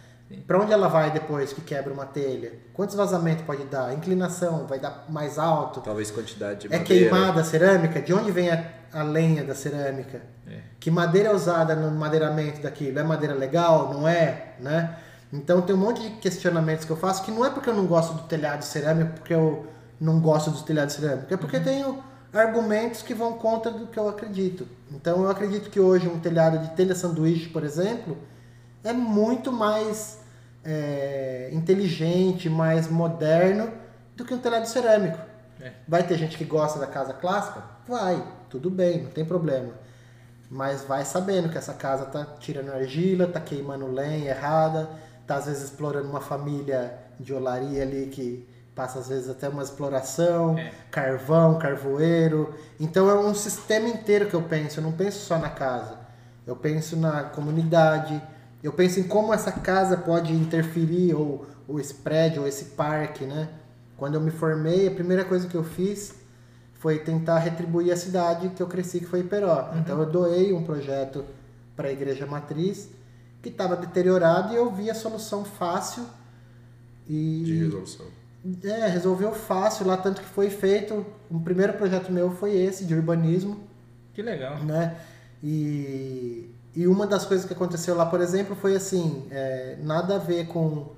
[0.46, 2.54] Para onde ela vai depois que quebra uma telha?
[2.74, 3.94] Quantos vazamentos pode dar?
[3.94, 5.82] Inclinação, vai dar mais alto?
[5.82, 7.10] Talvez quantidade de É madeira.
[7.10, 8.00] queimada a cerâmica?
[8.02, 8.64] De onde vem a,
[8.94, 10.22] a lenha da cerâmica?
[10.48, 10.60] É.
[10.80, 13.00] Que madeira é usada no madeiramento daquilo?
[13.00, 13.92] É madeira legal?
[13.94, 14.54] Não é?
[14.60, 14.96] Né?
[15.34, 17.86] Então tem um monte de questionamentos que eu faço que não é porque eu não
[17.88, 19.66] gosto do telhado cerâmico, porque eu
[20.00, 22.02] não gosto do telhado cerâmico, é porque tenho
[22.34, 24.68] argumentos que vão contra do que eu acredito.
[24.92, 28.18] Então eu acredito que hoje um telhado de telha sanduíche, por exemplo,
[28.84, 30.20] é muito mais
[30.64, 33.72] é, inteligente, mais moderno
[34.16, 35.18] do que um telhado cerâmico.
[35.62, 35.72] É.
[35.88, 37.62] Vai ter gente que gosta da casa clássica?
[37.88, 39.74] Vai, tudo bem, não tem problema.
[40.50, 44.90] Mas vai sabendo que essa casa tá tirando argila, tá queimando lenha errada,
[45.28, 49.62] tá às vezes explorando uma família de olaria ali que passa às vezes até uma
[49.62, 50.72] exploração, É.
[50.90, 52.56] carvão, carvoeiro.
[52.80, 55.98] Então é um sistema inteiro que eu penso, eu não penso só na casa.
[56.48, 58.20] Eu penso na comunidade,
[58.64, 63.26] eu penso em como essa casa pode interferir ou ou esse prédio, ou esse parque,
[63.26, 63.48] né?
[63.96, 66.16] Quando eu me formei, a primeira coisa que eu fiz
[66.74, 69.70] foi tentar retribuir a cidade que eu cresci, que foi Iperó.
[69.72, 69.80] Uhum.
[69.80, 71.24] Então eu doei um projeto
[71.76, 72.90] para a igreja matriz
[73.44, 76.04] que estava deteriorado e eu vi a solução fácil
[77.08, 78.08] e De resolução.
[78.64, 81.06] é, resolveu fácil lá, tanto que foi feito.
[81.30, 83.60] O primeiro projeto meu foi esse, de urbanismo,
[84.16, 84.58] Que legal.
[84.64, 84.98] né?
[85.44, 90.18] E, e uma das coisas que aconteceu lá, por exemplo, foi assim, é, nada a
[90.20, 90.90] ver com,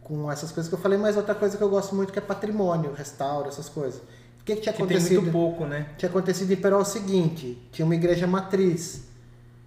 [0.00, 2.22] com essas coisas que eu falei, mas outra coisa que eu gosto muito que é
[2.22, 4.00] patrimônio, restauro, essas coisas.
[4.40, 5.22] O que, que tinha Que tem acontecido?
[5.22, 5.88] muito pouco, né?
[5.96, 9.04] Tinha acontecido em Peró o seguinte, tinha uma igreja matriz.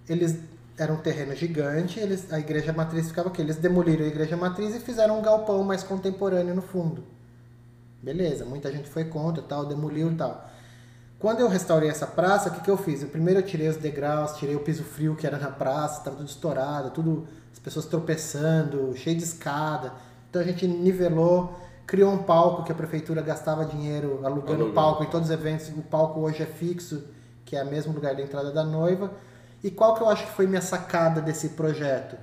[0.08, 0.36] Eles
[0.78, 3.42] era um terreno gigante, eles, a igreja matriz ficava aqui.
[3.42, 7.02] Eles demoliram a igreja matriz e fizeram um galpão mais contemporâneo no fundo.
[8.00, 10.48] Beleza, muita gente foi contra, tal, demoliu e tal.
[11.18, 13.02] Quando eu restaurei essa praça, o que, que eu fiz?
[13.02, 16.16] Eu, primeiro eu tirei os degraus, tirei o piso frio que era na praça, estava
[16.16, 19.92] tudo estourado, tudo as pessoas tropeçando, cheio de escada.
[20.30, 25.02] Então a gente nivelou, criou um palco que a prefeitura gastava dinheiro alugando o palco
[25.02, 25.68] em todos os eventos.
[25.70, 27.02] O palco hoje é fixo,
[27.44, 29.10] que é o mesmo lugar da entrada da noiva.
[29.64, 32.16] E qual que eu acho que foi minha sacada desse projeto?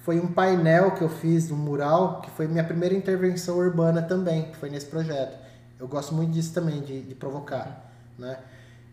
[0.00, 4.50] Foi um painel que eu fiz, um mural, que foi minha primeira intervenção urbana também,
[4.50, 5.38] que foi nesse projeto.
[5.78, 7.89] Eu gosto muito disso também, de, de provocar,
[8.20, 8.38] né?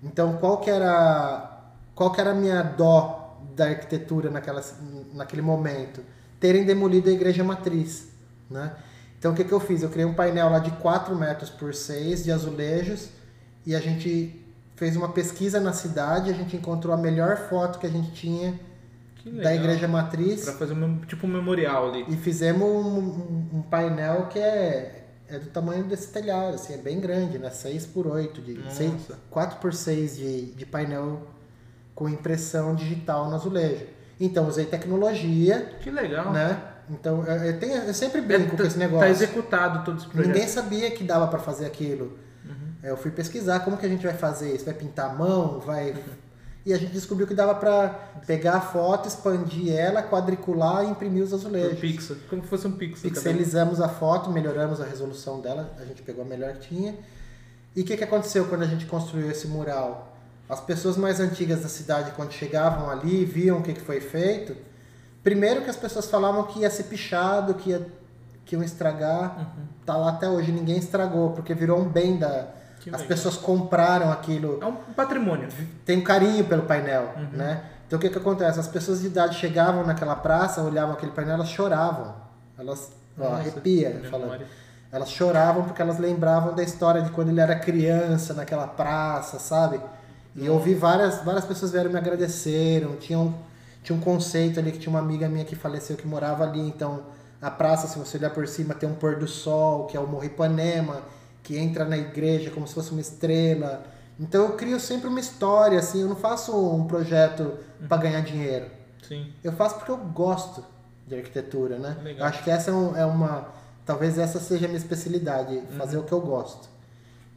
[0.01, 1.53] Então, qual que era
[1.93, 4.61] qual que era a minha dó da arquitetura naquela,
[5.13, 6.01] naquele momento?
[6.39, 8.07] Terem demolido a igreja matriz,
[8.49, 8.73] né?
[9.17, 9.81] Então, o que, que eu fiz?
[9.81, 13.09] Eu criei um painel lá de 4 metros por 6 de azulejos
[13.65, 14.43] e a gente
[14.75, 18.53] fez uma pesquisa na cidade, a gente encontrou a melhor foto que a gente tinha
[19.43, 22.05] da igreja matriz Pra fazer um, tipo um memorial ali.
[22.07, 24.96] e fizemos um, um- um painel que é,
[25.29, 27.49] é do tamanho desse telhado, assim, é bem grande, né?
[27.49, 28.75] 6 por 8 de Nossa.
[28.75, 28.93] 6,
[29.29, 31.21] 4 por 6 de, de painel
[31.93, 33.85] com impressão digital no azulejo.
[34.19, 36.31] Então usei tecnologia, Que legal.
[36.31, 36.59] né?
[36.89, 39.07] Então eu, eu tenho, eu sempre É, brinco tá- com esse Tá negócio.
[39.09, 40.27] executado todo esse projeto.
[40.33, 42.17] Ninguém sabia que dava para fazer aquilo.
[42.81, 44.63] É, Eu fui pesquisar como que a gente vai fazer isso.
[44.65, 45.59] Vai pintar a mão?
[45.59, 45.95] Vai.
[46.67, 47.87] E a gente descobriu que dava para
[48.25, 51.79] pegar a foto, expandir ela, quadricular e imprimir os azulejos.
[51.79, 52.17] pixel.
[52.29, 53.09] Como se fosse um pixel.
[53.09, 56.93] Pixelizamos a foto, melhoramos a resolução dela, a gente pegou a melhor que tinha.
[57.73, 60.17] E o que, que aconteceu quando a gente construiu esse mural?
[60.49, 64.53] As pessoas mais antigas da cidade, quando chegavam ali, viam o que, que foi feito.
[65.23, 67.87] Primeiro que as pessoas falavam que ia ser pichado, que, ia,
[68.43, 69.37] que iam estragar.
[69.39, 69.67] Uhum.
[69.85, 72.56] Tá lá até hoje, ninguém estragou, porque virou um bem da.
[72.89, 73.07] Que as legal.
[73.07, 75.47] pessoas compraram aquilo É um patrimônio.
[75.85, 77.27] tem um carinho pelo painel, Uhum.
[77.37, 77.63] né?
[77.85, 78.59] Então o que que acontece?
[78.59, 82.13] As pessoas de idade chegavam naquela praça, olhavam aquele painel, elas choravam.
[82.57, 84.09] Elas, ó, arrepia, memória.
[84.09, 84.41] falando.
[84.91, 89.79] Elas choravam porque elas lembravam da história de quando ele era criança naquela praça, sabe?
[90.35, 92.95] E eu ouvi várias, várias pessoas vieram me agradeceram.
[92.95, 93.33] Tinha um,
[93.83, 96.61] tinha um conceito ali que tinha uma amiga minha que faleceu que morava ali.
[96.61, 97.01] Então,
[97.41, 100.07] a praça, se você olhar por cima, tem um pôr do sol, que é o
[100.07, 101.01] Morro Ipanema,
[101.47, 103.85] que entra na igreja como se fosse uma estrela.
[104.19, 106.01] Então, eu crio sempre uma história, assim.
[106.01, 107.53] Eu não faço um projeto
[107.87, 108.65] para ganhar dinheiro.
[109.07, 109.31] Sim.
[109.41, 110.61] Eu faço porque eu gosto
[111.07, 111.95] de arquitetura, né?
[112.03, 112.19] Legal.
[112.19, 113.47] Eu acho que essa é, um- é uma.
[113.85, 116.03] Talvez essa seja a minha especialidade, fazer Uhum.
[116.03, 116.67] o que eu gosto.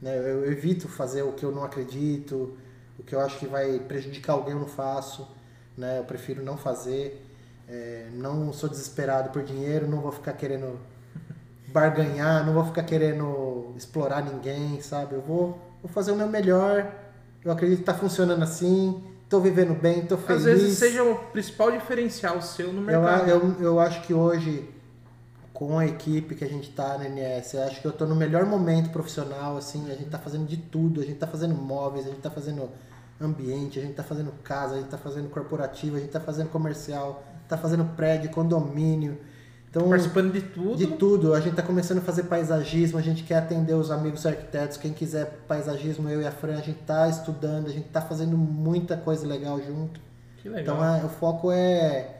[0.02, 0.18] Né?
[0.18, 2.56] Eu, eu evito fazer o que eu não acredito,
[2.98, 5.28] o que eu acho que vai prejudicar alguém eu não faço.
[5.78, 6.00] Né?
[6.00, 7.24] Eu prefiro não fazer.
[7.68, 10.76] É, não sou desesperado por dinheiro, não vou ficar querendo
[11.72, 15.14] barganhar, não vou ficar querendo explorar ninguém, sabe?
[15.14, 16.90] Eu vou, vou fazer o meu melhor.
[17.44, 20.44] Eu acredito que tá funcionando assim, tô vivendo bem, tô feliz.
[20.44, 23.28] Às vezes seja o principal diferencial seu no Eu, mercado.
[23.30, 24.68] eu, eu acho que hoje,
[25.54, 28.14] com a equipe que a gente tá na NS, eu acho que eu tô no
[28.14, 32.06] melhor momento profissional, assim, a gente tá fazendo de tudo, a gente tá fazendo móveis,
[32.06, 32.68] a gente tá fazendo
[33.20, 36.48] ambiente, a gente tá fazendo casa, a gente tá fazendo corporativo, a gente tá fazendo
[36.48, 39.18] comercial, tá fazendo prédio, condomínio.
[39.70, 40.76] Então, Participando de tudo.
[40.76, 44.26] de tudo, a gente tá começando a fazer paisagismo, a gente quer atender os amigos
[44.26, 48.00] arquitetos, quem quiser paisagismo, eu e a Fran, a gente tá estudando, a gente tá
[48.00, 50.00] fazendo muita coisa legal junto.
[50.38, 50.74] Que legal.
[50.74, 52.16] Então é, o foco é,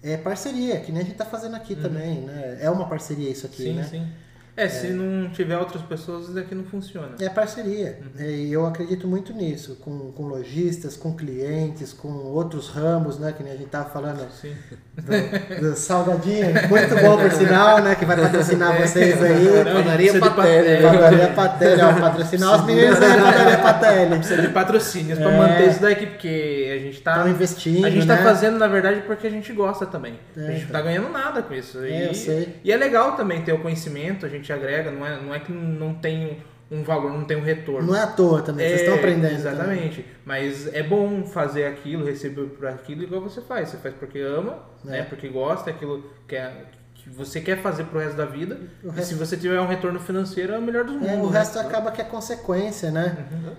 [0.00, 2.58] é parceria, que nem a gente tá fazendo aqui também, né?
[2.60, 3.82] É uma parceria isso aqui, sim, né?
[3.82, 4.06] sim.
[4.54, 7.12] É, se não tiver outras pessoas, isso daqui não funciona.
[7.20, 7.98] É parceria.
[8.18, 8.24] Uhum.
[8.24, 13.32] E eu acredito muito nisso, com, com lojistas, com clientes, com outros ramos, né?
[13.34, 14.54] Que nem a gente tava falando Sim.
[14.94, 17.94] do, do salgadinho, muito bom por sinal, né?
[17.94, 19.64] Que vai patrocinar vocês aí.
[19.64, 20.36] Não, Padaria Patelli.
[20.36, 24.16] pat- é, Padaria Patelli, ó, patrocinar os meninos aí, Padaria Patelli.
[24.18, 25.36] Precisa de patrocínios É.
[25.38, 27.12] manter isso daqui, porque a gente tá.
[27.16, 28.16] Estão investindo, a gente né?
[28.16, 30.18] tá fazendo, na verdade, porque a gente gosta também.
[30.36, 30.72] É, a gente então.
[30.72, 31.82] tá ganhando nada com isso.
[31.82, 32.56] É, e, eu sei.
[32.62, 35.52] e é legal também ter o conhecimento, a gente agrega, não é, não é que
[35.52, 36.38] não tem
[36.70, 37.88] um valor, não tem um retorno.
[37.88, 39.34] Não é à toa também, vocês estão É, aprendendo.
[39.34, 40.06] Exatamente.
[40.24, 43.68] Mas é bom fazer aquilo, receber por aquilo igual você faz.
[43.68, 44.90] Você faz porque ama, É.
[44.90, 45.02] né?
[45.02, 46.64] Porque gosta, é aquilo que, é,
[47.02, 48.60] que você quer fazer pro resto da vida.
[48.84, 51.08] O E resto- se você tiver um retorno financeiro, é o melhor dos mundos.
[51.08, 51.38] É, o né?
[51.38, 53.16] resto acaba que é consequência, né?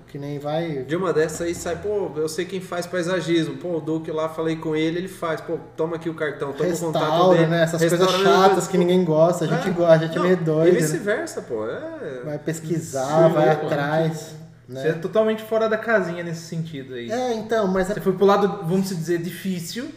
[0.08, 0.84] Que nem vai.
[0.84, 3.58] De uma dessas aí sai, pô, eu sei quem faz paisagismo.
[3.58, 5.42] Pô, o Duque lá, falei com ele, ele faz.
[5.42, 7.48] Pô, toma aqui o cartão, toma o contato dele.
[7.48, 7.64] né?
[7.64, 9.44] Essas coisas chatas que ninguém gosta.
[9.44, 10.70] A gente gosta, a gente é Não, meio doido.
[10.70, 10.80] E né?
[10.80, 11.68] vice-versa, pô.
[11.68, 12.22] É...
[12.24, 14.36] Vai pesquisar, Sim, vai é, atrás.
[14.70, 15.00] Você é Né?
[15.00, 17.12] totalmente fora da casinha nesse sentido aí.
[17.12, 19.90] É, então, mas é Você foi pro lado, vamos dizer, difícil,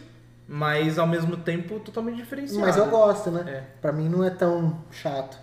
[0.47, 2.61] mas ao mesmo tempo totalmente diferenciado.
[2.65, 3.43] Mas eu gosto, né?
[3.47, 3.63] É.
[3.81, 5.37] Pra mim não é tão chato.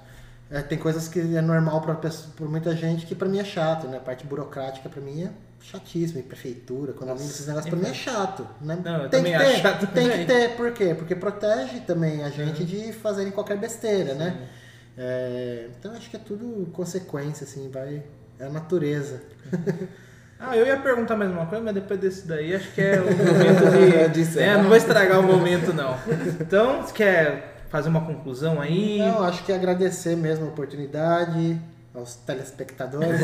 [0.51, 3.45] É, tem coisas que é normal pra, pessoa- pra muita gente que pra mim é
[3.45, 3.97] chato, né?
[3.97, 6.21] A parte burocrática pra mim é chatíssimo.
[6.21, 8.79] E prefeitura, condomínio, esses negócios pra mim é chato, né?
[8.85, 10.19] Não, tem que ter, chato Tem também.
[10.27, 10.95] que ter, por quê?
[10.95, 14.49] Porque protege também a gente de fazerem qualquer besteira, né?
[14.97, 18.03] É, então acho que é tudo consequência, assim, vai...
[18.39, 19.23] É a natureza.
[20.39, 23.05] Ah, eu ia perguntar mais uma coisa, mas depois desse daí acho que é o
[23.07, 24.25] momento de.
[24.25, 25.97] De é, não vai estragar o momento, não.
[26.41, 28.99] Então, você quer fazer uma conclusão aí?
[28.99, 31.61] Não, acho que é agradecer mesmo a oportunidade
[31.95, 33.21] aos telespectadores,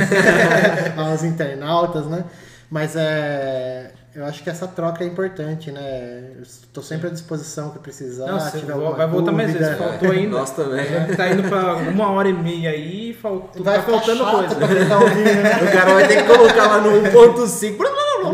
[0.97, 2.25] aos internautas, né?
[2.71, 6.31] Mas é, eu acho que essa troca é importante, né?
[6.43, 8.27] Estou sempre à disposição que precisar.
[8.27, 9.77] Não, você tiver vai voltar mais vezes.
[9.79, 10.39] Faltou ainda.
[10.39, 10.85] Nós também.
[11.17, 14.55] Tá indo pra uma hora e meia aí e faltou, Vai tá faltando coisa.
[14.99, 15.61] ouvindo, né?
[15.63, 17.77] O cara vai ter que colocar lá no 1.5.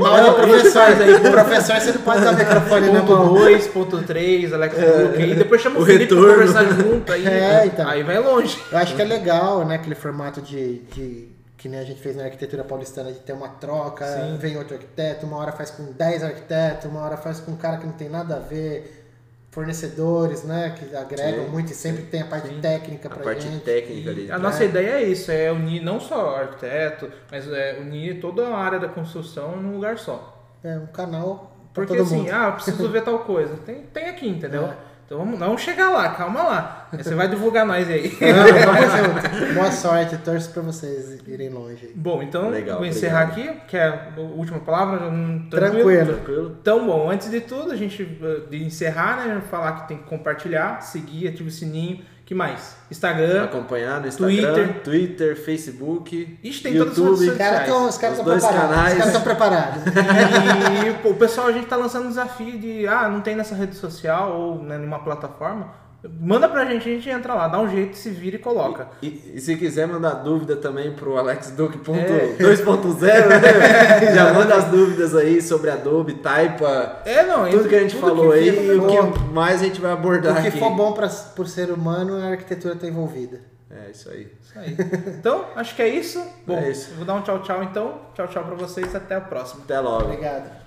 [0.01, 1.15] Mal de professor aí.
[1.15, 3.35] O professor, você não pode dar microfone na Ponto mão.
[3.35, 6.25] 2, ponto 3, Alex Duque, aí depois chama o, o Felipe retorno.
[6.25, 7.89] pra conversar junto, aí, É, então.
[7.89, 8.59] aí vai longe.
[8.73, 9.77] Eu acho que é legal, né?
[9.77, 11.36] Aquele formato de, de-
[11.67, 14.37] que nem a gente fez na arquitetura paulistana, de ter uma troca, Sim.
[14.39, 17.79] vem outro arquiteto, uma hora faz com 10 arquitetos, uma hora faz com um cara
[17.79, 19.05] que não tem nada a ver,
[19.51, 20.77] fornecedores, né?
[20.79, 22.61] Que agregam Sim, muito e sempre tem a parte Sim.
[22.61, 23.65] técnica A pra parte gente.
[23.65, 24.31] técnica ali.
[24.31, 28.57] A nossa ideia é isso, é unir não só arquiteto, mas é unir toda a
[28.57, 30.47] área da construção num lugar só.
[30.63, 32.31] É um canal Porque todo assim, mundo.
[32.33, 33.57] ah, eu preciso ver tal coisa.
[33.67, 34.69] Tem, tem aqui, entendeu?
[34.86, 34.86] É.
[35.07, 36.89] Então vamos, vamos chegar lá, calma lá.
[36.93, 38.13] Aí Você vai divulgar nós aí.
[38.21, 39.55] Não.
[39.55, 41.87] Boa sorte, torço pra vocês irem longe.
[41.87, 41.93] aí.
[41.95, 43.55] Bom, então Legal, vou encerrar obrigado.
[43.57, 45.07] aqui, que é a última palavra.
[45.07, 46.15] um, Tranquilo.
[46.15, 46.57] Tranquilo?
[46.61, 49.41] Então, bom, antes de tudo, a gente uh, de encerrar, né?
[49.49, 52.01] Falar que tem que compartilhar, seguir, ativa o sininho.
[52.27, 52.77] Que mais?
[52.91, 53.45] Instagram.
[53.45, 54.83] Acompanhar no Instagram, Twitter.
[54.83, 57.31] Twitter, Facebook, Ixi, tem todas as redes YouTube.
[57.31, 57.69] Os caras sociais.
[57.69, 58.93] estão os caras Os tão dois preparados.
[58.93, 59.83] Os caras estão preparados.
[60.87, 63.55] E pô, o pessoal, a gente tá lançando um desafio de, ah, não tem nessa
[63.55, 65.86] rede social ou né, numa plataforma.
[66.21, 68.89] Manda pra gente, a gente entra lá, dá um jeito, se vira e coloca.
[69.03, 73.27] E, e se quiser mandar dúvida também pro AlexDuke.2.0, É.
[73.29, 74.13] né?
[74.15, 78.07] já manda as dúvidas aí sobre Adobe, Taipa, É, não, tudo que a gente tudo
[78.09, 80.59] falou que aí e o que mais a gente vai abordar O que aqui.
[80.59, 83.41] for bom pra, por ser humano, a arquitetura tá envolvida.
[83.71, 84.29] É isso aí.
[84.43, 84.77] Isso aí.
[85.19, 86.23] Então, acho que é isso.
[86.47, 86.91] Bom, É isso.
[86.93, 88.01] eu vou dar um tchau, tchau então.
[88.15, 88.95] Tchau, tchau pra vocês.
[88.95, 89.63] Até a próxima.
[89.65, 90.05] Até logo.
[90.05, 90.66] Obrigado.